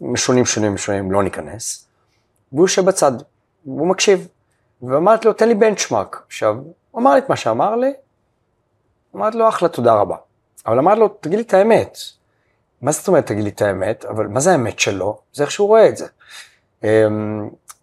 משונים, 0.00 0.44
שונים, 0.44 0.74
משונים, 0.74 1.12
לא 1.12 1.22
ניכנס. 1.22 1.88
והוא 2.52 2.64
יושב 2.64 2.84
בצד, 2.84 3.12
והוא 3.66 3.86
מקשיב. 3.86 4.28
ואמרתי 4.82 5.28
לו, 5.28 5.32
תן 5.32 5.48
לי 5.48 5.54
בנצ'מארק. 5.54 6.22
עכשיו, 6.26 6.56
הוא 6.90 7.02
אמר 7.02 7.12
לי 7.12 7.18
את 7.18 7.28
מה 7.28 7.36
שאמר 7.36 7.76
לי, 7.76 7.92
אמרתי 9.16 9.36
לו, 9.38 9.48
אחלה, 9.48 9.68
תודה 9.68 9.94
רבה. 9.94 10.16
אבל 10.66 10.78
אמרתי 10.78 11.00
לו, 11.00 11.08
תגיד 11.08 11.38
לי 11.38 11.44
את 11.44 11.54
האמת. 11.54 11.98
מה 12.82 12.92
זאת 12.92 13.08
אומרת, 13.08 13.26
תגיד 13.26 13.44
לי 13.44 13.50
את 13.50 13.62
האמת? 13.62 14.04
אבל 14.04 14.26
מה 14.26 14.40
זה 14.40 14.52
האמת 14.52 14.78
שלו? 14.78 15.18
זה 15.32 15.42
איך 15.42 15.50
שהוא 15.50 15.68
רואה 15.68 15.88
את 15.88 15.96
זה. 15.96 16.06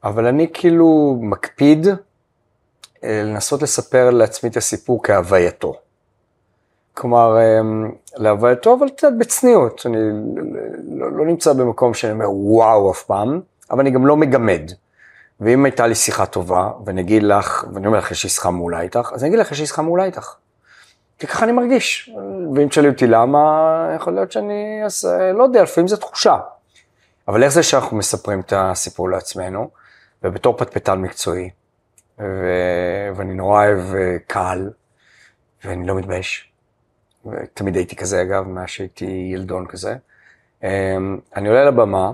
אבל 0.05 0.25
אני 0.25 0.47
כאילו 0.53 1.17
מקפיד 1.21 1.87
אה, 3.03 3.21
לנסות 3.25 3.61
לספר 3.61 4.09
לעצמי 4.09 4.49
את 4.49 4.57
הסיפור 4.57 5.03
כהווייתו. 5.03 5.73
כלומר, 6.93 7.37
אמ, 7.41 7.91
להווייתו, 8.15 8.75
אבל 8.79 8.89
קצת 8.89 9.11
בצניעות. 9.19 9.81
אני 9.85 9.97
לא, 10.99 11.11
לא 11.11 11.25
נמצא 11.25 11.53
במקום 11.53 11.93
שאני 11.93 12.13
אומר 12.13 12.31
וואו 12.31 12.91
אף 12.91 13.03
פעם, 13.03 13.41
אבל 13.71 13.79
אני 13.79 13.91
גם 13.91 14.05
לא 14.05 14.17
מגמד. 14.17 14.71
ואם 15.39 15.65
הייתה 15.65 15.87
לי 15.87 15.95
שיחה 15.95 16.25
טובה, 16.25 16.71
ואני 16.85 17.01
אגיד 17.01 17.23
לך, 17.23 17.65
ואני 17.73 17.87
אומר 17.87 17.97
לך, 17.97 18.11
יש 18.11 18.23
לי 18.23 18.29
שיחה 18.29 18.51
מעולה 18.51 18.81
איתך, 18.81 19.11
אז 19.13 19.23
אני 19.23 19.29
אגיד 19.29 19.39
לך, 19.39 19.51
יש 19.51 19.59
לי 19.59 19.65
שיחה 19.65 19.81
מעולה 19.81 20.03
איתך. 20.03 20.35
כי 21.19 21.27
ככה 21.27 21.45
אני 21.45 21.51
מרגיש. 21.51 22.11
ואם 22.55 22.67
תשאלי 22.67 22.89
אותי 22.89 23.07
למה, 23.07 23.93
יכול 23.95 24.13
להיות 24.13 24.31
שאני 24.31 24.81
אעשה, 24.83 25.31
לא 25.31 25.43
יודע, 25.43 25.63
לפעמים 25.63 25.87
זו 25.87 25.97
תחושה. 25.97 26.37
אבל 27.27 27.43
איך 27.43 27.53
זה 27.53 27.63
שאנחנו 27.63 27.97
מספרים 27.97 28.39
את 28.39 28.53
הסיפור 28.55 29.09
לעצמנו, 29.09 29.69
ובתור 30.26 30.57
פטפטן 30.57 31.01
מקצועי, 31.01 31.49
ו... 32.19 32.23
ואני 33.15 33.34
נורא 33.34 33.65
אוהב 33.65 33.95
אה, 33.95 34.17
קהל, 34.28 34.69
ואני 35.65 35.88
לא 35.88 35.95
מתבייש. 35.95 36.51
תמיד 37.53 37.76
הייתי 37.76 37.95
כזה 37.95 38.21
אגב, 38.21 38.47
מאז 38.47 38.69
שהייתי 38.69 39.30
ילדון 39.34 39.67
כזה. 39.67 39.95
אמ, 40.63 41.19
אני 41.36 41.47
עולה 41.49 41.65
לבמה, 41.65 42.11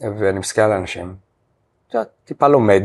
ואני 0.00 0.38
מסתכל 0.38 0.60
על 0.60 0.72
אנשים, 0.72 1.14
טיפה 2.24 2.48
לומד, 2.48 2.82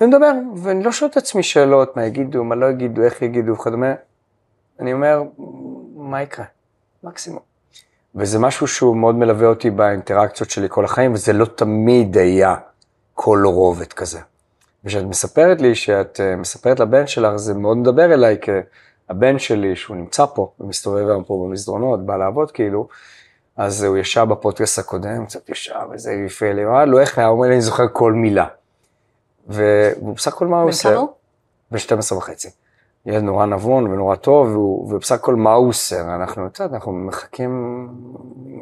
ומדבר, 0.00 0.32
ואני 0.56 0.84
לא 0.84 0.92
שואל 0.92 1.10
את 1.10 1.16
עצמי 1.16 1.42
שאלות, 1.42 1.96
מה 1.96 2.06
יגידו, 2.06 2.44
מה 2.44 2.54
לא 2.54 2.70
יגידו, 2.70 3.02
איך 3.02 3.22
יגידו 3.22 3.52
וכדומה. 3.52 3.94
אני 4.80 4.92
אומר, 4.92 5.22
מה 5.96 6.22
יקרה? 6.22 6.44
מקסימום. 7.02 7.40
וזה 8.14 8.38
משהו 8.38 8.66
שהוא 8.66 8.96
מאוד 8.96 9.14
מלווה 9.14 9.46
אותי 9.46 9.70
באינטראקציות 9.70 10.50
שלי 10.50 10.66
כל 10.70 10.84
החיים, 10.84 11.12
וזה 11.12 11.32
לא 11.32 11.44
תמיד 11.44 12.16
היה 12.16 12.56
כל 13.20 13.42
רובד 13.46 13.92
כזה. 13.92 14.20
וכשאת 14.84 15.04
מספרת 15.04 15.60
לי, 15.60 15.74
שאת 15.74 16.20
אה, 16.20 16.36
מספרת 16.36 16.80
לבן 16.80 17.06
שלך, 17.06 17.36
זה 17.36 17.54
מאוד 17.54 17.76
מדבר 17.76 18.14
אליי, 18.14 18.38
כי 18.40 18.50
הבן 19.08 19.38
שלי, 19.38 19.76
שהוא 19.76 19.96
נמצא 19.96 20.26
פה, 20.26 20.52
ומסתובב 20.60 21.08
היום 21.08 21.24
פה 21.24 21.44
במסדרונות, 21.46 22.06
בא 22.06 22.16
לעבוד 22.16 22.50
כאילו, 22.50 22.88
אז 23.56 23.82
הוא 23.82 23.96
ישב 23.96 24.26
בפודקאסט 24.30 24.78
הקודם, 24.78 25.26
קצת 25.26 25.48
ישב, 25.48 25.74
וזה 25.90 26.22
הפריע 26.26 26.52
לי, 26.52 26.64
אמר 26.64 26.84
לו, 26.84 27.00
איך 27.00 27.18
היה? 27.18 27.26
הוא 27.26 27.36
אומר 27.36 27.48
לי, 27.48 27.54
אני 27.54 27.62
זוכר 27.62 27.84
כל 27.92 28.12
מילה. 28.12 28.46
ובסך 29.48 30.34
הכל 30.34 30.46
מה 30.46 30.60
הוא 30.60 30.68
עושה? 30.68 30.96
ב-12 31.70 32.14
וחצי. 32.14 32.50
ילד 33.06 33.22
נורא 33.22 33.46
נבון 33.46 33.86
ונורא 33.86 34.16
טוב, 34.16 34.56
ובסך 34.56 35.14
הכל 35.14 35.34
מה 35.34 35.52
הוא 35.52 35.68
עושה? 35.68 36.00
אנחנו, 36.14 36.42
יודע, 36.60 36.74
אנחנו 36.74 36.92
מארחים 36.92 37.88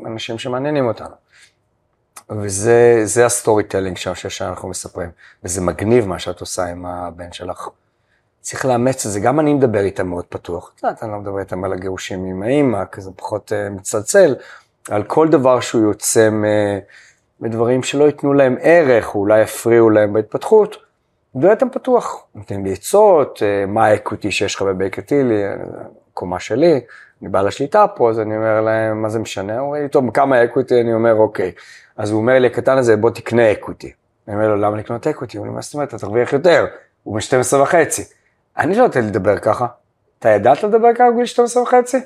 אנשים 0.06 0.38
שמעניינים 0.38 0.86
אותנו. 0.86 1.14
וזה 2.30 3.26
ה 3.26 3.64
storytelling 3.64 3.96
חושב 3.96 4.28
שאנחנו 4.28 4.68
מספרים. 4.68 5.10
וזה 5.44 5.60
מגניב 5.60 6.06
מה 6.06 6.18
שאת 6.18 6.40
עושה 6.40 6.64
עם 6.64 6.86
הבן 6.86 7.32
שלך. 7.32 7.68
צריך 8.40 8.64
לאמץ 8.64 9.06
את 9.06 9.12
זה, 9.12 9.20
גם 9.20 9.40
אני 9.40 9.54
מדבר 9.54 9.80
איתם 9.80 10.06
מאוד 10.06 10.24
פתוח. 10.28 10.72
את 10.74 10.82
יודעת, 10.82 11.02
אני 11.02 11.12
לא 11.12 11.18
מדבר 11.18 11.38
איתם 11.38 11.64
על 11.64 11.72
הגירושים 11.72 12.24
עם 12.24 12.42
האימא, 12.42 12.84
כזה 12.92 13.10
פחות 13.16 13.52
אה, 13.52 13.72
מצלצל, 13.72 14.34
על 14.90 15.02
כל 15.02 15.28
דבר 15.28 15.60
שהוא 15.60 15.82
יוצא 15.82 16.28
מדברים 17.40 17.82
שלא 17.82 18.04
ייתנו 18.04 18.32
להם 18.32 18.56
ערך, 18.60 19.14
או 19.14 19.20
אולי 19.20 19.42
יפריעו 19.42 19.90
להם 19.90 20.12
בהתפתחות. 20.12 20.76
מדבר 21.34 21.50
איתם 21.50 21.70
פתוח, 21.70 22.24
נותנים 22.34 22.64
לי 22.64 22.72
עצות, 22.72 23.38
אה, 23.38 23.70
מה 23.70 23.86
ה 23.86 23.93
equity 23.93 24.30
שיש 24.30 24.54
לך 24.54 24.62
ב 24.62 24.69
Baker 24.69 25.02
Tilly, 25.02 25.42
קומה 26.14 26.40
שלי, 26.40 26.80
אני 27.22 27.28
בעל 27.28 27.48
השליטה 27.48 27.86
פה, 27.86 28.10
אז 28.10 28.20
אני 28.20 28.36
אומר 28.36 28.60
להם, 28.60 29.02
מה 29.02 29.08
זה 29.08 29.18
משנה? 29.18 29.58
הוא 29.58 29.68
אומר 29.68 29.82
לי, 29.82 29.88
טוב, 29.88 30.10
כמה 30.10 30.44
equity? 30.44 30.80
אני 30.80 30.94
אומר, 30.94 31.14
אוקיי. 31.14 31.52
אז 31.96 32.10
הוא 32.10 32.20
אומר 32.20 32.38
לי, 32.38 32.46
הקטן 32.46 32.78
הזה, 32.78 32.96
בוא 32.96 33.10
תקנה 33.10 33.52
equity. 33.52 33.92
אני 34.28 34.36
אומר 34.36 34.48
לו, 34.48 34.56
למה 34.56 34.76
לקנות 34.76 35.06
אקוויטי? 35.06 35.36
הוא 35.36 35.42
אומר 35.42 35.50
לי, 35.50 35.56
מה 35.56 35.62
זאת 35.62 35.74
אומרת, 35.74 35.88
אתה 35.88 35.98
תרוויח 35.98 36.32
יותר. 36.32 36.66
הוא 37.02 37.14
בן 37.14 37.20
12 37.20 37.62
וחצי. 37.62 38.04
אני 38.58 38.74
לא 38.74 38.82
נותן 38.82 39.06
לדבר 39.06 39.38
ככה. 39.38 39.66
אתה 40.18 40.28
ידעת 40.28 40.62
לדבר 40.62 40.88
ככה 40.94 41.10
בגיל 41.10 41.26
12 41.26 41.62
וחצי? 41.62 41.98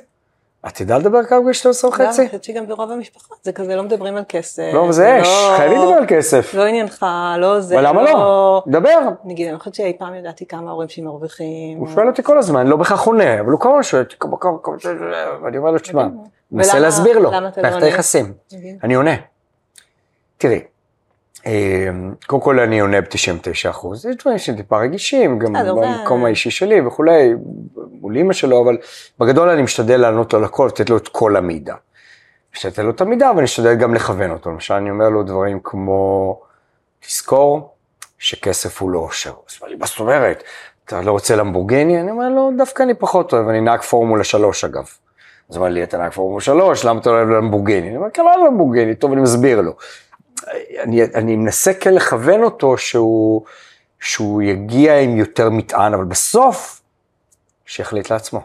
את 0.67 0.81
יודעת 0.81 1.01
לדבר 1.01 1.25
ככה 1.25 1.41
בגיל 1.41 1.53
12 1.53 1.91
וחצי? 1.91 2.21
אני 2.21 2.29
חושבת 2.29 2.45
שגם 2.45 2.67
ברוב 2.67 2.91
המשפחות 2.91 3.39
זה 3.43 3.53
כזה, 3.53 3.77
לא 3.77 3.83
מדברים 3.83 4.17
על 4.17 4.23
כסף. 4.29 4.71
לא, 4.75 4.93
זה 4.93 5.23
אש, 5.23 5.29
חייבים 5.57 5.79
לדבר 5.79 5.95
על 5.95 6.05
כסף. 6.09 6.55
לא 6.55 6.63
עניינך, 6.63 7.07
לא 7.39 7.61
זה. 7.61 7.75
אבל 7.75 7.87
למה 7.87 8.03
לא? 8.03 8.63
דבר. 8.67 8.99
נגיד, 9.25 9.49
אני 9.49 9.59
חושבת 9.59 9.75
שאי 9.75 9.97
פעם 9.99 10.15
ידעתי 10.15 10.47
כמה 10.47 10.71
ההורים 10.71 10.89
שלי 10.89 11.03
מרוויחים. 11.03 11.79
הוא 11.79 11.89
שואל 11.89 12.09
אותי 12.09 12.23
כל 12.23 12.39
הזמן, 12.39 12.67
לא 12.67 12.77
בהכרח 12.77 13.07
עונה, 13.07 13.41
אבל 13.41 13.51
הוא 13.51 13.61
כל 13.61 13.69
הזמן 13.69 13.83
שואל 13.83 14.03
אותי, 14.03 14.17
ואני 15.43 15.59
אומר 15.59 15.71
לו, 15.71 15.79
תשמע, 15.79 16.07
מנסה 16.53 16.79
להסביר 16.79 17.19
לו, 17.19 17.31
מערכת 17.31 17.83
היחסים. 17.83 18.33
אני 18.83 18.95
עונה. 18.95 19.15
תראי, 20.39 20.61
קודם 22.27 22.43
כל 22.43 22.61
אני 22.61 22.81
עונה 22.81 23.01
ב-99 23.01 23.71
אחוז, 23.71 24.07
יש 24.07 24.17
דברים 24.17 24.39
שהם 24.39 24.57
טיפה 24.57 24.79
רגישים, 24.79 25.39
גם 25.39 25.53
במקום 25.53 26.25
האישי 26.25 26.51
שלי 26.51 26.81
וכולי, 26.81 27.35
מול 28.01 28.17
אימא 28.17 28.33
שלו, 28.33 28.63
אבל 28.63 28.79
בגדול 29.19 29.49
אני 29.49 29.63
משתדל 29.63 29.97
לענות 29.97 30.33
לו 30.33 30.41
לכל, 30.41 30.67
לתת 30.67 30.91
לו 30.91 30.97
את 30.97 31.09
כל 31.09 31.37
המידע. 31.37 31.75
משתדל 32.55 32.83
לו 32.83 32.91
את 32.91 33.01
המידע, 33.01 33.31
ואני 33.31 33.43
משתדל 33.43 33.75
גם 33.75 33.95
לכוון 33.95 34.31
אותו. 34.31 34.51
למשל, 34.51 34.75
אני 34.75 34.91
אומר 34.91 35.09
לו 35.09 35.23
דברים 35.23 35.61
כמו, 35.65 36.41
תזכור 37.07 37.75
שכסף 38.19 38.83
הוא 38.83 38.91
לא 38.91 38.99
עושר. 38.99 39.31
אז 39.31 39.35
הוא 39.35 39.61
אומר 39.61 39.71
לי, 39.71 39.77
מה 39.77 39.87
זאת 39.87 40.01
אומרת? 40.01 40.43
אתה 40.85 41.01
לא 41.01 41.13
רוצה 41.13 41.37
למבורגיני? 41.37 42.01
אני 42.01 42.11
אומר 42.11 42.29
לו, 42.29 42.51
דווקא 42.59 42.83
אני 42.83 42.95
פחות 42.95 43.33
אוהב, 43.33 43.49
אני 43.49 43.61
נהג 43.61 43.81
פורמולה 43.81 44.25
3 44.25 44.65
אגב. 44.65 44.85
אז 45.51 45.57
הוא 45.57 45.57
אומר 45.57 45.69
לי, 45.69 45.83
אתה 45.83 45.99
נהג 45.99 46.13
פורמולה 46.13 46.41
3, 46.41 46.85
למה 46.85 47.01
אתה 47.01 47.11
לא 47.11 47.15
אוהב 47.17 47.29
למבורגיני? 47.29 47.89
אני 47.89 47.97
אומר, 47.97 48.11
כן, 48.11 48.23
לא 48.25 48.47
למבורגיני, 48.47 48.95
טוב, 48.95 49.13
אני 49.13 49.21
מסביר 49.21 49.61
לו. 49.61 49.73
אני, 50.83 51.05
אני 51.05 51.37
מנסה 51.37 51.75
כן 51.75 51.95
לכוון 51.95 52.43
אותו 52.43 52.79
שהוא, 52.79 53.43
שהוא 54.01 54.43
יגיע 54.43 55.01
עם 55.01 55.17
יותר 55.17 55.51
מטען, 55.51 55.95
אבל 55.95 56.05
בסוף, 56.05 56.81
שיחליט 57.67 58.11
לעצמו. 58.11 58.41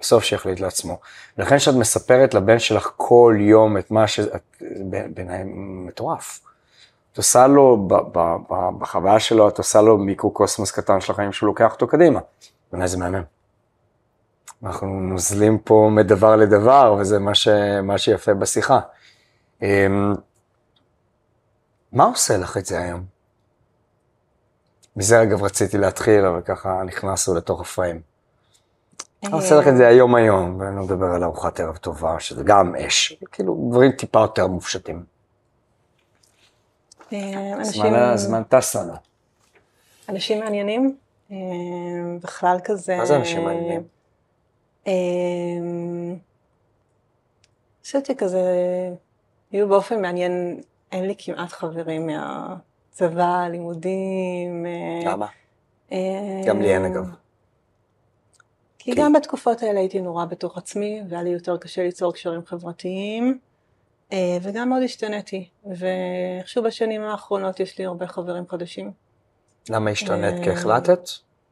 בסוף 0.00 0.24
שיחליט 0.24 0.60
לעצמו. 0.60 0.98
ולכן 1.38 1.56
כשאת 1.56 1.74
מספרת 1.74 2.34
לבן 2.34 2.58
שלך 2.58 2.92
כל 2.96 3.36
יום 3.40 3.78
את 3.78 3.90
מה 3.90 4.06
ש... 4.06 4.20
בעיניי 5.14 5.42
מטורף. 5.46 6.40
את 7.12 7.16
עושה 7.16 7.46
לו, 7.46 7.76
ב, 7.88 7.94
ב, 7.94 8.36
ב, 8.50 8.78
בחוויה 8.78 9.20
שלו, 9.20 9.48
את 9.48 9.58
עושה 9.58 9.82
לו 9.82 9.98
מיקרוקוסמוס 9.98 10.70
קטן 10.70 11.00
של 11.00 11.12
החיים 11.12 11.32
שהוא 11.32 11.46
לוקח 11.46 11.72
אותו 11.72 11.86
קדימה. 11.86 12.20
בעיניי 12.72 12.88
זה 12.88 12.98
מהמם. 12.98 13.22
אנחנו 14.62 14.86
נוזלים 14.86 15.58
פה 15.58 15.88
מדבר 15.92 16.36
לדבר, 16.36 16.96
וזה 16.98 17.18
מה, 17.18 17.34
ש, 17.34 17.48
מה 17.82 17.98
שיפה 17.98 18.34
בשיחה. 18.34 18.80
מה 21.92 22.04
עושה 22.04 22.36
לך 22.36 22.56
את 22.56 22.66
זה 22.66 22.78
היום? 22.78 23.04
מזה 24.96 25.22
אגב 25.22 25.42
רציתי 25.42 25.78
להתחיל, 25.78 26.24
אבל 26.24 26.40
ככה 26.40 26.82
נכנסנו 26.86 27.34
לתוך 27.34 27.60
הפריים. 27.60 28.00
מה 29.22 29.36
עושה 29.36 29.54
לך 29.54 29.68
את 29.68 29.76
זה 29.76 29.88
היום 29.88 30.14
היום, 30.14 30.60
ואני 30.60 30.76
לא 30.76 30.82
מדבר 30.82 31.06
על 31.06 31.24
ארוחת 31.24 31.60
ערב 31.60 31.76
טובה, 31.76 32.20
שזה 32.20 32.42
גם 32.44 32.74
אש, 32.76 33.12
כאילו 33.32 33.68
דברים 33.70 33.92
טיפה 33.92 34.20
יותר 34.20 34.46
מופשטים. 34.46 35.04
אה, 37.12 38.12
הזמן 38.12 38.42
טס 38.42 38.76
לנו. 38.76 38.92
אנשים 40.08 40.40
מעניינים, 40.40 40.96
אה, 41.30 41.36
בכלל 42.22 42.56
כזה... 42.64 42.96
מה 42.96 43.06
זה 43.06 43.16
אנשים 43.16 43.44
מעניינים? 43.44 43.82
אה, 44.86 44.92
אני 45.62 46.18
חושבת 47.84 48.06
שכזה, 48.06 48.40
יהיו 49.52 49.68
באופן 49.68 50.02
מעניין 50.02 50.60
אין 50.92 51.06
לי 51.06 51.14
כמעט 51.18 51.52
חברים 51.52 52.06
מהצבא, 52.06 53.48
לימודים. 53.50 54.66
אה, 54.66 55.12
למה? 55.12 55.26
אה, 55.92 56.42
גם 56.46 56.60
לי 56.60 56.74
אין 56.74 56.84
אגב. 56.84 57.04
כי 58.78 58.94
גם 58.94 59.12
בתקופות 59.12 59.62
האלה 59.62 59.80
הייתי 59.80 60.00
נורא 60.00 60.24
בתוך 60.24 60.58
עצמי, 60.58 61.02
והיה 61.08 61.22
לי 61.22 61.30
יותר 61.30 61.56
קשה 61.56 61.82
ליצור 61.82 62.12
קשרים 62.12 62.40
חברתיים, 62.46 63.38
אה, 64.12 64.38
וגם 64.42 64.68
מאוד 64.68 64.82
השתניתי, 64.82 65.48
ואיכשהו 65.64 66.62
בשנים 66.62 67.02
האחרונות 67.02 67.60
יש 67.60 67.78
לי 67.78 67.84
הרבה 67.84 68.06
חברים 68.06 68.48
חדשים. 68.48 68.92
למה 69.70 69.90
השתנית? 69.90 70.44
כי 70.44 70.50
החלטת? 70.50 71.08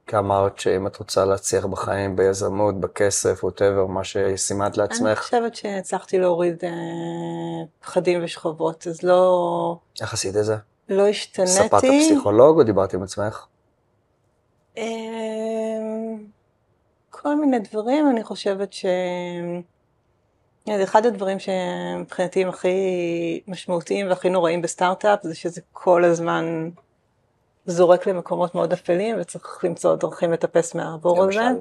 כי 0.09 0.17
אמרת 0.17 0.59
שאם 0.59 0.87
את 0.87 0.97
רוצה 0.97 1.25
להצליח 1.25 1.67
בחיים, 1.67 2.17
ביזמות, 2.17 2.81
בכסף, 2.81 3.45
ווטאבר, 3.45 3.87
מה 3.87 4.05
שסימנת 4.05 4.79
אני 4.79 4.83
לעצמך, 4.83 5.19
חושבת 5.19 5.55
שהצלחתי 5.55 6.19
להוריד 6.19 6.65
אה, 6.65 6.71
פחדים 7.81 8.25
ושכבות, 8.25 8.87
אז 8.87 9.03
לא, 9.03 9.79
איך 10.01 10.13
עשית 10.13 10.37
את 10.37 10.45
זה? 10.45 10.57
לא 10.89 11.13
ספרת 11.13 11.75
השתניתי. 11.75 12.11
פסיכולוג 12.15 12.59
או 12.59 12.65
דיברת 12.65 12.95
עם 12.95 13.03
עצמך? 13.03 13.47
אמ, 14.77 16.25
כל 17.11 17.37
מיני 17.41 17.59
דברים, 17.59 18.11
אני 18.11 18.25
חושבת 18.25 18.73
ש... 18.73 18.87
זה 20.67 20.85
אחד 20.85 21.07
הדברים 21.07 21.39
שמבחינתי 21.39 22.43
הם 22.43 22.49
הכי 22.49 22.77
משמעותיים 23.49 24.09
והכי 24.09 24.29
נוראים 24.29 24.63
בסטארט-אפ, 24.63 25.19
זה 25.23 25.35
שזה 25.35 25.61
כל 25.73 26.05
הזמן 26.05 26.71
זורק 27.69 28.07
למקומות 28.07 28.55
מאוד 28.55 28.73
אפלים 28.73 29.17
וצריך 29.21 29.65
למצוא 29.65 29.97
דרכים 29.97 30.33
לטפס 30.33 30.75
מהבור 30.75 31.23
הזה. 31.23 31.41
למשל. 31.41 31.61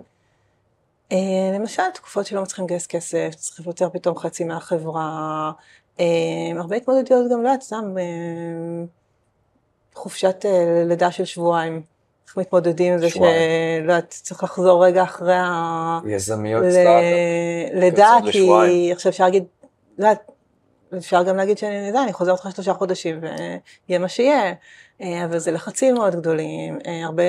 אה, 1.11 1.17
למשל, 1.53 1.83
תקופות 1.93 2.25
שלא 2.25 2.41
מצליחים 2.41 2.65
לגייס 2.65 2.87
כסף, 2.87 3.29
צריכים 3.35 3.65
יותר 3.67 3.89
פתאום 3.89 4.17
חצי 4.17 4.43
מהחברה, 4.43 5.51
אה, 5.99 6.05
הרבה 6.59 6.75
התמודדויות 6.75 7.31
גם, 7.31 7.43
לא 7.43 7.51
סתם 7.61 7.95
אה, 7.97 8.03
חופשת 9.93 10.45
לידה 10.85 11.11
של 11.11 11.25
שבועיים. 11.25 11.81
איך 12.27 12.37
מתמודדים 12.37 12.93
עם 12.93 12.99
זה. 12.99 13.09
שלא 13.09 13.25
יודעת, 13.81 14.09
צריך 14.09 14.43
לחזור 14.43 14.85
רגע 14.85 15.03
אחרי 15.03 15.35
ה... 15.35 15.99
יזמיות. 16.05 16.63
לידה, 17.73 18.17
כי. 18.31 18.91
עכשיו 18.91 19.09
אפשר 19.09 19.23
להגיד, 19.23 19.43
לא 19.97 20.07
יודעת, 20.07 20.31
אפשר 20.97 21.23
גם 21.23 21.37
להגיד 21.37 21.57
שאני, 21.57 22.03
אני 22.03 22.13
חוזרת 22.13 22.39
אחרי 22.39 22.51
שלושה 22.51 22.73
חודשים 22.73 23.19
ויהיה 23.21 23.99
מה 23.99 24.07
שיהיה, 24.07 24.53
אבל 25.01 25.37
זה 25.37 25.51
לחצים 25.51 25.95
מאוד 25.95 26.15
גדולים, 26.15 26.79
אה, 26.87 27.05
הרבה, 27.05 27.23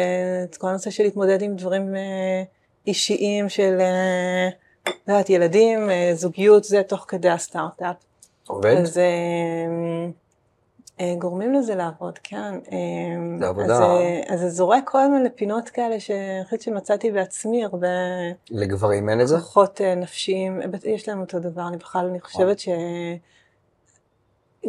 את 0.45 0.57
כל 0.57 0.69
הנושא 0.69 0.91
של 0.91 1.03
להתמודד 1.03 1.43
עם 1.43 1.57
דברים 1.57 1.97
אה, 1.97 2.43
אישיים 2.87 3.49
של, 3.49 3.77
אה, 3.81 4.49
לא 4.87 5.13
יודעת, 5.13 5.31
ילדים, 5.31 5.91
אה, 5.91 6.11
זוגיות, 6.15 6.65
זה 6.65 6.83
תוך 6.83 7.05
כדי 7.09 7.29
הסטארט-אפ. 7.29 7.97
עובד? 8.47 8.77
אז 8.77 8.99
אה, 8.99 9.05
אה, 11.01 11.15
גורמים 11.19 11.55
לזה 11.55 11.75
לעבוד, 11.75 12.19
כן. 12.23 12.55
אה, 12.73 13.39
זה 13.41 13.49
עבודה. 13.49 13.75
אז, 13.75 13.81
אה, 13.81 14.21
אז 14.29 14.41
זה 14.41 14.49
זורק 14.49 14.91
כל 14.91 15.01
הזמן 15.01 15.23
לפינות 15.23 15.69
כאלה 15.69 16.01
שאני 16.01 16.45
חושבת 16.45 16.61
שמצאתי 16.63 17.11
בעצמי 17.11 17.65
הרבה... 17.65 17.89
לגברים 18.51 19.09
אין 19.09 19.21
את 19.21 19.29
זה? 19.29 19.37
כוחות 19.37 19.81
אה, 19.81 19.95
נפשיים, 19.95 20.61
יש 20.85 21.09
להם 21.09 21.21
אותו 21.21 21.39
דבר, 21.39 21.69
אני 21.69 21.77
בכלל, 21.77 22.07
אני 22.07 22.21
חושבת 22.21 22.59
ש... 22.59 22.69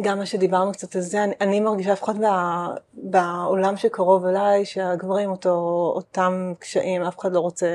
גם 0.00 0.18
מה 0.18 0.26
שדיברנו 0.26 0.72
קצת 0.72 0.96
על 0.96 1.02
זה, 1.02 1.24
אני, 1.24 1.34
אני 1.40 1.60
מרגישה 1.60 1.92
לפחות 1.92 2.16
בע, 2.18 2.66
בעולם 2.92 3.76
שקרוב 3.76 4.26
אליי, 4.26 4.64
שהגברים 4.64 5.30
אותו, 5.30 5.50
אותם 5.96 6.52
קשיים, 6.58 7.02
אף 7.02 7.18
אחד 7.18 7.32
לא 7.32 7.40
רוצה, 7.40 7.66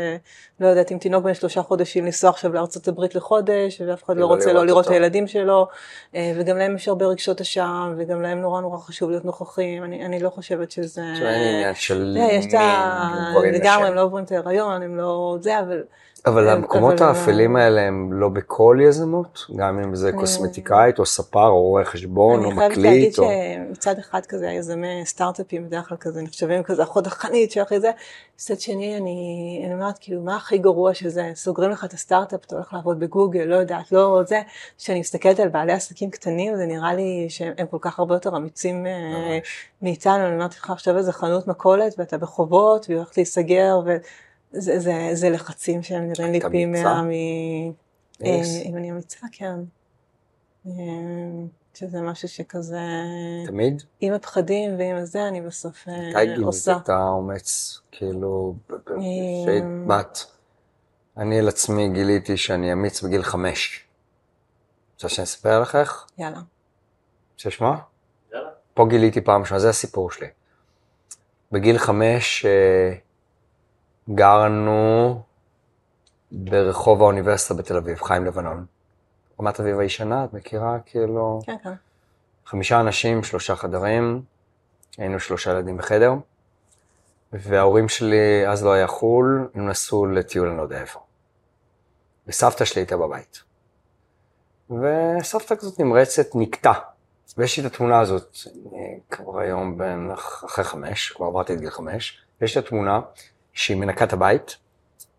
לא 0.59 0.67
יודעת, 0.67 0.91
אם 0.91 0.97
תינוק 0.97 1.23
בן 1.23 1.33
שלושה 1.33 1.61
חודשים 1.61 2.05
לנסוע 2.05 2.29
עכשיו 2.29 2.53
לארצות 2.53 2.87
הברית 2.87 3.15
לחודש, 3.15 3.81
ואף 3.87 4.03
אחד 4.03 4.17
לא 4.17 4.25
רוצה 4.25 4.53
לא 4.53 4.65
לראות 4.65 4.85
את. 4.85 4.91
הילדים 4.91 5.27
שלו, 5.27 5.67
אה, 6.15 6.31
וגם 6.35 6.57
להם 6.57 6.75
יש 6.75 6.87
הרבה 6.87 7.05
רגשות 7.05 7.41
אשם, 7.41 7.95
וגם 7.97 8.21
להם 8.21 8.41
נורא 8.41 8.61
נורא 8.61 8.77
חשוב 8.77 9.09
להיות 9.09 9.25
נוכחים, 9.25 9.83
אני, 9.83 10.05
אני 10.05 10.19
לא 10.19 10.29
חושבת 10.29 10.71
שזה... 10.71 11.01
אין 11.01 11.55
עניין 11.55 11.75
של. 11.75 12.17
מין 12.17 13.31
גברים 13.31 13.53
לגמרי, 13.53 13.75
נשים. 13.75 13.85
הם 13.85 13.95
לא 13.95 14.01
עוברים 14.01 14.23
את 14.23 14.31
ההיריון, 14.31 14.81
הם 14.81 14.97
לא... 14.97 15.37
זה, 15.41 15.59
אבל... 15.59 15.83
אבל 16.25 16.41
אבל- 16.43 16.49
המקומות 16.57 17.01
אבל- 17.01 17.09
האפלים 17.09 17.55
האלה 17.55 17.81
הם 17.81 18.13
לא 18.13 18.29
בכל 18.29 18.77
יזמות? 18.81 19.45
גם 19.55 19.79
אם 19.79 19.95
זה 19.95 20.11
קוסמטיקאית 20.11 20.99
או 20.99 21.05
ספר 21.05 21.47
או 21.47 21.61
רואה 21.61 21.85
חשבון 21.85 22.39
או 22.45 22.49
אני 22.51 22.59
חייבת 22.59 22.77
להגיד 22.77 23.09
מקליט. 23.11 23.15
שמצד 23.15 23.99
אחד 23.99 24.25
כזה 24.25 24.49
היזמי 24.49 25.01
סטארט-אפים 25.05 25.65
בדרך 25.67 25.89
כלל 25.89 25.97
כזה 25.97 26.21
נחשבים 26.21 26.63
כזה 26.63 26.83
החוד 26.83 27.07
החנית 27.07 27.51
שאחרי 27.51 27.79
זה, 27.79 27.91
מצד 28.35 28.59
שני 28.59 28.97
אני, 28.97 29.61
אני 29.65 29.73
אומרת 29.73 29.97
כאילו 29.99 30.21
מה 30.21 30.35
הכי 30.35 30.57
גרוע 30.57 30.93
שזה, 30.93 31.31
סוגרים 31.35 31.71
לך 31.71 31.85
את 31.85 31.93
הסטארט-אפ, 31.93 32.39
אתה 32.45 32.55
הולך 32.55 32.73
לעבוד 32.73 32.99
בגוגל, 32.99 33.43
לא 33.43 33.55
יודעת, 33.55 33.91
לא 33.91 34.21
זה, 34.27 34.41
כשאני 34.77 34.99
מסתכלת 34.99 35.39
על 35.39 35.49
בעלי 35.49 35.73
עסקים 35.73 36.09
קטנים 36.09 36.55
זה 36.55 36.65
נראה 36.65 36.93
לי 36.93 37.25
שהם 37.29 37.67
כל 37.71 37.77
כך 37.81 37.99
הרבה 37.99 38.15
יותר 38.15 38.37
אמיצים 38.37 38.85
אה. 38.85 39.39
מאיתנו, 39.81 40.25
אני 40.25 40.33
אומרת 40.35 40.55
לך 40.55 40.69
עכשיו 40.71 40.97
איזה 40.97 41.11
חנות 41.11 41.47
מכולת 41.47 41.95
ואתה 41.97 42.17
בחובות 42.17 42.85
והיא 42.89 42.97
הולכת 42.97 43.17
להיסגר 43.17 43.79
וזה 44.57 44.79
זה, 44.79 45.09
זה 45.13 45.29
לחצים 45.29 45.83
שהם 45.83 46.07
נראים 46.07 46.31
לי 46.31 46.39
פי? 46.51 46.65
מאה 46.65 47.01
מ... 47.01 47.09
אה. 48.25 48.41
אם 48.65 48.77
אני 48.77 48.91
אמיצה, 48.91 49.27
כן. 49.31 49.59
אה, 50.67 50.71
שזה 51.73 52.01
משהו 52.01 52.27
שכזה, 52.27 52.79
תמיד? 53.47 53.83
עם 53.99 54.13
הפחדים 54.13 54.77
ועם 54.77 54.95
הזה, 54.95 55.27
אני 55.27 55.41
בסוף 55.41 55.87
אה, 55.87 56.09
מתי 56.09 56.25
גילית 56.25 56.45
עושה. 56.45 56.77
את 56.83 56.89
האומץ? 56.89 57.79
כאילו, 57.91 58.55
שהיית 59.45 59.63
בת. 59.87 60.25
אני 61.17 61.39
על 61.39 61.47
עצמי 61.47 61.89
גיליתי 61.89 62.37
שאני 62.37 62.73
אמיץ 62.73 63.01
בגיל 63.01 63.23
חמש. 63.23 63.85
רוצה 64.93 65.09
שאני 65.09 65.23
אספר 65.23 65.61
לך 65.61 65.75
איך? 65.75 66.05
יאללה. 66.17 66.39
רוצה 67.33 67.49
לשמוע? 67.49 67.77
פה 68.73 68.85
גיליתי 68.89 69.21
פעם 69.21 69.41
ראשונה, 69.41 69.59
זה 69.59 69.69
הסיפור 69.69 70.11
שלי. 70.11 70.27
בגיל 71.51 71.77
חמש 71.77 72.45
גרנו 74.09 75.21
ברחוב 76.31 77.01
האוניברסיטה 77.01 77.53
בתל 77.53 77.77
אביב, 77.77 78.01
חיים 78.01 78.25
לבנון. 78.25 78.65
רמת 79.39 79.59
אביב 79.59 79.79
הישנה, 79.79 80.25
את 80.25 80.33
מכירה? 80.33 80.77
כאילו... 80.85 81.39
כן, 81.45 81.55
כן. 81.63 81.73
חמישה 82.45 82.79
אנשים, 82.79 83.23
שלושה 83.23 83.55
חדרים, 83.55 84.21
היינו 84.97 85.19
שלושה 85.19 85.51
ילדים 85.51 85.77
בחדר, 85.77 86.13
וההורים 87.33 87.89
שלי, 87.89 88.47
אז 88.47 88.63
לא 88.63 88.73
היה 88.73 88.87
חו"ל, 88.87 89.49
הם 89.55 89.69
נסעו 89.69 90.05
לטיול 90.05 90.47
אני 90.47 90.57
לא 90.57 90.61
יודע 90.61 90.81
איפה. 90.81 90.99
וסבתא 92.27 92.65
שלי 92.65 92.81
הייתה 92.81 92.97
בבית. 92.97 93.43
וסבתא 94.69 95.55
כזאת 95.55 95.79
נמרצת 95.79 96.27
נקטע. 96.35 96.71
ויש 97.37 97.59
לי 97.59 97.67
את 97.67 97.73
התמונה 97.73 97.99
הזאת, 97.99 98.37
כבר 99.09 99.39
היום 99.39 99.77
בן 99.77 100.11
אחרי 100.13 100.63
חמש, 100.63 101.09
כבר 101.11 101.25
עברתי 101.25 101.53
את 101.53 101.59
גיל 101.59 101.69
חמש, 101.69 102.21
יש 102.41 102.55
לי 102.55 102.61
את 102.61 102.65
התמונה 102.65 102.99
שהיא 103.55 103.77
מנקה 103.77 104.05
את 104.05 104.13
הבית, 104.13 104.57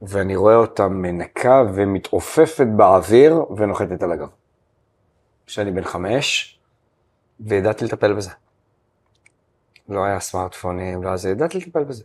ואני 0.03 0.37
רואה 0.37 0.57
אותה 0.57 0.89
מנקה 0.89 1.62
ומתעופפת 1.74 2.66
באוויר 2.76 3.45
ונוחתת 3.57 4.03
על 4.03 4.12
הגב. 4.12 4.28
כשאני 5.47 5.70
בן 5.70 5.84
חמש, 5.84 6.59
וידעתי 7.41 7.84
לטפל 7.84 8.12
בזה. 8.12 8.30
לא 9.89 10.05
היה 10.05 10.20
סמארטפונים, 10.20 11.03
לא 11.03 11.16
זה, 11.16 11.30
ידעתי 11.30 11.59
לטפל 11.59 11.84
בזה. 11.84 12.05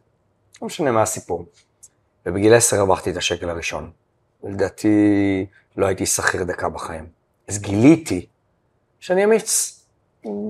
לא 0.62 0.66
משנה 0.68 0.92
מה 0.92 1.02
הסיפור. 1.02 1.46
ובגיל 2.26 2.54
עשר 2.54 2.78
הרווחתי 2.78 3.12
את 3.12 3.18
השקל 3.18 3.50
הראשון. 3.50 3.92
לדעתי 4.44 5.46
לא 5.78 5.86
הייתי 5.86 6.06
שכיר 6.06 6.44
דקה 6.44 6.70
בחיים. 6.70 7.08
אז 7.48 7.62
גיליתי 7.62 8.26
שאני 9.00 9.24
אמיץ, 9.24 9.80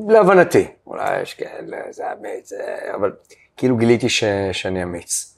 להבנתי. 0.10 0.68
אולי 0.88 1.22
יש 1.22 1.34
כאלה, 1.34 1.78
זה 1.90 2.04
אמיץ, 2.14 2.52
אבל 2.96 3.12
כאילו 3.58 3.78
גיליתי 3.78 4.10
ש... 4.10 4.24
שאני 4.52 4.84
אמיץ. 4.84 5.31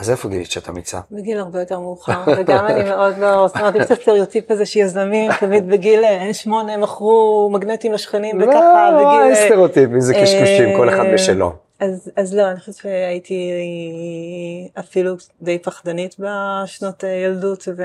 אז 0.00 0.10
איפה 0.10 0.28
גילית 0.28 0.50
שאת 0.50 0.68
אמיצה? 0.68 1.00
בגיל 1.10 1.38
הרבה 1.38 1.60
יותר 1.60 1.80
מאוחר, 1.80 2.24
וגם 2.38 2.66
אני 2.66 2.90
מאוד 2.90 3.18
לא, 3.18 3.46
זאת 3.46 3.56
אומרת, 3.56 3.74
יש 3.74 3.82
את 3.86 3.90
הסטריאוטיפ 3.90 4.50
הזה 4.50 4.66
שיזמים 4.66 5.30
תמיד 5.40 5.68
בגיל 5.68 6.04
אה, 6.04 6.34
שמונה 6.34 6.76
מכרו 6.76 7.50
מגנטים 7.52 7.92
לשכנים 7.92 8.38
וככה, 8.42 8.90
לא, 8.90 8.96
בגיל... 8.96 9.22
אין 9.22 9.30
אה, 9.30 9.46
סטריאוטיפים, 9.46 10.00
זה 10.00 10.14
קשקושים, 10.14 10.76
כל 10.76 10.88
אחד 10.88 11.04
אה, 11.06 11.14
בשלו. 11.14 11.52
אז, 11.80 12.10
אז 12.16 12.34
לא, 12.34 12.50
אני 12.50 12.60
חושבת 12.60 12.74
שהייתי 12.74 13.50
אפילו 14.78 15.14
די 15.42 15.58
פחדנית 15.58 16.16
בשנות 16.18 17.04
הילדות, 17.04 17.68
ו... 17.76 17.82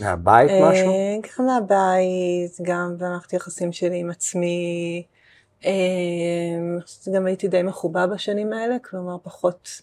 מהבית 0.00 0.50
משהו? 0.50 0.88
אה, 0.88 1.16
גם 1.38 1.46
מהבית, 1.46 2.56
גם 2.62 2.94
במערכת 2.98 3.32
יחסים 3.32 3.72
שלי 3.72 3.98
עם 3.98 4.10
עצמי. 4.10 5.02
אה, 5.64 5.72
שגם 6.86 7.26
הייתי 7.26 7.48
די 7.48 7.62
מחובה 7.62 8.06
בשנים 8.06 8.52
האלה, 8.52 8.76
כלומר 8.78 9.16
פחות 9.22 9.82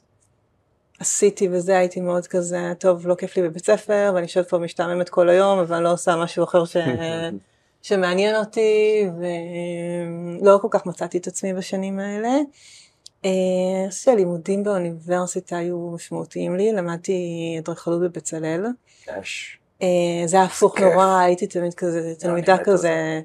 עשיתי 1.00 1.50
וזה, 1.52 1.78
הייתי 1.78 2.02
מאוד 2.02 2.28
כזה, 2.28 2.74
טוב, 2.80 3.08
לא 3.08 3.16
כיף 3.16 3.38
לי 3.38 3.44
בבית 3.44 3.66
ספר, 3.66 4.12
ואני 4.14 4.24
יושבת 4.26 4.50
פה 4.50 4.58
משתעממת 4.58 5.10
כל 5.10 5.30
היום, 5.30 5.60
אבל 5.60 5.80
לא 5.80 5.92
עושה 5.92 6.16
משהו 6.16 6.44
אחר 6.44 6.66
ש... 6.66 6.78
שמעניין 7.82 8.36
אותי, 8.36 9.06
ולא 10.42 10.58
כל 10.62 10.68
כך 10.72 10.86
מצאתי 10.86 11.18
את 11.18 11.28
עצמי 11.28 11.54
בשנים 11.54 12.00
האלה. 12.00 12.28
אה, 13.26 13.32
אני 13.84 13.90
חושבת 13.90 14.04
שהלימודים 14.04 14.64
באוניברסיטה 14.64 15.58
היו 15.58 15.92
משמעותיים 15.92 16.56
לי, 16.56 16.74
למדתי 16.74 17.56
אדריכלות 17.60 18.02
בבצלאל. 18.02 18.66
אה, 19.82 19.88
זה 20.26 20.38
היה 20.38 20.46
הפוך. 20.46 20.80
נורא, 20.80 21.20
הייתי 21.20 21.48
תמיד 21.48 21.74
כזה, 21.74 22.14
תלמידה 22.20 22.54
מת 22.54 22.60
על 22.60 22.66
כזה 22.66 23.22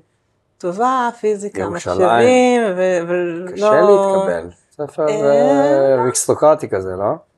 טובה, 0.58 1.08
פיזיקה. 1.20 1.68
מחשבים, 1.68 2.62
ולא... 2.76 3.50
קשה 3.52 3.80
להתקבל. 3.80 4.50
ספר 4.70 5.08
אה, 5.08 5.14
אה, 5.14 6.02
אריסטוקרטי 6.02 6.68
כזה, 6.68 6.90
לא? 6.98 7.33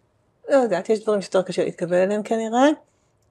לא 0.48 0.56
יודעת, 0.56 0.88
יש 0.88 1.02
דברים 1.02 1.22
שיותר 1.22 1.42
קשה 1.42 1.64
להתקבל 1.64 1.96
אליהם 1.96 2.22
כנראה. 2.22 2.68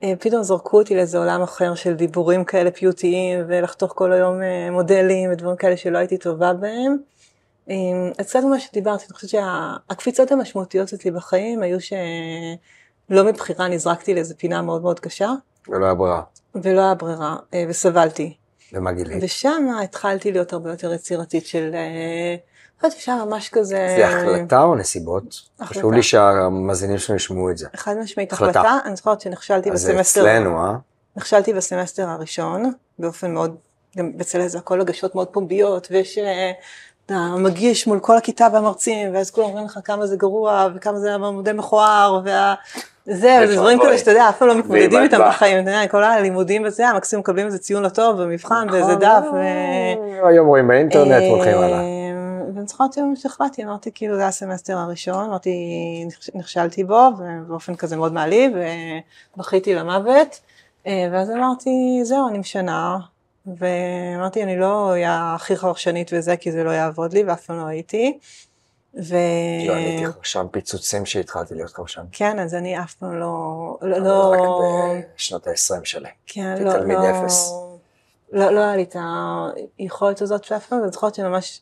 אה, 0.03 0.13
פתאום 0.20 0.43
זרקו 0.43 0.78
אותי 0.78 0.95
לאיזה 0.95 1.18
עולם 1.18 1.41
אחר 1.41 1.76
של 1.76 1.93
דיבורים 1.93 2.43
כאלה 2.43 2.72
פיוטיים 2.72 3.45
ולחתוך 3.47 3.93
כל 3.95 4.11
היום 4.11 4.41
אה, 4.41 4.72
מודלים 4.72 5.32
ודברים 5.32 5.55
כאלה 5.55 5.78
שלא 5.78 5.97
הייתי 5.97 6.18
טובה 6.18 6.53
בהם. 6.53 6.97
אז 8.20 8.30
קצת 8.30 8.39
ממה 8.43 8.59
שדיברתי, 8.59 9.05
אני 9.05 9.13
חושבת 9.13 9.30
שהקפיצות 9.30 10.32
המשמעותיות 10.32 10.93
אצלי 10.93 11.11
בחיים 11.11 11.61
היו 11.61 11.78
שלא 11.82 13.24
מבחירה 13.24 13.68
נזרקתי 13.68 14.13
לאיזה 14.13 14.36
פינה 14.36 14.61
מאוד 14.61 14.82
מאוד 14.82 14.99
קשה. 14.99 15.32
ולא 15.70 15.86
היה 15.86 15.93
ברירה. 15.93 16.22
ולא 16.55 16.82
היה 16.82 16.93
ברירה, 16.93 17.36
אה, 17.53 17.66
וסבלתי. 17.70 18.38
ומה 18.74 18.91
גילית? 18.91 19.24
ושם 19.24 19.68
התחלתי 19.84 20.32
להיות 20.32 20.53
הרבה 20.53 20.72
יותר 20.72 20.93
יצירתית 20.93 21.45
של... 21.45 21.76
אה, 22.84 22.89
חשבתי 22.89 23.03
שהיה 23.03 23.26
ממש 23.26 23.49
כזה... 23.49 23.95
זה 23.97 24.07
החלטה 24.07 24.61
או 24.61 24.76
נסיבות? 24.76 25.41
החלטה. 25.59 25.80
חשוב 25.80 25.93
לי 25.93 26.03
שהמאזינים 26.03 26.97
שלנו 26.97 27.17
ישמעו 27.17 27.49
את 27.49 27.57
זה. 27.57 27.67
חד 27.76 27.97
משמעית 27.97 28.34
החלטה. 28.34 28.59
החלטה. 28.59 28.78
אני 28.86 28.95
זוכרת 28.95 29.21
שנכשלתי 29.21 29.71
אז 29.71 29.82
זה 29.82 29.93
בסמסטר... 29.93 30.21
אצלנו, 30.21 30.57
אה? 30.57 30.76
נכשלתי 31.15 31.53
בסמסטר 31.53 32.09
הראשון, 32.09 32.71
באופן 32.99 33.34
מאוד, 33.34 33.55
גם 33.97 34.17
בצלאל 34.17 34.47
זה 34.47 34.57
הכל 34.57 34.82
הגשות 34.82 35.15
מאוד 35.15 35.28
פומביות, 35.28 35.88
ויש, 35.91 36.17
אה, 36.17 36.51
אתה 37.05 37.36
מגיש 37.38 37.88
מול 37.88 37.99
כל 37.99 38.17
הכיתה 38.17 38.47
והמרצים, 38.53 39.15
ואז 39.15 39.32
כולם 39.32 39.47
אומרים 39.47 39.65
לך 39.65 39.80
כמה 39.84 40.07
זה 40.07 40.15
גרוע, 40.15 40.67
וכמה 40.76 40.99
זה 40.99 41.13
עמודי 41.13 41.53
מכוער, 41.53 42.21
וה... 42.26 42.53
זה, 43.05 43.39
איפה 43.39 43.47
זה 43.47 43.55
דברים. 43.55 43.80
כאלה 43.80 43.97
שאתה 43.97 44.11
יודע, 44.11 44.30
אף 44.30 44.38
פעם 44.38 44.47
לא 44.47 44.55
מתמודדים 44.55 45.03
איתם. 45.03 45.19
בחיים, 45.28 45.63
אתה 45.63 45.69
יודע, 45.69 45.88
כל 45.88 46.03
הלימודים 46.03 46.63
וזה, 46.65 46.88
המקסימום 46.88 47.19
מקבלים 47.19 47.45
איזה 47.45 47.57
ציון 47.57 47.84
לא 47.84 47.89
טוב 47.89 48.21
במבחן, 48.21 48.67
באיזה 48.71 48.95
דף, 48.95 49.23
ו... 49.34 49.36
אה, 49.36 50.28
היום 50.30 50.47
רואים 50.47 50.67
באינטרנט, 50.67 51.23
הולכים 51.30 51.57
הלאה. 51.57 52.05
ואני 52.56 52.68
זוכרת 52.68 52.93
שיום 52.93 53.16
שהחלטתי, 53.16 53.64
אמרתי 53.64 53.91
כאילו 53.93 54.16
זה 54.16 54.28
הסמסטר 54.28 54.78
הראשון, 54.78 55.26
אמרתי 55.26 55.51
נכש- 56.08 56.36
נכשלתי 56.36 56.84
בו 56.84 57.10
ובאופן 57.18 57.76
כזה 57.76 57.97
מאוד 57.97 58.14
מעליב 58.14 58.51
ובכיתי 59.38 59.76
למוות 59.76 60.39
אה, 60.88 61.08
ואז 61.12 61.32
אמרתי 61.32 61.99
זהו 62.03 62.28
אני 62.30 62.38
משנה 62.38 62.97
ואמרתי 63.58 64.43
אני 64.43 64.58
לא 64.60 64.89
אהיה 64.89 65.34
הכי 65.36 65.56
חרשנית 65.56 66.12
וזה 66.14 66.38
כי 66.38 66.51
זה 66.51 66.64
לא 66.64 66.70
יעבוד 66.70 67.14
לי 67.14 67.24
ואף 67.24 67.45
פעם 67.45 67.58
לא 67.58 67.66
הייתי. 67.66 68.20
ו... 69.03 69.16
לא, 69.68 69.74
אני 69.74 69.86
הייתי 69.86 70.06
חרשן 70.06 70.45
פיצוצים 70.51 71.06
שהתחלתי 71.06 71.56
להיות 71.56 71.74
חרשן. 71.74 72.01
כן 72.12 72.39
אז 72.39 72.53
אני 72.56 72.80
אף 72.80 72.93
פעם 72.93 73.20
לא, 73.20 73.78
לא, 73.82 73.97
לא, 73.97 74.30
רק 74.30 75.06
בשנות 75.18 75.47
ה-20 75.47 75.84
שלי. 75.84 76.10
כן, 76.28 76.64
לא, 76.64 76.72
תלמיד 76.72 76.97
לא, 76.97 77.24
אפס. 77.26 77.51
לא, 78.32 78.49
לא 78.51 78.60
היה 78.60 78.76
לי 78.76 78.84
את 78.84 78.95
היכולת 79.78 80.22
הזאת 80.22 80.43
שאף 80.43 80.68
פעם, 80.68 80.80
ואני 80.80 80.91
זוכרת 80.91 81.16
שממש 81.16 81.62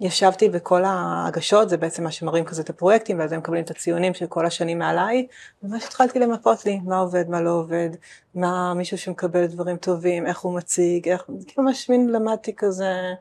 ישבתי 0.00 0.48
בכל 0.48 0.84
ההגשות, 0.84 1.68
זה 1.68 1.76
בעצם 1.76 2.04
מה 2.04 2.10
שמראים 2.10 2.44
כזה 2.44 2.62
את 2.62 2.70
הפרויקטים, 2.70 3.18
ואז 3.18 3.32
הם 3.32 3.38
מקבלים 3.38 3.64
את 3.64 3.70
הציונים 3.70 4.14
של 4.14 4.26
כל 4.26 4.46
השנים 4.46 4.78
מעליי, 4.78 5.26
וממש 5.62 5.84
התחלתי 5.84 6.18
למפות 6.18 6.64
לי 6.64 6.80
מה 6.84 6.98
עובד, 6.98 7.28
מה 7.28 7.40
לא 7.40 7.50
עובד, 7.50 7.90
מה 8.34 8.74
מישהו 8.74 8.98
שמקבל 8.98 9.46
דברים 9.46 9.76
טובים, 9.76 10.26
איך 10.26 10.40
הוא 10.40 10.54
מציג, 10.54 11.08
איך, 11.08 11.24
כאילו 11.46 11.62
ממש 11.62 11.90
מין 11.90 12.08
למדתי 12.08 12.52
כזה 12.56 13.12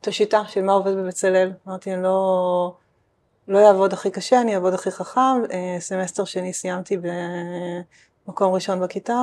את 0.00 0.08
השיטה 0.08 0.42
של 0.48 0.62
מה 0.62 0.72
עובד 0.72 0.96
בבצלאל, 0.96 1.52
אמרתי 1.68 1.94
אני 1.94 2.02
לא, 2.02 2.74
לא 3.48 3.68
אעבוד 3.68 3.92
הכי 3.92 4.10
קשה, 4.10 4.40
אני 4.40 4.54
אעבוד 4.54 4.74
הכי 4.74 4.90
חכם, 4.90 5.42
אה, 5.52 5.76
סמסטר 5.80 6.24
שני 6.24 6.52
סיימתי 6.52 6.96
במקום 8.26 8.54
ראשון 8.54 8.80
בכיתה, 8.80 9.22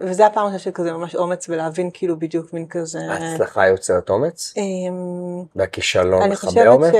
וזה 0.00 0.26
הפעם 0.26 0.42
הראשונה 0.42 0.58
של 0.58 0.70
כזה 0.74 0.92
ממש 0.92 1.14
אומץ 1.16 1.46
ולהבין 1.48 1.90
כאילו 1.94 2.18
בדיוק 2.18 2.52
מין 2.52 2.66
כזה. 2.66 2.98
ההצלחה 3.10 3.66
יוצרת 3.68 4.10
אומץ? 4.10 4.54
אה, 4.56 4.62
והכישלון 5.56 6.22
אני 6.22 6.32
מכבה 6.32 6.48
חושבת 6.50 6.66
אומץ? 6.66 6.94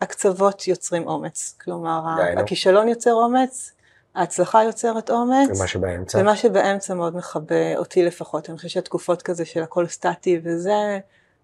שהקצוות 0.00 0.68
יוצרים 0.68 1.06
אומץ, 1.06 1.54
כלומר? 1.64 2.00
הכישלון 2.36 2.88
יוצר 2.88 3.12
אומץ, 3.12 3.72
ההצלחה 4.14 4.64
יוצרת 4.64 5.10
אומץ, 5.10 5.58
ומה 5.58 5.66
שבאמצע? 5.66 6.18
ומה 6.18 6.36
שבאמצע 6.36 6.94
מאוד 6.94 7.16
מכבה 7.16 7.76
אותי 7.76 8.04
לפחות, 8.04 8.48
אני 8.50 8.56
חושבת 8.56 8.70
שהתקופות 8.70 9.22
כזה 9.22 9.44
של 9.44 9.62
הכל 9.62 9.86
סטטי 9.86 10.40
וזה, 10.44 10.98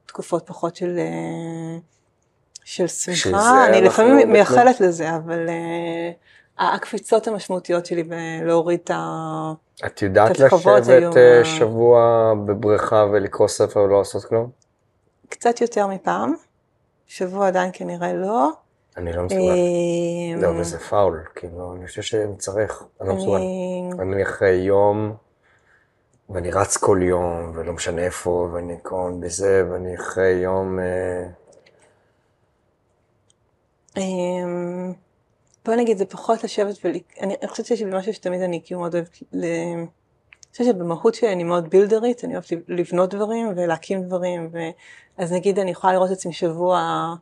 תקופות 0.06 0.46
פחות 0.46 0.76
של, 0.76 0.98
אה, 0.98 1.78
של 2.64 2.86
שמחה, 2.86 3.66
אני 3.66 3.80
לפעמים 3.80 4.16
בכלל- 4.18 4.32
מייחלת 4.32 4.80
לזה, 4.80 5.16
אבל 5.16 5.48
אה, 5.48 6.10
הקפיצות 6.74 7.28
המשמעותיות 7.28 7.86
שלי 7.86 8.02
בלהוריד 8.02 8.80
את 8.84 8.90
ה... 8.90 9.52
את 9.86 10.02
יודעת 10.02 10.38
לשבת 10.38 11.16
אה, 11.16 11.44
שבוע 11.44 12.32
בבריכה 12.46 13.06
ולקרוא 13.12 13.48
ספר 13.48 13.80
ולא 13.80 13.98
לעשות 13.98 14.24
כלום? 14.24 14.50
קצת 15.28 15.60
יותר 15.60 15.86
מפעם, 15.86 16.34
שבוע 17.06 17.46
עדיין 17.46 17.70
כנראה 17.72 18.12
לא. 18.12 18.50
אני 18.96 19.12
לא 19.12 19.22
מסוגל. 19.22 19.40
אה, 19.40 20.42
לא, 20.42 20.60
וזה 20.60 20.78
פאול, 20.78 21.24
כאילו, 21.34 21.74
אני 21.74 21.86
חושב 21.86 22.02
שאני 22.02 22.36
צריך, 22.36 22.82
אני 23.00 23.08
לא 23.08 23.14
מסוגל. 23.14 24.02
אני... 24.02 24.22
אחרי 24.22 24.54
יום, 24.54 25.12
ואני 26.30 26.50
רץ 26.50 26.76
כל 26.76 27.00
יום, 27.02 27.52
ולא 27.54 27.72
משנה 27.72 28.02
איפה, 28.02 28.48
ואני 28.52 28.76
קון 28.82 29.20
בזה, 29.20 29.64
ואני 29.70 29.94
אחרי 29.94 30.30
יום, 30.30 30.78
אה, 30.78 31.26
אמ, 33.96 34.92
בוא 35.64 35.74
נגיד 35.74 35.98
זה 35.98 36.04
פחות 36.04 36.44
לשבת 36.44 36.76
ול... 36.84 36.92
אני 37.20 37.34
אני 37.42 37.48
חושבת 37.48 37.66
שיש 37.66 37.82
לי 37.82 37.98
משהו 37.98 38.14
שתמיד 38.14 38.40
אני 38.40 38.60
כאילו 38.64 38.80
מאוד 38.80 38.94
אוהבת, 38.94 39.18
ל... 39.32 39.44
אני 39.44 39.86
חושבת 40.52 40.66
שבמהות 40.66 41.14
שלי 41.14 41.32
אני 41.32 41.44
מאוד 41.44 41.70
בילדרית, 41.70 42.24
אני 42.24 42.32
אוהבת 42.32 42.52
לבנות 42.68 43.14
דברים 43.14 43.52
ולהקים 43.56 44.02
דברים, 44.02 44.48
ו... 44.52 44.58
אז 45.18 45.32
נגיד 45.32 45.58
אני 45.58 45.70
יכולה 45.70 45.92
לראות 45.92 46.10
את 46.10 46.16
עצמי 46.16 46.32
שבוע 46.32 47.14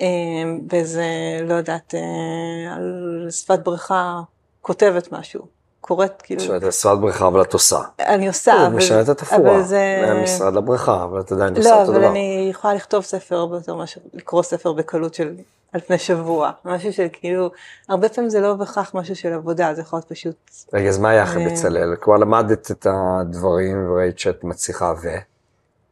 אמ, 0.00 0.60
באיזה, 0.62 1.04
לא 1.42 1.54
יודעת, 1.54 1.94
אה, 1.94 2.74
על 2.74 3.26
שפת 3.30 3.58
בריכה 3.58 4.20
כותבת 4.60 5.12
משהו, 5.12 5.46
קוראת 5.82 6.22
כאילו, 6.22 6.40
שאת 6.40 6.62
עשרת 6.62 7.00
בריכה, 7.00 7.26
אבל 7.26 7.42
את 7.42 7.52
עושה. 7.52 7.78
אני 8.00 8.28
עושה, 8.28 8.54
את 8.54 8.58
אבל, 8.66 8.76
משנה 8.76 9.00
את 9.00 9.08
התפאורה, 9.08 9.54
אבל 9.54 9.62
זה... 9.62 10.02
מהמשרד 10.06 10.54
לבריכה, 10.54 11.04
אבל 11.04 11.20
את 11.20 11.32
עדיין 11.32 11.56
עושה 11.56 11.70
לא, 11.70 11.80
אותו 11.80 11.90
אבל 11.92 12.00
דבר. 12.00 12.10
אני 12.10 12.48
יכולה 12.50 12.74
לכתוב 12.74 13.04
ספר 13.04 13.36
הרבה 13.36 13.56
יותר 13.56 13.74
מאשר 13.74 14.00
לקרוא 14.14 14.42
ספר 14.42 14.72
בקלות 14.72 15.14
של 15.14 15.34
על 15.72 15.80
פני 15.80 15.98
שבוע. 15.98 16.50
משהו 16.64 16.92
של 16.92 17.06
כאילו, 17.12 17.50
הרבה 17.88 18.08
פעמים 18.08 18.30
זה 18.30 18.40
לא 18.40 18.54
בהכרח 18.54 18.94
משהו 18.94 19.16
של 19.16 19.32
עבודה, 19.32 19.74
זה 19.74 19.80
יכול 19.80 19.96
להיות 19.96 20.08
פשוט... 20.08 20.50
רגע, 20.72 20.88
אז 20.88 20.98
מה 20.98 21.10
היה 21.10 21.22
אחרי 21.22 21.44
אה, 21.46 21.50
בצלאל? 21.50 21.96
כבר 22.00 22.16
למדת 22.16 22.70
את 22.70 22.86
הדברים 22.90 23.90
וראית 23.90 24.18
שאת 24.18 24.44
מצליחה 24.44 24.94
ו... 25.02 25.08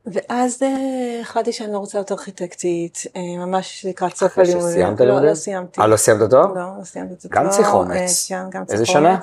ואז 0.07 0.63
אה, 0.63 1.21
החלטתי 1.21 1.53
שאני 1.53 1.73
לא 1.73 1.79
רוצה 1.79 1.99
להיות 1.99 2.13
ארכיטקטית, 2.13 3.03
אה, 3.17 3.47
ממש 3.47 3.87
לקראת 3.89 4.17
סוף 4.17 4.33
אחרי 4.33 4.45
הלימודים. 4.45 4.71
שסיימת 4.71 5.01
לא, 5.01 5.07
לימודים? 5.07 5.29
לא 5.29 5.35
סיימתי. 5.35 5.81
אה, 5.81 5.87
לא 5.87 5.97
סיימת 5.97 6.31
תואר? 6.31 6.47
לא, 6.47 6.79
לא 6.79 6.85
סיימתי 6.85 7.15
את 7.15 7.27
גם. 7.31 7.49
צריך 7.49 7.75
אומץ. 7.75 8.27
כן, 8.29 8.43
גם 8.51 8.65
צריך 8.65 8.81
איזה 8.81 8.87
שנה? 8.87 9.19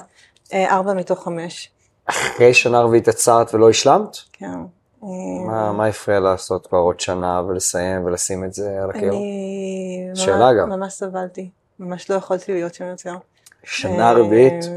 אה, 0.54 0.76
ארבע 0.76 0.94
מתוך 0.94 1.24
חמש, 1.24 1.72
אחרי 2.06 2.54
שנה 2.54 2.80
רביעית 2.82 3.08
עצרת 3.08 3.54
ולא 3.54 3.70
השלמת? 3.70 4.18
כן. 4.34 4.52
מה 5.48 5.72
מה 5.72 5.86
הפריע 5.86 6.20
לעשות 6.20 6.68
כבר 6.68 6.78
עוד 6.78 7.00
שנה 7.00 7.42
ולסיים 7.48 8.06
ולשים 8.06 8.44
את 8.44 8.54
זה 8.54 8.80
על 8.84 8.90
הקיר? 8.90 9.10
אני 9.10 10.10
שאלה 10.16 10.54
גם. 10.54 10.70
ממש 10.70 10.94
סבלתי, 10.94 11.50
ממש 11.80 12.10
לא 12.12 12.16
יכולתי 12.16 12.54
להיות 12.54 12.74
שם 12.74 12.86
יותר. 12.86 13.14
שנה 13.64 14.12
רביעית? 14.12 14.64
אה, 14.64 14.70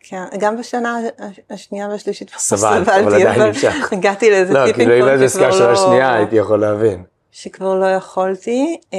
כן, 0.00 0.24
גם 0.38 0.56
בשנה 0.58 0.98
הש- 1.18 1.40
השנייה 1.50 1.88
והשלישית 1.88 2.30
סבלתי, 2.36 2.90
אבל 3.00 3.14
עדיין 3.14 3.42
נמשך. 3.42 3.92
הגעתי 3.92 4.30
לאיזה 4.30 4.52
לא, 4.52 4.66
tipping 4.66 4.88
כאילו 4.88 5.04
אם 5.04 5.08
point 5.08 5.20
היית 5.20 5.32
שכבר 5.32 5.46
עסקה 5.46 5.58
שנה 5.58 5.68
לא- 5.72 5.76
שנייה 5.76 6.14
הייתי 6.14 6.36
יכול 6.36 6.60
להבין. 6.60 7.04
שכבר 7.32 7.74
לא 7.74 7.86
יכולתי. 7.86 8.80
אה, 8.92 8.98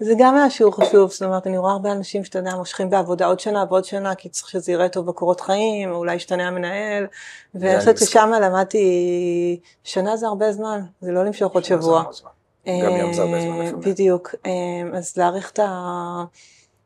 וזה 0.00 0.12
גם 0.18 0.36
היה 0.36 0.50
שיעור 0.50 0.76
חשוב, 0.76 1.10
זאת 1.10 1.22
אומרת, 1.22 1.46
אני 1.46 1.58
רואה 1.58 1.72
הרבה 1.72 1.92
אנשים 1.92 2.24
שאתה 2.24 2.38
יודע, 2.38 2.56
מושכים 2.56 2.90
בעבודה 2.90 3.26
עוד 3.26 3.40
שנה 3.40 3.64
ועוד 3.68 3.84
שנה, 3.84 4.14
כי 4.14 4.28
צריך 4.28 4.48
שזה 4.48 4.72
יראה 4.72 4.88
טוב 4.88 5.06
בקורות 5.06 5.40
חיים, 5.40 5.90
או 5.90 5.96
אולי 5.96 6.14
ישתנה 6.14 6.48
המנהל, 6.48 7.06
ואני 7.54 7.78
חושבת. 7.78 7.98
ששם 7.98 8.32
למדתי, 8.42 9.60
שנה 9.84 10.16
זה 10.16 10.26
הרבה 10.26 10.52
זמן, 10.52 10.80
זה 11.00 11.12
לא 11.12 11.24
למשוך 11.24 11.54
עוד 11.54 11.64
שבוע. 11.64 12.04
גם 12.66 12.96
יום 12.96 13.12
זה 13.12 13.22
הרבה 13.22 13.40
זמן 13.40 13.66
לפעמים. 13.66 13.80
בדיוק, 13.80 14.34
אה, 14.46 14.98
אז 14.98 15.16
להעריך 15.16 15.50
את 15.50 15.58
ה... 15.58 16.24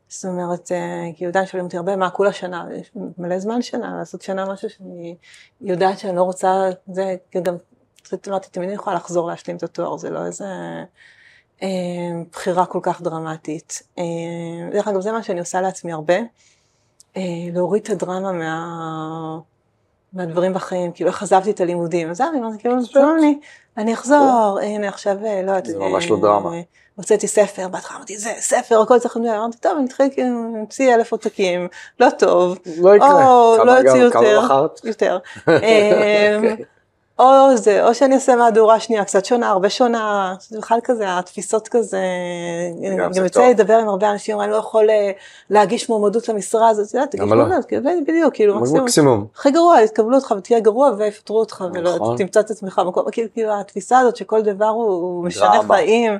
זאת 0.07 0.25
אומרת, 0.25 0.71
אה, 0.71 1.09
כי 1.15 1.25
עדיין 1.25 1.45
שואלים 1.45 1.65
אותי 1.65 1.77
הרבה, 1.77 1.95
מה 1.95 2.09
כולה 2.09 2.33
שנה? 2.33 2.65
יש 2.79 2.91
מלא 3.17 3.39
זמן 3.39 3.61
שנה, 3.61 3.95
לעשות 3.99 4.21
שנה 4.21 4.45
משהו 4.45 4.69
שאני 4.69 5.15
יודעת 5.61 5.99
שאני 5.99 6.15
לא 6.15 6.23
רוצה, 6.23 6.69
זה 6.87 7.15
גם, 7.41 7.55
פשוט 8.05 8.27
אמרתי, 8.27 8.49
תמיד 8.51 8.69
אני 8.69 8.75
יכולה 8.75 8.95
לחזור 8.95 9.27
להשלים 9.27 9.57
את 9.57 9.63
התואר, 9.63 9.97
זה 9.97 10.09
לא 10.09 10.25
איזה 10.25 10.45
אה, 11.63 11.67
בחירה 12.31 12.65
כל 12.65 12.79
כך 12.81 13.01
דרמטית. 13.01 13.83
אה, 13.97 14.03
דרך 14.71 14.87
אגב, 14.87 15.01
זה 15.01 15.11
מה 15.11 15.23
שאני 15.23 15.39
עושה 15.39 15.61
לעצמי 15.61 15.93
הרבה, 15.93 16.17
אה, 17.17 17.21
להוריד 17.53 17.83
את 17.83 17.89
הדרמה 17.89 18.31
מה... 18.31 19.37
מהדברים 20.13 20.53
בחיים, 20.53 20.91
כאילו 20.91 21.09
איך 21.09 21.23
עזבתי 21.23 21.51
את 21.51 21.61
הלימודים, 21.61 22.09
אז 22.09 22.21
אני 22.21 22.37
אומרת, 22.37 22.59
כאילו, 22.59 22.85
שלום 22.85 23.17
לי, 23.17 23.39
אני 23.77 23.93
אחזור, 23.93 24.59
הנה 24.63 24.87
עכשיו, 24.87 25.17
לא 25.21 25.27
יודעת, 25.27 25.65
זה 25.65 25.79
ממש 25.79 26.09
לא 26.09 26.17
דרמה. 26.21 26.51
הוצאתי 26.95 27.27
ספר, 27.27 27.67
בהתחלה 27.67 27.97
אמרתי, 27.97 28.17
זה 28.17 28.33
ספר, 28.39 28.81
הכל 28.81 28.99
צריך 28.99 29.17
לדבר, 29.17 29.37
אמרתי, 29.37 29.57
טוב, 29.57 29.77
אני 29.77 29.85
אתחיל 29.85 30.09
כאילו, 30.11 30.51
להמציא 30.53 30.95
אלף 30.95 31.11
עותקים, 31.11 31.67
לא 31.99 32.09
טוב, 32.09 32.57
לא 32.77 32.95
יקרה. 32.95 33.09
לא 33.65 33.79
כמה 33.87 34.25
יותר? 34.25 34.67
יותר. 34.83 35.19
או 37.19 37.57
זה, 37.57 37.87
או 37.87 37.95
שאני 37.95 38.15
אעשה 38.15 38.35
מהדורה 38.35 38.79
שנייה 38.79 39.05
קצת 39.05 39.25
שונה, 39.25 39.49
הרבה 39.49 39.69
שונה, 39.69 40.35
זה 40.49 40.59
בכלל 40.59 40.79
כזה, 40.83 41.17
התפיסות 41.17 41.67
כזה, 41.67 42.01
גם 43.01 43.13
זה 43.13 43.19
גם 43.19 43.25
יוצא. 43.25 43.41
לי 43.41 43.49
לדבר 43.49 43.77
עם 43.77 43.87
הרבה 43.89 44.11
אנשים, 44.11 44.41
אני 44.41 44.51
לא 44.51 44.55
יכול 44.55 44.89
אה, 44.89 45.11
להגיש 45.49 45.89
מועמדות 45.89 46.29
למשרה 46.29 46.69
הזאת, 46.69 46.87
את 46.87 46.93
יודעת, 46.93 47.11
תגיש 47.11 47.21
למה 47.21 47.35
לא? 47.35 47.45
מועמדות, 47.45 47.65
כאילו, 47.65 47.83
בדיוק, 48.07 48.33
כאילו, 48.33 48.59
מקסימום. 48.59 49.25
הכי 49.35 49.51
גרוע, 49.51 49.81
יתקבלו 49.81 50.15
אותך 50.15 50.33
ותהיה 50.37 50.59
גרוע 50.59 50.91
ויפטרו 50.97 51.39
אותך, 51.39 51.65
ולא 51.73 51.95
נכון. 51.95 52.17
תמצא 52.17 52.39
את 52.39 52.51
עצמך 52.51 52.81
במקום, 52.85 53.11
כאילו, 53.11 53.29
כאילו 53.33 53.59
התפיסה 53.59 53.99
הזאת 53.99 54.15
שכל 54.15 54.41
דבר 54.41 54.65
הוא 54.65 55.23
משנה. 55.23 55.59
חיים, 55.67 56.11
אה, 56.11 56.17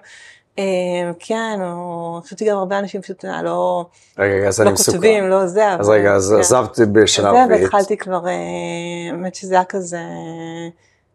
כן, 1.19 1.59
או 1.61 2.19
חשבתי 2.25 2.45
גם 2.45 2.57
הרבה 2.57 2.79
אנשים 2.79 3.01
פשוט 3.01 3.25
אה, 3.25 3.41
לא, 3.43 3.85
רגע, 4.19 4.47
אז 4.47 4.59
לא 4.59 4.65
אני 4.65 4.73
מסוכן. 4.73 4.91
כותבים, 4.91 5.29
לא 5.29 5.47
זה, 5.47 5.71
אז 5.73 5.87
אבל- 5.87 5.95
רגע, 5.95 6.13
אז 6.13 6.31
כן. 6.33 6.39
עזבתי 6.39 6.85
בשנה 6.85 7.31
זה, 7.31 7.43
רביעית. 7.43 7.61
והתחלתי 7.63 7.97
כבר, 7.97 8.27
אה, 8.27 8.31
האמת 9.11 9.35
שזה 9.35 9.55
היה 9.55 9.63
כזה 9.63 9.99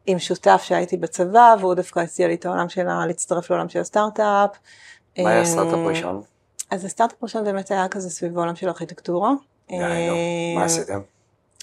עם 0.06 0.18
שותף 0.18 0.60
שהייתי 0.64 0.96
בצבא, 0.96 1.54
והוא 1.60 1.74
דווקא 1.74 2.00
הציע 2.00 2.28
לי 2.28 2.34
את 2.34 2.46
העולם 2.46 2.68
של 2.68 2.88
ה... 2.88 3.06
להצטרף 3.06 3.50
לעולם 3.50 3.68
של 3.68 3.80
הסטארט-אפ. 3.80 4.50
מה 5.18 5.28
היה 5.30 5.36
אה, 5.36 5.42
הסטארט-אפ 5.42 5.74
הראשון? 5.78 6.22
אז 6.70 6.84
הסטארט-אפ 6.84 7.16
הראשון 7.22 7.44
באמת 7.44 7.70
היה 7.70 7.88
כזה 7.88 8.10
סביב 8.10 8.38
העולם 8.38 8.56
של 8.56 8.68
אה, 9.70 9.76
מה 10.56 10.64
עשיתם? 10.64 11.00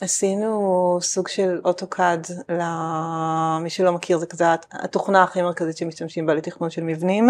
עשינו 0.02 0.98
סוג 1.02 1.28
של 1.28 1.62
אוטוקאד, 1.66 2.28
למי 2.50 3.70
שלא 3.70 3.92
מכיר, 3.92 4.18
זה 4.18 4.26
כזה 4.26 4.46
התוכנה 4.72 5.24
הכי 5.24 5.42
מרכזית 5.42 5.78
שמשתמשים 5.78 6.26
בה 6.26 6.34
לתכנון 6.34 6.70
של 6.70 6.84
מבנים, 6.84 7.30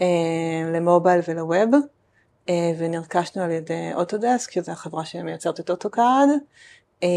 אה, 0.00 0.06
למובייל 0.74 1.20
ולווב, 1.28 1.70
אה, 2.48 2.72
ונרכשנו 2.78 3.42
על 3.42 3.50
ידי 3.50 3.90
אוטודסק, 3.94 4.50
שזו 4.50 4.72
החברה 4.72 5.04
שמייצרת 5.04 5.60
את 5.60 5.70
אוטוקאד, 5.70 6.28
אה, 7.02 7.08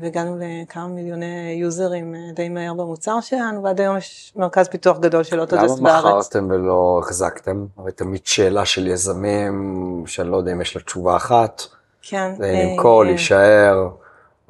והגענו 0.00 0.38
לכמה 0.40 0.86
מיליוני 0.86 1.56
יוזרים 1.60 2.14
די 2.34 2.48
מהר 2.48 2.74
במוצר 2.74 3.20
שלנו, 3.20 3.62
ועד 3.62 3.80
היום 3.80 3.96
יש 3.96 4.32
מרכז 4.36 4.68
פיתוח 4.68 4.98
גדול 4.98 5.22
של 5.22 5.40
אוטודסק 5.40 5.78
למה 5.78 5.90
בארץ. 5.90 6.04
מכרתם 6.04 6.46
ולא 6.50 7.00
החזקתם? 7.02 7.66
הרי 7.76 7.92
תמיד 7.92 8.20
שאלה 8.24 8.64
של 8.64 8.86
יזמים, 8.86 10.04
שאני 10.06 10.30
לא 10.30 10.36
יודע 10.36 10.52
אם 10.52 10.60
יש 10.60 10.76
לה 10.76 10.82
תשובה 10.82 11.16
אחת, 11.16 11.62
כן. 12.02 12.32
למכור, 12.38 13.04
להישאר, 13.04 13.88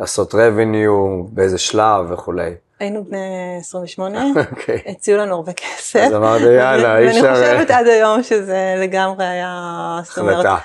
לעשות 0.00 0.34
revenue, 0.34 1.28
באיזה 1.28 1.58
שלב 1.58 2.10
וכולי. 2.10 2.50
היינו 2.80 3.04
בני 3.04 3.56
28, 3.60 4.24
אוקיי. 4.50 4.82
הציעו 4.86 5.18
לנו 5.18 5.34
הרבה 5.34 5.52
כסף. 5.52 6.00
אז 6.06 6.14
אמרתי, 6.14 6.44
יאללה, 6.44 6.98
אי 6.98 7.06
ואני 7.06 7.18
אפשר... 7.20 7.34
חושבת 7.34 7.70
עד 7.70 7.86
היום 7.86 8.22
שזה 8.22 8.74
לגמרי 8.78 9.26
היה, 9.26 9.98
החלטה. 10.00 10.56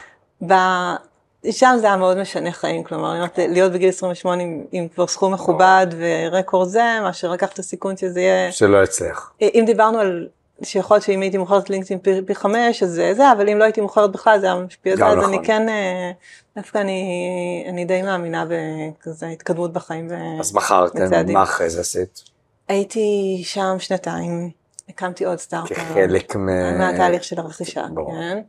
שם 1.52 1.76
זה 1.80 1.88
היה 1.88 1.98
מאוד 1.98 2.18
משנה 2.18 2.52
חיים, 2.52 2.84
כלומר, 2.84 3.26
להיות 3.38 3.72
בגיל 3.72 3.90
28 3.90 4.44
עם, 4.44 4.64
עם 4.72 4.88
כבר 4.88 5.08
סכום 5.08 5.34
מכובד 5.34 5.88
ורקורד 5.98 6.68
זה, 6.68 7.00
מאשר 7.04 7.32
לקחת 7.32 7.54
את 7.54 7.60
הסיכון 7.60 7.98
שזה 7.98 8.22
יהיה, 8.22 8.52
שלא 8.52 8.84
יצליח. 8.84 9.34
אם 9.42 9.64
דיברנו 9.66 10.00
על, 10.00 10.28
שיכול 10.64 10.96
להיות 10.96 11.06
שאם 11.06 11.22
הייתי 11.22 11.38
מוכרת 11.38 11.70
לינקדאין 11.70 12.00
פי, 12.00 12.12
פי 12.26 12.36
חמש, 12.36 12.84
אז 12.84 12.90
זה 12.90 13.14
זה, 13.14 13.32
אבל 13.32 13.50
אם 13.50 13.58
לא 13.58 13.64
הייתי 13.64 13.82
מוכרת 13.82 14.12
בכלל, 14.12 14.40
זה 14.40 14.46
היה 14.46 14.56
משפיע 14.56 14.92
על 14.92 14.98
זה, 14.98 15.06
אז 15.06 15.18
נכון. 15.18 15.34
אני 15.34 15.46
כן, 15.46 15.70
אה, 15.70 16.12
דווקא 16.56 16.78
אני, 16.78 17.66
אני 17.70 17.86
די 17.86 18.02
מאמינה 18.02 18.46
בכזה 18.50 19.28
התקדמות 19.28 19.74
בחיים. 19.74 20.10
אז 20.40 20.56
מכרתם. 20.56 21.34
מה 21.34 21.44
אחרי 21.44 21.70
זה 21.70 21.82
עשית? 21.82 22.24
הייתי 22.68 23.42
שם 23.44 23.76
שנתיים, 23.80 24.50
הקמתי 24.90 25.26
עוד 25.26 25.40
סטארט-אפ. 25.40 25.78
כחלק 25.78 26.36
מ... 26.36 26.46
מהתהליך 26.78 27.24
של 27.24 27.40
הרכישה. 27.40 27.86
כן. 28.12 28.42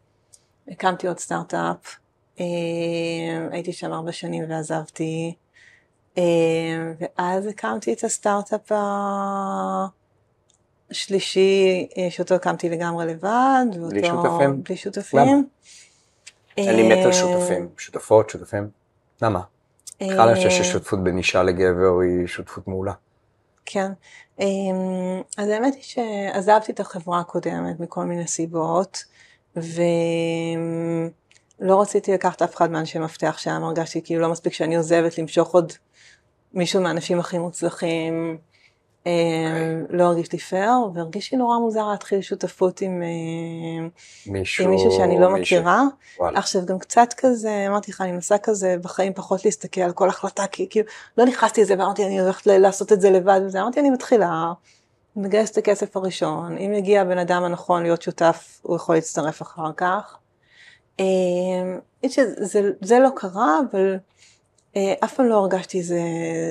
הקמתי 0.68 1.08
עוד 1.08 1.18
סטארט-אפ, 1.18 1.96
אה, 2.40 2.44
הייתי 3.50 3.72
שם 3.72 3.92
ארבע 3.92 4.12
שנים 4.12 4.44
ועזבתי, 4.48 5.34
אה, 6.18 6.22
ואז 7.00 7.46
הקמתי 7.46 7.92
את 7.92 8.04
הסטארט-אפ 8.04 8.72
השלישי, 8.74 10.05
אה, 10.90 12.10
שאותו 12.10 12.34
הקמתי 12.34 12.68
לגמרי 12.68 13.06
לבד. 13.06 13.64
בלי 13.90 14.10
ואותו- 14.10 14.28
שותפים? 14.28 14.62
בלי 14.62 14.76
שותפים. 14.76 15.20
למה? 15.20 15.32
אני 16.58 16.88
מת 16.88 16.98
על 16.98 17.06
אה, 17.06 17.12
שותפים. 17.12 17.68
שותפות, 17.78 18.30
שותפים. 18.30 18.68
למה? 19.22 19.40
בכלל 20.02 20.28
אני 20.28 20.36
חושב 20.36 20.50
ששותפות 20.50 21.04
בין 21.04 21.18
אישה 21.18 21.42
לגבר 21.42 21.98
היא 22.00 22.26
שותפות 22.26 22.68
מעולה. 22.68 22.92
כן. 23.64 23.92
אז 25.36 25.48
האמת 25.48 25.74
היא 25.74 25.82
שעזבתי 25.82 26.72
את 26.72 26.80
החברה 26.80 27.20
הקודמת 27.20 27.80
מכל 27.80 28.04
מיני 28.04 28.26
סיבות, 28.26 29.04
ולא 29.56 29.70
רציתי 31.82 32.12
לקחת 32.12 32.42
אף 32.42 32.56
אחד 32.56 32.70
מאנשי 32.70 32.98
מפתח 32.98 33.38
שם, 33.38 33.64
הרגשתי 33.64 34.02
כאילו 34.04 34.22
לא 34.22 34.28
מספיק 34.28 34.52
שאני 34.52 34.76
עוזבת 34.76 35.18
למשוך 35.18 35.54
עוד 35.54 35.72
מישהו 36.54 36.82
מהאנשים 36.82 37.20
הכי 37.20 37.38
מוצלחים, 37.38 38.38
לא 39.90 40.04
הרגיש 40.04 40.32
לי 40.32 40.38
פייר, 40.38 40.72
והרגיש 40.94 41.32
לי 41.32 41.38
נורא 41.38 41.58
מוזר 41.58 41.88
להתחיל 41.88 42.20
שותפות 42.20 42.80
עם, 42.80 43.02
אה, 43.02 43.88
מישהו... 44.32 44.90
שאני 44.90 45.20
לא 45.20 45.30
מכירה. 45.30 45.82
עכשיו 46.20 46.66
גם 46.66 46.78
קצת 46.78 47.14
כזה, 47.16 47.64
אמרתי 47.68 47.90
לך, 47.90 48.00
אני 48.00 48.12
מנסה 48.12 48.38
כזה 48.38 48.76
בחיים 48.82 49.14
פחות 49.14 49.44
להסתכל 49.44 49.80
על 49.80 49.92
כל 49.92 50.08
החלטה, 50.08 50.46
כי 50.46 50.66
כאילו, 50.70 50.86
לא 51.18 51.24
נכנסתי 51.24 51.60
לזה 51.60 51.74
ואמרתי, 51.78 52.06
אני 52.06 52.20
הולכת 52.20 52.46
לעשות 52.46 52.92
את 52.92 53.00
זה 53.00 53.10
לבד 53.10 53.40
וזה, 53.46 53.60
אמרתי, 53.62 53.80
אני 53.80 53.90
מתחילה, 53.90 54.52
מגייס 55.16 55.50
את 55.50 55.58
הכסף 55.58 55.96
הראשון, 55.96 56.58
אם 56.58 56.72
יגיע 56.72 57.00
הבן 57.00 57.18
אדם 57.18 57.44
הנכון 57.44 57.82
להיות 57.82 58.02
שותף, 58.02 58.60
הוא 58.62 58.76
יכול 58.76 58.94
להצטרף 58.94 59.42
אחר 59.42 59.72
כך. 59.76 60.18
שזה 62.08 62.70
זה 62.80 62.98
לא 62.98 63.08
קרה, 63.16 63.58
אבל 63.70 63.96
אף 65.04 65.14
פעם 65.14 65.26
לא 65.26 65.34
הרגשתי 65.34 65.78
איזה 65.78 66.00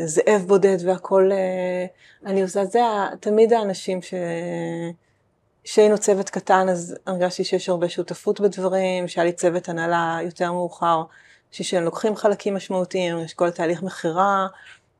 זאב 0.05 0.43
בודד 0.47 0.77
והכל 0.85 1.29
אה, 1.31 1.85
אני 2.25 2.41
עושה, 2.41 2.65
זה 2.65 2.79
תמיד 3.19 3.53
האנשים 3.53 4.01
ש... 4.01 4.13
כשהיינו 5.63 5.97
צוות 5.97 6.29
קטן 6.29 6.69
אז 6.69 6.95
הרגשתי 7.07 7.43
שיש 7.43 7.69
הרבה 7.69 7.89
שותפות 7.89 8.39
בדברים, 8.41 9.07
שהיה 9.07 9.25
לי 9.25 9.31
צוות 9.31 9.69
הנהלה 9.69 10.17
יותר 10.23 10.51
מאוחר, 10.51 11.03
שהם 11.51 11.83
לוקחים 11.83 12.15
חלקים 12.15 12.55
משמעותיים, 12.55 13.19
יש 13.19 13.33
כל 13.33 13.51
תהליך 13.51 13.83
מכירה, 13.83 14.47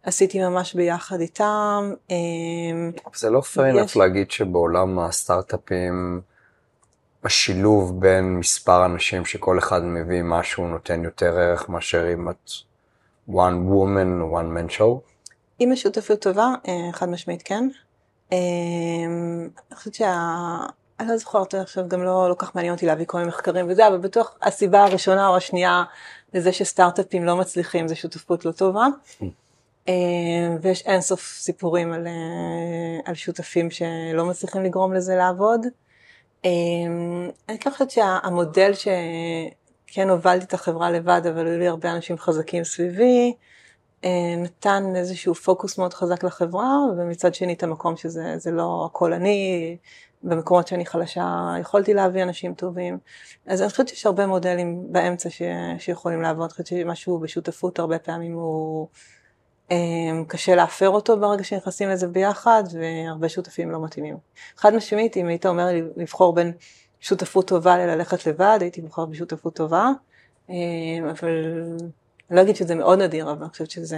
עשיתי 0.04 0.40
ממש 0.40 0.74
ביחד 0.74 1.20
איתם. 1.20 1.94
אמ, 2.10 2.92
זה 3.16 3.30
לא 3.30 3.42
פייר 3.42 3.76
יש- 3.80 3.98
להגיד 3.98 4.32
שבעולם 4.32 5.00
הסטארט-אפים, 5.00 6.22
השילוב 7.24 8.00
בין 8.02 8.36
מספר 8.36 8.86
אנשים 8.86 9.26
שכל 9.26 9.60
אחד 9.60 9.84
מביא 9.84 10.22
משהו 10.24 10.68
נותן 10.68 11.04
יותר 11.04 11.38
ערך 11.40 11.70
מאשר 11.70 12.14
אם 12.14 12.30
את 12.30 12.50
one 13.30 13.68
woman 13.70 14.32
one 14.32 14.50
man 14.58 14.78
show. 14.78 15.00
אם 15.62 15.70
יש 15.74 15.82
שותפות 15.82 16.22
טובה, 16.22 16.54
אה, 16.68 16.90
חד 16.94 17.10
משמעית 17.10 17.42
כן. 17.42 17.70
אמ, 18.32 19.50
אני 19.70 19.78
חושבת 19.78 19.94
שה... 19.94 20.16
אני 21.00 21.08
לא 21.08 21.18
זוכרת 21.18 21.54
עכשיו, 21.54 21.88
גם 21.88 22.04
לא, 22.04 22.30
לא 22.30 22.36
כך 22.38 22.56
מעניין 22.56 22.74
אותי 22.74 22.86
להביא 22.86 23.06
כל 23.06 23.18
מיני 23.18 23.30
מחקרים 23.30 23.66
וזה, 23.70 23.88
אבל 23.88 23.98
בטוח 23.98 24.38
הסיבה 24.42 24.84
הראשונה 24.84 25.28
או 25.28 25.38
השנייה 25.38 25.84
לזה 26.34 26.52
שסטארט-אפים 26.52 27.26
לא 27.26 27.36
מצליחים 27.36 27.88
זה 27.88 27.96
שותפות 27.96 28.46
לא 28.46 28.52
טובה. 28.52 28.86
אמ, 29.88 29.94
ויש 30.62 30.86
אינסוף 30.86 31.38
סיפורים 31.38 31.94
על, 31.94 32.08
אה, 32.08 33.00
על 33.06 33.16
שותפים 33.16 33.72
שלא 33.72 34.26
מצליחים 34.26 34.64
לגרום 34.64 34.94
לזה 34.94 35.16
לעבוד. 35.16 35.66
אני 37.50 37.60
כן 37.60 37.72
חושבת 37.72 37.92
שהמודל 37.92 38.72
שכן 39.96 40.10
הובלתי 40.10 40.46
את 40.46 40.54
החברה 40.54 40.92
לבד, 40.92 41.22
אבל 41.30 41.48
היו 41.48 41.60
לי 41.60 41.68
הרבה 41.68 41.92
אנשים 41.92 42.18
חזקים 42.18 42.64
סביבי, 42.64 43.34
אה, 44.04 44.10
נתן 44.38 44.84
איזשהו 44.96 45.36
פוקוס 45.36 45.78
מאוד 45.78 45.94
חזק 45.94 46.24
לחברה, 46.24 46.78
ומצד 46.98 47.36
שני 47.36 47.54
את 47.54 47.64
המקום 47.64 47.98
שזה 47.98 48.38
זה 48.38 48.52
לא 48.52 48.90
הכל 48.92 49.14
אני, 49.14 49.78
במקומות 50.24 50.68
שאני 50.68 50.86
חלשה 50.86 51.54
יכולתי 51.62 51.94
להביא 51.94 52.24
אנשים 52.24 52.54
טובים. 52.54 52.98
אז 53.46 53.62
אני 53.62 53.70
חושבת 53.70 53.88
שיש 53.88 54.06
הרבה 54.06 54.28
מודלים 54.28 54.94
באמצע 54.94 55.30
ש, 55.30 55.42
שיכולים 55.80 56.22
לעבוד, 56.22 56.44
אני 56.44 56.50
חושבת 56.50 56.68
שמשהו 56.68 57.20
בשותפות 57.20 57.80
הרבה 57.80 58.00
פעמים 58.00 58.34
הוא 58.34 58.88
אה, 59.72 59.78
קשה 60.28 60.56
להפר 60.56 60.90
אותו 60.90 61.20
ברגע 61.20 61.44
שנכנסים 61.44 61.90
לזה 61.90 62.08
ביחד, 62.08 62.64
והרבה 62.72 63.30
שותפים 63.30 63.72
לא 63.72 63.84
מתאימים. 63.84 64.18
חד 64.58 64.76
משמעית, 64.76 65.18
אם 65.18 65.28
היית 65.28 65.46
אומר 65.46 65.66
לי 65.66 65.82
לבחור 65.96 66.36
בין 66.36 66.54
שותפות 67.06 67.48
טובה 67.48 67.78
לללכת 67.78 68.26
לבד, 68.26 68.58
הייתי 68.62 68.82
בוחרת 68.82 69.10
בשותפות 69.10 69.56
טובה, 69.56 69.90
אה, 70.50 70.56
אבל 71.12 71.54
אני 72.30 72.38
לא 72.38 72.42
אגיד 72.42 72.56
שזה 72.56 72.76
מאוד 72.76 73.00
נדיר, 73.00 73.32
אבל 73.32 73.42
אני 73.42 73.50
חושבת 73.50 73.72
שזה 73.72 73.98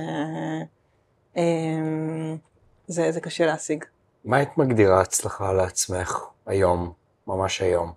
אה, 1.37 1.43
זה, 2.87 3.11
זה 3.11 3.21
קשה 3.21 3.45
להשיג. 3.45 3.83
מה 4.25 4.37
היית 4.37 4.57
מגדירה 4.57 5.01
הצלחה 5.01 5.53
לעצמך 5.53 6.19
היום, 6.45 6.93
ממש 7.27 7.61
היום? 7.61 7.91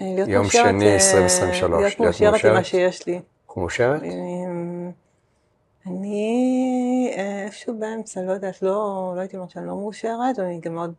אה, 0.00 0.06
להיות 0.14 0.28
יום 0.28 0.42
מאושרת, 0.42 0.64
שני, 0.64 0.88
אה, 0.88 0.94
2023, 0.94 1.60
להיות 1.60 1.80
להיות 1.80 2.00
מאושרת 2.00 2.44
עם 2.44 2.50
מה 2.50 2.56
מאושרת? 2.56 2.64
שיש 2.64 3.06
לי. 3.06 3.20
מאושרת? 3.56 4.02
אני 5.86 7.14
איפשהו 7.16 7.78
באמצע, 7.78 8.22
לא 8.22 8.32
יודעת, 8.32 8.62
לא, 8.62 9.12
לא 9.16 9.20
הייתי 9.20 9.36
אומרת 9.36 9.50
שאני 9.50 9.66
לא 9.66 9.76
מאושרת, 9.76 10.38
אני 10.38 10.60
גם 10.60 10.74
מאוד 10.74 10.94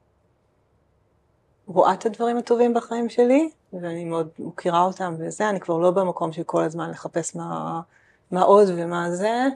רואה 1.68 1.94
את 1.94 2.06
הדברים 2.06 2.38
הטובים 2.38 2.74
בחיים 2.74 3.10
שלי, 3.10 3.50
ואני 3.74 4.06
מאוד 4.06 4.30
מוקירה 4.40 4.84
אותם 4.84 5.16
וזה, 5.20 5.50
אני 5.50 5.60
כבר 5.60 5.78
לא 5.78 5.92
במקום 5.92 6.32
של 6.32 6.44
כל 6.44 6.64
הזמן 6.64 6.90
לחפש 6.90 7.36
מה, 7.36 7.82
מה 8.32 8.42
עוד 8.42 8.68
ומה 8.76 9.12
זה. 9.12 9.48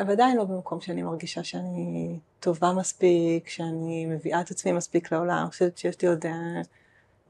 אבל 0.00 0.10
עדיין 0.10 0.36
לא 0.36 0.44
במקום 0.44 0.80
שאני 0.80 1.02
מרגישה 1.02 1.44
שאני 1.44 2.18
טובה 2.40 2.72
מספיק, 2.72 3.48
שאני 3.48 4.06
מביאה 4.06 4.40
את 4.40 4.50
עצמי 4.50 4.72
מספיק 4.72 5.12
לעולם, 5.12 5.38
אני 5.42 5.50
חושבת 5.50 5.78
שיש 5.78 6.02
לי 6.02 6.08
עוד 6.08 6.24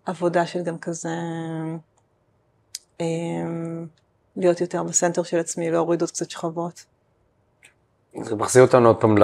עבודה 0.06 0.46
של 0.46 0.62
גם 0.62 0.78
כזה 0.78 1.08
להיות 4.36 4.60
יותר 4.60 4.82
בסנטר 4.82 5.22
של 5.22 5.38
עצמי, 5.38 5.70
להוריד 5.70 6.00
עוד 6.00 6.10
קצת 6.10 6.30
שכבות. 6.30 6.84
זה 8.22 8.36
מחזיר 8.36 8.62
אותנו 8.62 8.88
עוד 8.88 8.96
פעם, 9.00 9.22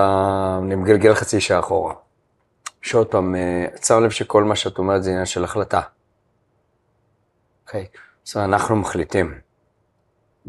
אני 0.64 0.74
מגלגל 0.74 1.14
חצי 1.14 1.40
שעה 1.40 1.58
אחורה. 1.58 1.94
שעוד 2.88 3.06
פעם, 3.06 3.34
שם 3.82 4.02
לב 4.04 4.10
שכל 4.10 4.44
מה 4.44 4.56
שאת 4.56 4.78
אומרת 4.78 5.02
זה 5.02 5.10
עניין 5.10 5.26
של 5.26 5.44
החלטה. 5.44 5.80
אוקיי? 7.66 7.86
Okay. 7.94 7.98
זאת 8.24 8.36
אנחנו 8.36 8.76
מחליטים, 8.76 9.38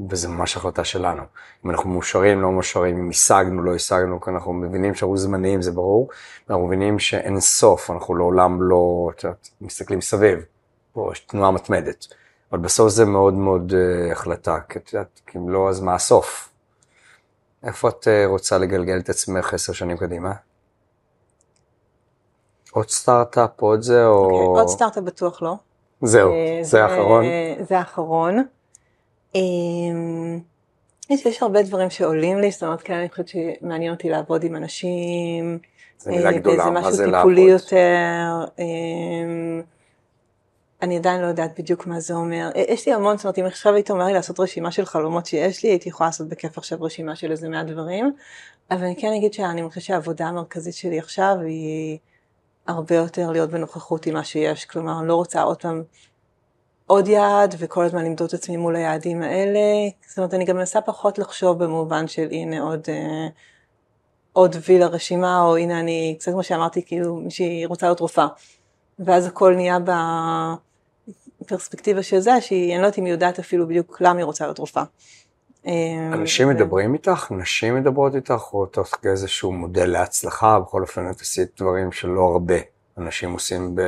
וזה 0.09 0.27
ממש 0.27 0.57
החלטה 0.57 0.83
שלנו. 0.83 1.23
אם 1.65 1.69
אנחנו 1.69 1.89
מאושרים, 1.89 2.41
לא 2.41 2.51
מאושרים, 2.51 2.97
אם 2.97 3.09
השגנו, 3.09 3.63
לא 3.63 3.75
השגנו, 3.75 4.21
כי 4.21 4.29
אנחנו 4.29 4.53
מבינים 4.53 4.95
שאנחנו 4.95 5.17
זמניים, 5.17 5.61
זה 5.61 5.71
ברור, 5.71 6.09
אנחנו 6.49 6.67
מבינים 6.67 6.99
שאין 6.99 7.39
סוף, 7.39 7.91
אנחנו 7.91 8.15
לעולם 8.15 8.61
לא, 8.61 9.09
את 9.15 9.23
יודעת, 9.23 9.49
מסתכלים 9.61 10.01
סביב, 10.01 10.39
פה 10.93 11.09
יש 11.13 11.19
תנועה 11.19 11.51
מתמדת. 11.51 12.05
אבל 12.51 12.59
בסוף 12.59 12.89
זה 12.89 13.05
מאוד 13.05 13.33
מאוד 13.33 13.71
uh, 13.71 14.11
החלטה, 14.11 14.57
כי 14.69 14.79
את 14.79 14.93
יודעת, 14.93 15.21
כי 15.27 15.37
אם 15.37 15.49
לא, 15.49 15.69
אז 15.69 15.79
מה 15.79 15.95
הסוף? 15.95 16.49
איפה 17.63 17.89
את 17.89 18.07
uh, 18.07 18.27
רוצה 18.27 18.57
לגלגל 18.57 18.99
את 18.99 19.09
עצמך 19.09 19.53
עשר 19.53 19.73
שנים 19.73 19.97
קדימה? 19.97 20.33
עוד 22.71 22.89
סטארט-אפ, 22.89 23.61
עוד 23.61 23.81
זה, 23.81 24.05
או... 24.05 24.29
Okay, 24.29 24.33
אוקיי, 24.33 24.61
עוד 24.61 24.67
סטארט-אפ 24.67 25.03
בטוח 25.03 25.41
לא. 25.41 25.53
זהו, 26.01 26.31
זה, 26.31 26.69
זה 26.69 26.83
האחרון? 26.83 27.25
זה 27.59 27.77
האחרון. 27.77 28.43
יש, 31.09 31.25
יש 31.25 31.43
הרבה 31.43 31.61
דברים 31.61 31.89
שעולים 31.89 32.39
לי, 32.39 32.51
זאת 32.51 32.63
אומרת, 32.63 32.81
כן, 32.81 32.93
אני 32.93 33.09
חושבת 33.09 33.27
שמעניין 33.27 33.93
אותי 33.93 34.09
לעבוד 34.09 34.43
עם 34.43 34.55
אנשים. 34.55 35.59
זו 35.97 36.11
מילה 36.11 36.31
גדולה, 36.31 36.69
מה 36.69 36.91
זה 36.91 37.05
לעבוד? 37.05 37.33
טיפולי 37.33 37.51
יותר. 37.51 38.45
אני 40.81 40.97
עדיין 40.97 41.21
לא 41.21 41.27
יודעת 41.27 41.59
בדיוק 41.59 41.87
מה 41.87 41.99
זה 41.99 42.13
אומר. 42.13 42.49
יש 42.55 42.87
לי 42.87 42.93
המון, 42.93 43.17
זאת 43.17 43.25
אומרת, 43.25 43.39
אם 43.39 43.45
עכשיו 43.45 43.73
היית 43.73 43.91
אומר 43.91 44.05
לי 44.05 44.13
לעשות 44.13 44.39
רשימה 44.39 44.71
של 44.71 44.85
חלומות 44.85 45.25
שיש 45.25 45.63
לי, 45.63 45.69
הייתי 45.69 45.89
יכולה 45.89 46.07
לעשות 46.07 46.27
בכיף 46.27 46.57
עכשיו 46.57 46.83
רשימה 46.83 47.15
של 47.15 47.31
איזה 47.31 47.49
מעט 47.49 47.65
דברים. 47.65 48.13
אבל 48.71 48.83
אני 48.83 48.95
כן 48.95 49.13
אגיד 49.17 49.33
שאני 49.33 49.69
חושבת 49.69 49.83
שהעבודה 49.83 50.25
המרכזית 50.25 50.73
שלי 50.73 50.99
עכשיו 50.99 51.35
היא 51.41 51.97
הרבה 52.69 52.95
יותר 52.95 53.31
להיות 53.31 53.49
בנוכחות 53.49 54.05
עם 54.05 54.13
מה 54.13 54.23
שיש. 54.23 54.65
כלומר, 54.65 54.99
אני 54.99 55.07
לא 55.07 55.15
רוצה 55.15 55.41
עוד 55.41 55.61
פעם 55.61 55.83
עוד 56.89 57.07
יעד 57.07 57.55
וכל 57.57 57.85
הזמן 57.85 58.05
למדוד 58.05 58.27
את 58.27 58.33
עצמי 58.33 58.57
מול 58.57 58.75
היעדים 58.75 59.21
האלה. 59.21 59.59
זאת 60.07 60.17
אומרת, 60.17 60.33
אני 60.33 60.45
גם 60.45 60.55
מנסה 60.55 60.81
פחות 60.81 61.19
לחשוב 61.19 61.63
במובן 61.63 62.07
של 62.07 62.27
הנה 62.31 62.61
עוד, 62.61 62.81
אה, 62.89 63.27
עוד 64.33 64.55
וי 64.67 64.79
לרשימה, 64.79 65.41
או 65.41 65.57
הנה 65.57 65.79
אני, 65.79 66.15
קצת 66.19 66.31
כמו 66.31 66.43
שאמרתי, 66.43 66.85
כאילו 66.85 67.15
מישהי 67.15 67.65
רוצה 67.65 67.85
להיות 67.85 67.99
רופאה. 67.99 68.27
ואז 68.99 69.25
הכל 69.25 69.55
נהיה 69.55 69.77
בפרספקטיבה 71.41 72.03
של 72.03 72.19
זה, 72.19 72.41
שהיא, 72.41 72.73
אני 72.73 72.81
לא 72.81 72.85
יודעת 72.87 72.99
אם 72.99 73.05
היא 73.05 73.13
יודעת 73.13 73.39
אפילו 73.39 73.67
בדיוק 73.67 74.01
למה 74.01 74.17
היא 74.17 74.25
רוצה 74.25 74.43
להיות 74.45 74.59
רופאה. 74.59 74.83
אה, 75.67 76.09
אנשים 76.13 76.47
ו... 76.47 76.51
מדברים 76.51 76.93
איתך? 76.93 77.31
נשים 77.31 77.75
מדברות 77.75 78.15
איתך? 78.15 78.53
או 78.53 78.65
תוך 78.65 78.93
איזשהו 79.05 79.51
מודל 79.51 79.85
להצלחה? 79.85 80.59
בכל 80.59 80.81
אופן 80.81 81.11
את 81.11 81.21
עשית 81.21 81.61
דברים 81.61 81.91
שלא 81.91 82.21
הרבה 82.21 82.55
אנשים 82.97 83.33
עושים 83.33 83.75
ב... 83.75 83.81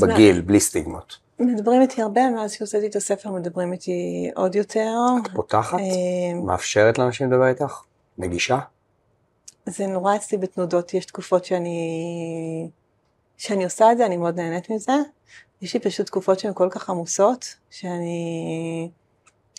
בגיל, 0.00 0.36
מה... 0.36 0.42
בלי 0.42 0.60
סטיגמות. 0.60 1.18
מדברים 1.38 1.82
איתי 1.82 2.02
הרבה, 2.02 2.30
מאז 2.30 2.52
שהוצאתי 2.52 2.86
את 2.86 2.96
הספר 2.96 3.30
מדברים 3.30 3.72
איתי 3.72 4.30
עוד 4.34 4.54
יותר. 4.54 4.94
את 5.26 5.30
פותחת? 5.34 5.78
אה, 5.78 6.40
מאפשרת 6.44 6.98
לאנשים 6.98 7.32
לדבר 7.32 7.48
איתך? 7.48 7.82
נגישה? 8.18 8.58
זה 9.66 9.86
נורא 9.86 10.16
אצלי 10.16 10.38
בתנודות, 10.38 10.94
יש 10.94 11.06
תקופות 11.06 11.44
שאני, 11.44 12.70
שאני 13.36 13.64
עושה 13.64 13.92
את 13.92 13.98
זה, 13.98 14.06
אני 14.06 14.16
מאוד 14.16 14.40
נהנית 14.40 14.70
מזה. 14.70 14.92
יש 15.62 15.74
לי 15.74 15.80
פשוט 15.80 16.06
תקופות 16.06 16.38
שהן 16.38 16.52
כל 16.54 16.68
כך 16.70 16.90
עמוסות, 16.90 17.54
שאני 17.70 18.90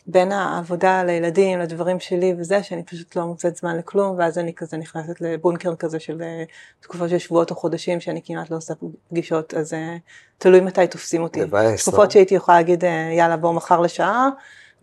בין 0.08 0.32
העבודה 0.32 1.04
לילדים, 1.04 1.60
לדברים 1.60 2.00
שלי 2.00 2.36
וזה, 2.38 2.64
שאני 2.64 2.84
פשוט 2.84 3.16
לא 3.16 3.26
מוצאת 3.26 3.56
זמן 3.56 3.78
לכלום, 3.78 4.16
ואז 4.18 4.38
אני 4.38 4.54
כזה 4.54 4.78
נכנסת 4.78 5.22
לבונקר 5.22 5.76
כזה 5.76 6.00
של 6.00 6.22
אה, 6.22 6.44
תקופות 6.80 7.10
של 7.10 7.18
שבועות 7.18 7.52
או 7.52 7.56
חודשים, 7.56 8.00
שאני 8.00 8.22
כמעט 8.26 8.50
לא 8.50 8.56
עושה 8.58 8.74
פגישות, 9.10 9.54
אז 9.54 9.74
אה, 9.74 9.96
תלוי 10.38 10.60
מתי 10.60 10.88
תופסים 10.88 11.24
אותי. 11.24 11.42
מבאס. 11.42 11.82
תקופות 11.82 12.12
שהייתי 12.12 12.36
יכולה 12.36 12.58
להגיד, 12.58 12.86
אה, 12.86 13.10
יאללה, 13.18 13.38
בוא 13.38 13.54
מחר 13.54 13.80
לשעה, 13.80 14.30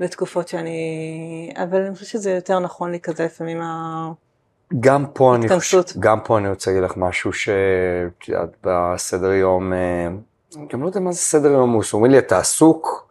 ותקופות 0.00 0.48
שאני... 0.48 1.52
אבל 1.56 1.82
אני 1.82 1.94
חושבת 1.94 2.08
שזה 2.08 2.30
יותר 2.30 2.58
נכון 2.58 2.90
לי 2.90 3.00
כזה 3.00 3.24
לפעמים 3.24 3.60
ה... 3.60 4.12
גם 4.80 5.06
פה, 5.14 5.34
אני 5.34 5.48
חושב, 5.48 5.80
גם 5.98 6.20
פה 6.24 6.38
אני 6.38 6.48
רוצה 6.48 6.70
להגיד 6.70 6.84
לך 6.84 6.96
משהו 6.96 7.32
שאת 7.32 8.50
בסדר 8.64 9.32
יום, 9.32 9.72
גם 10.72 10.82
לא 10.82 10.86
יודע 10.86 11.00
מה 11.00 11.12
זה 11.12 11.18
סדר 11.18 11.48
יום 11.48 11.62
עמוס, 11.62 11.94
אומרים 11.94 12.12
לי, 12.12 12.18
אתה 12.18 12.38
עסוק? 12.38 13.09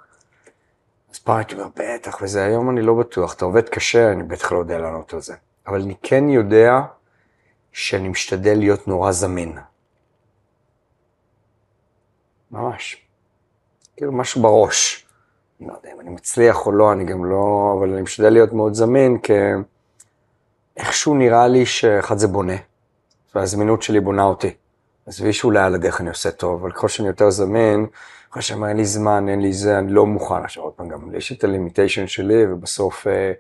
פעם 1.29 1.37
הייתי 1.37 1.55
אומר, 1.55 1.67
בטח, 1.75 2.21
וזה 2.21 2.43
היום 2.43 2.69
אני 2.69 2.81
לא 2.81 2.93
בטוח, 2.93 3.33
אתה 3.33 3.45
עובד 3.45 3.69
קשה, 3.69 4.11
אני 4.11 4.23
בטח 4.23 4.51
לא 4.51 4.57
יודע 4.57 4.77
לענות 4.77 5.13
על 5.13 5.21
זה. 5.21 5.35
אבל 5.67 5.81
אני 5.81 5.95
כן 6.03 6.29
יודע 6.29 6.79
שאני 7.71 8.09
משתדל 8.09 8.57
להיות 8.57 8.87
נורא 8.87 9.11
זמין. 9.11 9.57
ממש. 12.51 13.05
כאילו 13.97 14.11
משהו 14.11 14.41
בראש. 14.41 15.07
אני 15.59 15.67
לא 15.67 15.73
יודע 15.73 15.91
אם 15.95 15.99
אני 15.99 16.09
מצליח 16.09 16.65
או 16.65 16.71
לא, 16.71 16.91
אני 16.91 17.05
גם 17.05 17.25
לא, 17.25 17.75
אבל 17.79 17.93
אני 17.93 18.01
משתדל 18.01 18.29
להיות 18.29 18.53
מאוד 18.53 18.73
זמין, 18.73 19.19
כי 19.19 19.33
איכשהו 20.77 21.15
נראה 21.15 21.47
לי 21.47 21.65
שאחד 21.65 22.17
זה 22.17 22.27
בונה, 22.27 22.57
והזמינות 23.35 23.83
שלי 23.83 23.99
בונה 23.99 24.23
אותי. 24.23 24.53
עזבי 25.05 25.33
שאולי 25.33 25.59
על 25.59 25.75
הדרך 25.75 26.01
אני 26.01 26.09
עושה 26.09 26.31
טוב, 26.31 26.61
אבל 26.61 26.71
ככל 26.71 26.87
שאני 26.87 27.07
יותר 27.07 27.29
זמין, 27.29 27.87
שאומר, 28.39 28.67
אין 28.67 28.77
לי 28.77 28.85
זמן, 28.85 29.29
אין 29.29 29.41
לי 29.41 29.53
זה, 29.53 29.79
אני 29.79 29.91
לא 29.91 30.05
מוכן. 30.05 30.43
עכשיו 30.43 30.63
עוד 30.63 30.73
פעם, 30.73 30.87
גם 30.87 31.15
יש 31.15 31.31
את 31.31 31.43
הלימיטיישן 31.43 32.07
שלי, 32.07 32.45
ובסוף 32.53 33.07
אה, 33.07 33.31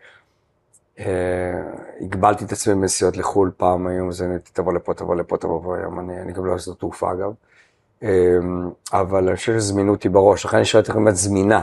אה, 0.99 1.61
הגבלתי 2.01 2.45
את 2.45 2.51
עצמי 2.51 2.75
בנסיעות 2.75 3.17
לחו"ל 3.17 3.51
פעם 3.57 3.87
היום, 3.87 4.11
זה 4.11 4.37
תבוא 4.53 4.73
לפה, 4.73 4.93
תבוא 4.93 5.15
לפה, 5.15 5.37
תבוא 5.37 5.75
היום, 5.75 5.99
אני, 5.99 6.21
אני 6.21 6.33
גם 6.33 6.45
לא 6.45 6.53
אעשה 6.53 6.73
תעופה 6.73 7.11
אגב. 7.11 7.31
אה, 8.03 8.37
אבל 8.93 9.27
אני 9.27 9.35
חושב 9.35 9.59
שזמינות 9.59 10.03
היא 10.03 10.11
בראש, 10.11 10.45
לכן 10.45 10.57
אני 10.57 10.65
שואל 10.65 10.83
איך 10.87 10.95
באמת 10.95 11.15
זמינה, 11.15 11.61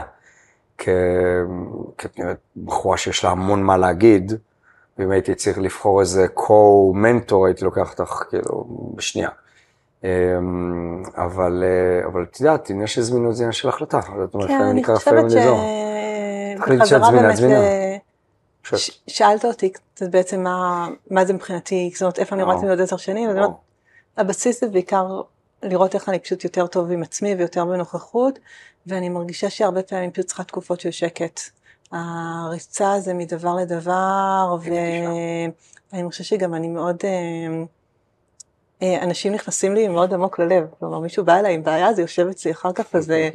כבחורה 1.97 2.97
שיש 2.97 3.23
לה 3.23 3.31
המון 3.31 3.63
מה 3.63 3.77
להגיד, 3.77 4.33
ואם 4.97 5.11
הייתי 5.11 5.35
צריך 5.35 5.59
לבחור 5.59 6.01
איזה 6.01 6.25
co-mentor, 6.35 7.45
הייתי 7.45 7.65
לוקח 7.65 7.91
אותך 7.91 8.23
כאילו 8.29 8.67
בשנייה. 8.95 9.29
אמ, 10.03 11.03
אבל, 11.15 11.63
אה, 11.63 12.07
אבל 12.07 12.23
את 12.23 12.39
יודעת, 12.39 12.71
אם 12.71 12.81
יש 12.81 12.99
זמינות 12.99 13.35
זה 13.35 13.43
עניין 13.43 13.51
של 13.51 13.69
החלטה. 13.69 14.01
כן, 14.47 14.61
אני 14.61 14.83
חושבת 14.83 15.31
שבחזרה 15.31 17.11
באמת, 17.11 17.37
ש... 18.75 19.01
שאלת 19.07 19.45
אותי 19.45 19.69
קצת 19.69 20.09
בעצם 20.09 20.43
מה, 20.43 20.87
מה 21.11 21.25
זה 21.25 21.33
מבחינתי, 21.33 21.89
זאת 21.93 22.01
אומרת, 22.01 22.19
איפה 22.19 22.35
אני 22.35 22.43
רואה 22.43 22.55
את 22.55 22.61
זה 22.61 22.69
עוד 22.69 22.81
עשר 22.81 22.97
שנים, 22.97 23.29
אז 23.29 23.37
הבסיס 24.17 24.61
זה 24.61 24.67
בעיקר 24.67 25.21
לראות 25.63 25.95
איך 25.95 26.09
אני 26.09 26.19
פשוט 26.19 26.43
יותר 26.43 26.67
טוב 26.67 26.91
עם 26.91 27.03
עצמי 27.03 27.35
ויותר 27.35 27.65
בנוכחות, 27.65 28.39
ואני 28.87 29.09
מרגישה 29.09 29.49
שהרבה 29.49 29.83
פעמים 29.83 30.11
פשוט 30.11 30.25
צריכה 30.25 30.43
תקופות 30.43 30.79
של 30.79 30.91
שקט. 30.91 31.39
הריצה 31.91 32.99
זה 32.99 33.13
מדבר 33.13 33.55
לדבר, 33.55 34.57
ואני 34.63 36.09
חושבת 36.09 36.25
שגם 36.25 36.53
אני 36.53 36.67
מאוד... 36.67 37.03
אה, 38.81 38.87
אה, 38.87 39.03
אנשים 39.03 39.33
נכנסים 39.33 39.73
לי 39.73 39.87
מאוד 39.87 40.13
עמוק 40.13 40.39
ללב, 40.39 40.67
כלומר 40.79 40.99
מישהו 40.99 41.25
בא 41.25 41.39
אליי 41.39 41.53
עם 41.53 41.63
בעיה, 41.63 41.93
זה 41.93 42.01
יושב 42.01 42.27
אצלי 42.27 42.51
אחר 42.51 42.73
כך 42.73 42.85
איזה 42.95 43.29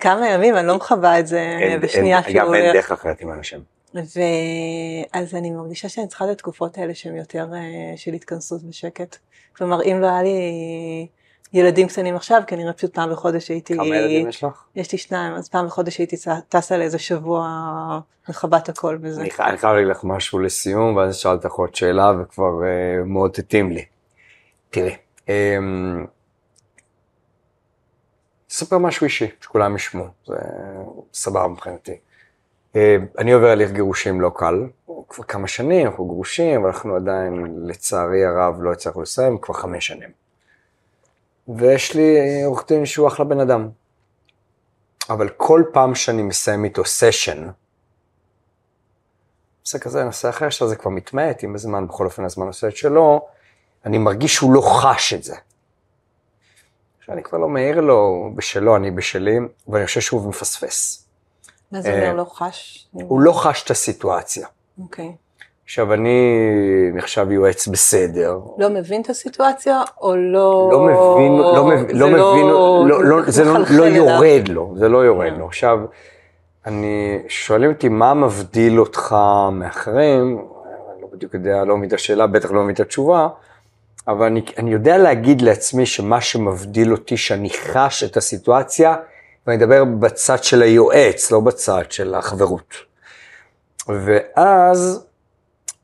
כמה 0.00 0.28
ימים, 0.28 0.56
אני 0.56 0.66
לא 0.66 0.76
מכבה 0.76 1.18
את 1.18 1.26
זה 1.26 1.58
בשנייה 1.82 2.22
שהוא... 2.22 2.34
גם 2.34 2.54
אין 2.54 2.72
דרך 2.72 2.92
אחרת 2.92 3.20
עם 3.20 3.32
אנשים. 3.32 3.60
ואז 3.94 5.34
אני 5.34 5.50
מרגישה 5.50 5.88
שאני 5.88 6.06
צריכה 6.06 6.24
את 6.24 6.30
התקופות 6.30 6.78
האלה 6.78 6.94
שהן 6.94 7.16
יותר 7.16 7.46
אה, 7.54 7.96
של 7.96 8.12
התכנסות 8.12 8.62
בשקט. 8.62 9.16
כלומר, 9.56 9.82
אם 9.82 9.98
לא 10.00 10.06
היה 10.06 10.22
לי 10.22 10.38
ילדים 11.52 11.88
קטנים 11.88 12.16
עכשיו, 12.16 12.42
כנראה 12.46 12.72
פשוט 12.72 12.94
פעם 12.94 13.10
בחודש 13.10 13.48
הייתי... 13.48 13.74
כמה 13.74 13.96
ילדים 13.96 14.28
יש 14.28 14.44
לך? 14.44 14.64
יש 14.76 14.92
לי 14.92 14.98
שניים, 14.98 15.34
אז 15.34 15.48
פעם 15.48 15.66
בחודש 15.66 15.98
הייתי 15.98 16.16
טסה 16.48 16.76
לאיזה 16.76 16.98
שבוע 16.98 17.48
מכבת 18.28 18.68
הכל 18.68 18.98
וזה. 19.00 19.20
אני 19.20 19.30
חייב 19.30 19.74
להגיד 19.74 19.90
לך 19.90 20.04
משהו 20.04 20.38
לסיום, 20.38 20.96
ואז 20.96 21.16
שאלת 21.16 21.44
לך 21.44 21.52
עוד 21.52 21.74
שאלה 21.74 22.12
וכבר 22.20 22.64
אה, 22.64 23.04
מאוד 23.04 23.34
התאים 23.38 23.72
לי. 23.72 23.84
תראי, 24.70 24.96
אמ, 25.28 26.06
אספר 28.50 28.78
משהו 28.78 29.04
אישי, 29.04 29.26
שכולם 29.40 29.76
ישמעו, 29.76 30.06
זה 30.26 30.36
סבבה 31.14 31.48
מבחינתי. 31.48 31.98
אמ, 32.74 32.80
אני 33.18 33.32
עובר 33.32 33.46
הליך 33.46 33.70
גירושים 33.70 34.20
לא 34.20 34.30
קל, 34.34 34.66
כבר 35.08 35.24
כמה 35.24 35.48
שנים, 35.48 35.86
אנחנו 35.86 36.04
גרושים, 36.04 36.60
אבל 36.60 36.70
אנחנו 36.70 36.96
עדיין, 36.96 37.46
לצערי 37.62 38.24
הרב, 38.24 38.62
לא 38.62 38.72
הצלחנו 38.72 39.02
לסיים, 39.02 39.38
כבר 39.38 39.54
חמש 39.54 39.86
שנים. 39.86 40.10
ויש 41.48 41.94
לי 41.94 42.42
עורך 42.44 42.64
דין 42.68 42.86
שהוא 42.86 43.08
אחלה 43.08 43.24
בן 43.24 43.40
אדם. 43.40 43.68
אבל 45.10 45.28
כל 45.28 45.62
פעם 45.72 45.94
שאני 45.94 46.22
מסיים 46.22 46.64
איתו 46.64 46.84
סשן, 46.84 47.48
נושא 49.64 49.78
כזה, 49.78 50.04
נושא 50.04 50.28
אחר, 50.28 50.46
עכשיו 50.46 50.68
זה 50.68 50.76
כבר 50.76 50.90
מתמעט 50.90 51.44
עם 51.44 51.54
הזמן, 51.54 51.86
בכל 51.86 52.04
אופן 52.04 52.24
הזמן 52.24 52.46
עושה 52.46 52.68
את 52.68 52.76
שלו, 52.76 53.28
אני 53.86 53.98
מרגיש 53.98 54.34
שהוא 54.34 54.52
לא 54.52 54.60
חש 54.60 55.14
את 55.14 55.24
זה. 55.24 55.36
שאני 57.00 57.22
כבר 57.22 57.38
לא 57.38 57.48
מעיר 57.48 57.80
לו 57.80 58.30
בשלו, 58.34 58.76
אני 58.76 58.90
בשלי, 58.90 59.38
ואני 59.68 59.86
חושב 59.86 60.00
שהוא 60.00 60.28
מפספס. 60.28 61.06
מה 61.72 61.80
זה 61.80 61.92
אומר 61.92 62.14
לא 62.14 62.24
חש? 62.24 62.88
הוא 62.92 63.20
לא 63.20 63.32
חש 63.32 63.64
את 63.64 63.70
הסיטואציה. 63.70 64.46
אוקיי. 64.82 65.12
עכשיו, 65.64 65.92
אני 65.92 66.20
נחשב 66.94 67.30
יועץ 67.30 67.68
בסדר. 67.68 68.38
לא 68.58 68.70
מבין 68.70 69.02
את 69.02 69.10
הסיטואציה, 69.10 69.82
או 70.00 70.16
לא... 70.16 70.68
לא 70.72 70.80
מבין, 70.80 71.38
לא 71.38 71.64
מבין, 71.64 71.98
לא 71.98 72.06
מבין, 72.06 72.46
לא, 72.46 73.04
לא, 73.04 73.30
זה 73.30 73.44
לא, 73.44 73.58
לא 73.70 73.84
יורד 73.84 74.48
לו, 74.48 74.74
זה 74.76 74.88
לא 74.88 74.98
יורד 74.98 75.32
לו. 75.38 75.46
עכשיו, 75.46 75.78
אני, 76.66 77.18
שואלים 77.28 77.72
אותי 77.72 77.88
מה 77.88 78.14
מבדיל 78.14 78.80
אותך 78.80 79.16
מאחרים, 79.52 80.38
אני 80.92 81.02
לא 81.02 81.08
בדיוק 81.12 81.34
יודע, 81.34 81.64
לא 81.64 81.76
מבין 81.76 81.88
את 81.88 81.94
השאלה, 81.94 82.26
בטח 82.26 82.50
לא 82.50 82.62
מבין 82.62 82.74
את 82.74 82.80
התשובה, 82.80 83.28
אבל 84.08 84.26
אני, 84.26 84.42
אני 84.58 84.72
יודע 84.72 84.98
להגיד 84.98 85.40
לעצמי 85.40 85.86
שמה 85.86 86.20
שמבדיל 86.20 86.92
אותי, 86.92 87.16
שאני 87.16 87.50
חש 87.50 88.04
את 88.04 88.16
הסיטואציה, 88.16 88.96
ואני 89.46 89.64
אדבר 89.64 89.84
בצד 89.84 90.44
של 90.44 90.62
היועץ, 90.62 91.30
לא 91.30 91.40
בצד 91.40 91.92
של 91.92 92.14
החברות. 92.14 92.74
ואז 93.88 95.06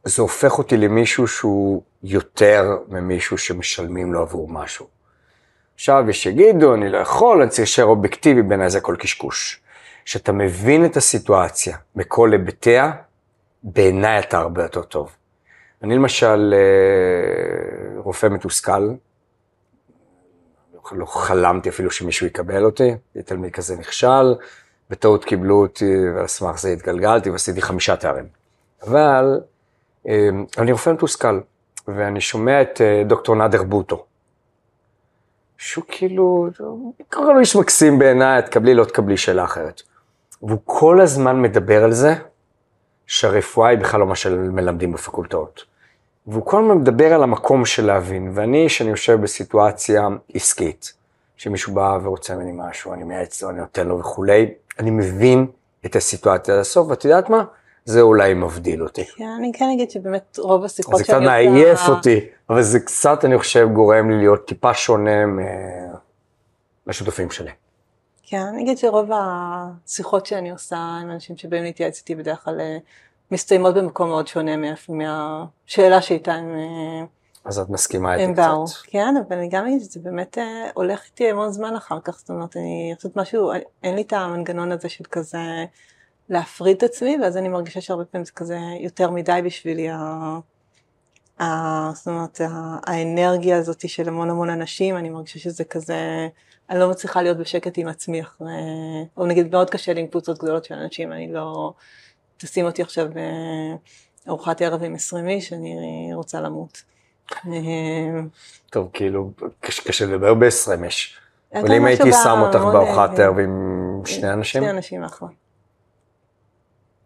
זה 0.04 0.22
הופך 0.22 0.58
אותי 0.58 0.76
למישהו 0.76 1.28
שהוא 1.28 1.82
יותר 2.02 2.76
ממישהו 2.88 3.38
שמשלמים 3.38 4.12
לו 4.12 4.20
עבור 4.20 4.48
משהו. 4.48 4.86
עכשיו 5.74 6.04
יש 6.10 6.22
שיגידו, 6.22 6.74
אני 6.74 6.88
לא 6.88 6.98
יכול, 6.98 7.40
אני 7.42 7.50
צריך 7.50 7.60
להישאר 7.60 7.84
אובייקטיבי, 7.84 8.42
בעיניי 8.42 8.70
זה 8.70 8.78
הכל 8.78 8.96
קשקוש. 8.98 9.60
כשאתה 10.04 10.32
מבין 10.32 10.84
את 10.84 10.96
הסיטואציה 10.96 11.76
בכל 11.96 12.32
היבטיה, 12.32 12.92
בעיניי 13.62 14.18
אתה 14.18 14.38
הרבה 14.38 14.62
יותר 14.62 14.82
טוב. 14.82 15.10
אני 15.82 15.94
למשל 15.94 16.54
אה, 16.54 18.00
רופא 18.00 18.26
מתוסכל, 18.26 18.90
לא 20.92 21.06
חלמתי 21.06 21.68
אפילו 21.68 21.90
שמישהו 21.90 22.26
יקבל 22.26 22.64
אותי, 22.64 22.94
תלמיד 23.24 23.52
כזה 23.52 23.76
נכשל, 23.76 24.34
בטעות 24.90 25.24
קיבלו 25.24 25.62
אותי 25.62 26.10
ועל 26.14 26.26
סמך 26.26 26.58
זה 26.58 26.68
התגלגלתי 26.72 27.30
ועשיתי 27.30 27.62
חמישה 27.62 27.96
תארים. 27.96 28.26
אבל 28.82 29.40
אה, 30.08 30.28
אני 30.58 30.72
רופא 30.72 30.90
מתוסכל, 30.90 31.40
ואני 31.88 32.20
שומע 32.20 32.62
את 32.62 32.80
אה, 32.80 33.02
דוקטור 33.06 33.36
נאדר 33.36 33.62
בוטו. 33.62 34.04
שהוא 35.58 35.84
כאילו, 35.88 36.48
קורא 37.12 37.32
לו 37.32 37.40
איש 37.40 37.56
מקסים 37.56 37.98
בעיניי, 37.98 38.42
תקבלי, 38.42 38.74
לא 38.74 38.84
תקבלי 38.84 39.16
שאלה 39.16 39.44
אחרת. 39.44 39.82
והוא 40.42 40.58
כל 40.64 41.00
הזמן 41.00 41.42
מדבר 41.42 41.84
על 41.84 41.92
זה 41.92 42.14
שהרפואה 43.06 43.68
היא 43.68 43.78
בכלל 43.78 44.00
לא 44.00 44.06
מה 44.06 44.16
שמלמדים 44.16 44.92
בפקולטות. 44.92 45.64
והוא 46.26 46.46
כל 46.46 46.62
הזמן 46.62 46.76
מדבר 46.76 47.12
על 47.12 47.22
המקום 47.22 47.64
של 47.64 47.86
להבין, 47.86 48.30
ואני, 48.34 48.68
שאני 48.68 48.90
יושב 48.90 49.20
בסיטואציה 49.20 50.08
עסקית, 50.34 50.92
שמישהו 51.36 51.74
בא 51.74 51.98
ורוצה 52.02 52.34
ממני 52.34 52.52
משהו, 52.54 52.92
אני 52.92 53.04
מייעץ 53.04 53.42
לו, 53.42 53.50
אני 53.50 53.58
נותן 53.58 53.86
לו 53.86 53.98
וכולי, 53.98 54.54
אני 54.78 54.90
מבין 54.90 55.46
את 55.86 55.96
הסיטואציה 55.96 56.54
עד 56.54 56.60
הסוף, 56.60 56.88
ואת 56.88 57.04
יודעת 57.04 57.30
מה? 57.30 57.44
זה 57.84 58.00
אולי 58.00 58.34
מבדיל 58.34 58.82
אותי. 58.82 59.04
כן, 59.04 59.24
אני 59.38 59.52
כן 59.54 59.70
אגיד 59.74 59.90
שבאמת 59.90 60.38
רוב 60.38 60.64
השיחות 60.64 60.94
שאני 60.94 61.02
עושה... 61.02 61.12
זה 61.12 61.18
קצת 61.18 61.26
מעייף 61.26 61.88
אותי, 61.88 62.20
אבל 62.50 62.62
זה 62.62 62.80
קצת, 62.80 63.24
אני 63.24 63.38
חושב, 63.38 63.68
גורם 63.72 64.10
לי 64.10 64.16
להיות 64.18 64.46
טיפה 64.46 64.74
שונה 64.74 65.24
מהשותפים 66.86 67.30
שלי. 67.30 67.50
כן, 68.28 68.42
אני 68.42 68.62
אגיד 68.62 68.78
שרוב 68.78 69.10
השיחות 69.12 70.26
שאני 70.26 70.50
עושה 70.50 70.76
עם 70.76 71.10
אנשים 71.10 71.36
שבאים 71.36 71.62
להתייעץ 71.62 71.98
איתי 71.98 72.14
בדרך 72.14 72.44
כלל 72.44 72.60
אה, 72.60 72.78
מסתיימות 73.30 73.74
במקום 73.74 74.08
מאוד 74.08 74.26
שונה 74.26 74.52
מהשאלה 74.88 76.02
שאיתה 76.02 76.32
הם... 76.34 76.54
אה, 76.54 77.04
אז 77.44 77.58
את 77.58 77.70
מסכימה 77.70 78.14
איתי 78.14 78.32
קצת. 78.32 78.42
באו, 78.42 78.64
כן, 78.84 79.14
אבל 79.28 79.36
אני 79.36 79.48
גם 79.48 79.66
אגיד 79.66 79.80
שזה 79.80 80.00
באמת 80.00 80.38
אה, 80.38 80.70
הולך 80.74 81.04
איתי 81.04 81.30
המון 81.30 81.50
זמן 81.50 81.76
אחר 81.76 82.00
כך, 82.04 82.18
זאת 82.18 82.30
אומרת, 82.30 82.56
אני 82.56 82.92
חושבת 82.96 83.16
משהו, 83.16 83.52
אין 83.82 83.94
לי 83.94 84.02
את 84.02 84.12
המנגנון 84.12 84.72
הזה 84.72 84.88
של 84.88 85.04
כזה 85.10 85.64
להפריד 86.28 86.76
את 86.76 86.82
עצמי, 86.82 87.18
ואז 87.22 87.36
אני 87.36 87.48
מרגישה 87.48 87.80
שהרבה 87.80 88.04
פעמים 88.04 88.24
זה 88.24 88.32
כזה 88.32 88.58
יותר 88.80 89.10
מדי 89.10 89.40
בשבילי, 89.44 89.88
ה... 89.90 89.96
ה... 91.40 91.46
זאת 91.94 92.08
אומרת, 92.08 92.40
האנרגיה 92.86 93.58
הזאת 93.58 93.88
של 93.88 94.08
המון 94.08 94.30
המון 94.30 94.50
אנשים, 94.50 94.96
אני 94.96 95.10
מרגישה 95.10 95.38
שזה 95.38 95.64
כזה... 95.64 96.28
אני 96.70 96.78
לא 96.78 96.90
מצליחה 96.90 97.22
להיות 97.22 97.38
בשקט 97.38 97.78
עם 97.78 97.88
עצמי 97.88 98.22
אחרי, 98.22 98.46
או 99.16 99.26
נגיד 99.26 99.52
מאוד 99.52 99.70
קשה 99.70 99.92
לי 99.92 100.00
עם 100.00 100.06
קבוצות 100.06 100.38
גדולות 100.38 100.64
של 100.64 100.74
אנשים, 100.74 101.12
אני 101.12 101.32
לא, 101.32 101.72
תשים 102.36 102.66
אותי 102.66 102.82
עכשיו 102.82 103.06
בארוחת 104.26 104.62
ערב 104.62 104.82
עם 104.82 104.94
20 104.94 105.28
איש, 105.28 105.52
אני 105.52 106.10
רוצה 106.14 106.40
למות. 106.40 106.82
טוב, 108.70 108.90
כאילו, 108.92 109.30
קשה 109.60 110.06
לדבר 110.06 110.34
ב-20 110.34 110.84
איש. 110.84 111.20
אבל 111.54 111.72
אם 111.72 111.84
הייתי 111.84 112.12
שם 112.12 112.38
אותך 112.40 112.60
בארוחת 112.60 113.18
ערב 113.18 113.38
עם 113.38 114.02
שני 114.04 114.32
אנשים? 114.32 114.62
שני 114.62 114.70
אנשים 114.70 115.04
אחלה. 115.04 115.28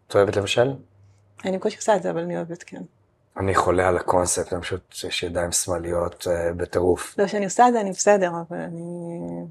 את 0.07 0.15
אוהבת 0.15 0.35
לבשל? 0.35 0.73
אני 1.45 1.57
בקושי 1.57 1.77
עושה 1.77 1.95
את 1.95 2.03
זה, 2.03 2.11
אבל 2.11 2.21
אני 2.21 2.35
אוהבת, 2.35 2.63
כן. 2.63 2.81
אני 3.37 3.55
חולה 3.55 3.87
על 3.87 3.97
הקונספט, 3.97 4.53
אני 4.53 4.61
פשוט, 4.61 4.95
יש 5.07 5.23
ידיים 5.23 5.51
שמאליות 5.51 6.27
uh, 6.27 6.53
בטירוף. 6.57 7.15
לא, 7.17 7.25
כשאני 7.25 7.45
עושה 7.45 7.67
את 7.67 7.73
זה 7.73 7.81
אני 7.81 7.91
בסדר, 7.91 8.31
אבל 8.49 8.57
אני... 8.57 9.45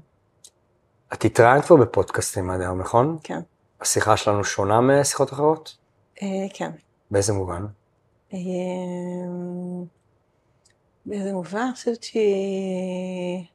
את 1.13 1.25
התראיינת 1.25 1.65
כבר 1.65 1.75
בפודקאסטים 1.75 2.49
עד 2.49 2.61
היום, 2.61 2.81
נכון? 2.81 3.17
כן. 3.23 3.39
השיחה 3.81 4.17
שלנו 4.17 4.43
שונה 4.43 4.81
משיחות 4.81 5.33
אחרות? 5.33 5.77
Uh, 6.17 6.21
כן. 6.53 6.71
באיזה 7.11 7.33
מובן? 7.33 7.65
Uh, 8.31 8.35
באיזה 11.05 11.33
מובן? 11.33 11.59
אני 11.59 11.73
חושבת 11.73 12.03
שהיא 12.03 13.45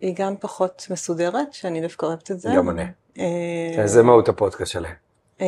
היא 0.00 0.14
גם 0.16 0.36
פחות 0.40 0.86
מסודרת, 0.90 1.52
שאני 1.52 1.80
דווקא 1.80 2.06
אוהבת 2.06 2.30
את 2.30 2.40
זה. 2.40 2.48
גם 2.56 2.70
אני. 2.70 2.84
כן, 3.76 3.86
זה 3.86 4.02
מהות 4.02 4.28
הפודקאסט 4.28 4.72
שלי. 4.72 4.88
אה, 5.40 5.46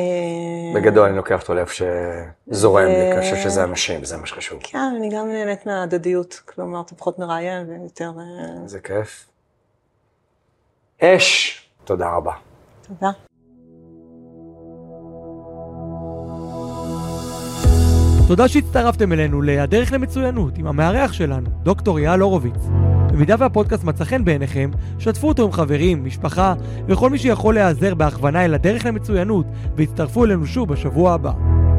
בגדול 0.74 1.08
אני 1.08 1.16
לוקח 1.16 1.40
אותו 1.40 1.54
לאיפה 1.54 1.72
שזורם 1.72 2.84
לי, 2.84 3.12
אני 3.12 3.20
חושב 3.20 3.36
שזה 3.36 3.64
אנשים, 3.64 4.04
זה 4.04 4.16
מה 4.16 4.26
שחשוב. 4.26 4.60
כן, 4.62 4.78
אני 4.96 5.08
גם 5.08 5.28
נהנית 5.28 5.66
מההדדיות, 5.66 6.42
כלומר, 6.44 6.80
אתה 6.80 6.94
פחות 6.94 7.18
מראיין 7.18 7.70
ויותר... 7.70 8.12
אה, 8.18 8.66
זה 8.68 8.80
כיף. 8.80 9.26
אש, 11.02 11.60
תודה 11.84 12.10
רבה. 12.10 12.32
תודה. 12.88 13.10
תודה 18.28 18.48
שהצטרפתם 18.48 19.12
אלינו 19.12 19.42
ל"הדרך 19.42 19.92
למצוינות" 19.92 20.58
עם 20.58 20.66
המארח 20.66 21.12
שלנו, 21.12 21.50
דוקטור 21.62 21.98
יעל 21.98 22.20
הורוביץ. 22.20 22.95
במידה 23.16 23.34
והפודקאסט 23.38 23.84
מצא 23.84 24.04
חן 24.04 24.24
בעיניכם, 24.24 24.70
שתפו 24.98 25.28
אותו 25.28 25.44
עם 25.44 25.52
חברים, 25.52 26.04
משפחה 26.04 26.54
וכל 26.88 27.10
מי 27.10 27.18
שיכול 27.18 27.54
להיעזר 27.54 27.94
בהכוונה 27.94 28.44
אל 28.44 28.54
הדרך 28.54 28.86
למצוינות 28.86 29.46
והצטרפו 29.76 30.24
אלינו 30.24 30.46
שוב 30.46 30.68
בשבוע 30.68 31.12
הבא. 31.12 31.32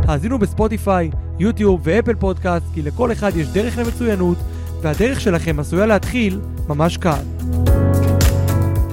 האזינו 0.07 0.39
בספוטיפיי, 0.39 1.09
יוטיוב 1.39 1.81
ואפל 1.83 2.15
פודקאסט 2.15 2.65
כי 2.73 2.81
לכל 2.81 3.11
אחד 3.11 3.31
יש 3.35 3.47
דרך 3.47 3.77
למצוינות 3.77 4.38
והדרך 4.81 5.21
שלכם 5.21 5.59
עשויה 5.59 5.85
להתחיל 5.85 6.39
ממש 6.67 6.97
כאן. 6.97 7.23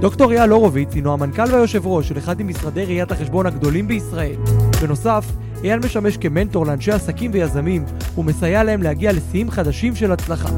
דוקטור 0.00 0.32
אייל 0.32 0.50
הורוביץ 0.50 0.94
הינו 0.94 1.12
המנכ"ל 1.12 1.52
והיושב 1.52 1.86
ראש 1.86 2.08
של 2.08 2.18
אחד 2.18 2.42
ממשרדי 2.42 2.84
ראיית 2.84 3.12
החשבון 3.12 3.46
הגדולים 3.46 3.88
בישראל. 3.88 4.36
בנוסף, 4.82 5.24
אייל 5.64 5.78
משמש 5.78 6.16
כמנטור 6.16 6.66
לאנשי 6.66 6.92
עסקים 6.92 7.30
ויזמים 7.34 7.84
ומסייע 8.18 8.64
להם 8.64 8.82
להגיע 8.82 9.12
לשיאים 9.12 9.50
חדשים 9.50 9.94
של 9.94 10.12
הצלחה. 10.12 10.48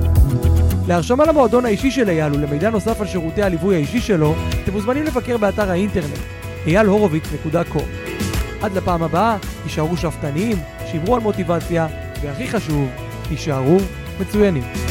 להרשמה 0.89 1.25
למועדון 1.25 1.65
האישי 1.65 1.91
של 1.91 2.09
אייל 2.09 2.35
ולמידע 2.35 2.71
נוסף 2.71 3.01
על 3.01 3.07
שירותי 3.07 3.43
הליווי 3.43 3.75
האישי 3.75 4.01
שלו, 4.01 4.35
אתם 4.65 4.73
מוזמנים 4.73 5.05
לבקר 5.05 5.37
באתר 5.37 5.71
האינטרנט 5.71 6.19
אייל-הורוביץ.com. 6.67 7.83
עד 8.63 8.73
לפעם 8.73 9.03
הבאה, 9.03 9.37
תישארו 9.63 9.97
שאפתניים, 9.97 10.57
שמרו 10.93 11.15
על 11.15 11.21
מוטיבציה, 11.21 11.87
והכי 12.23 12.49
חשוב, 12.49 12.89
תישארו 13.29 13.77
מצוינים. 14.21 14.86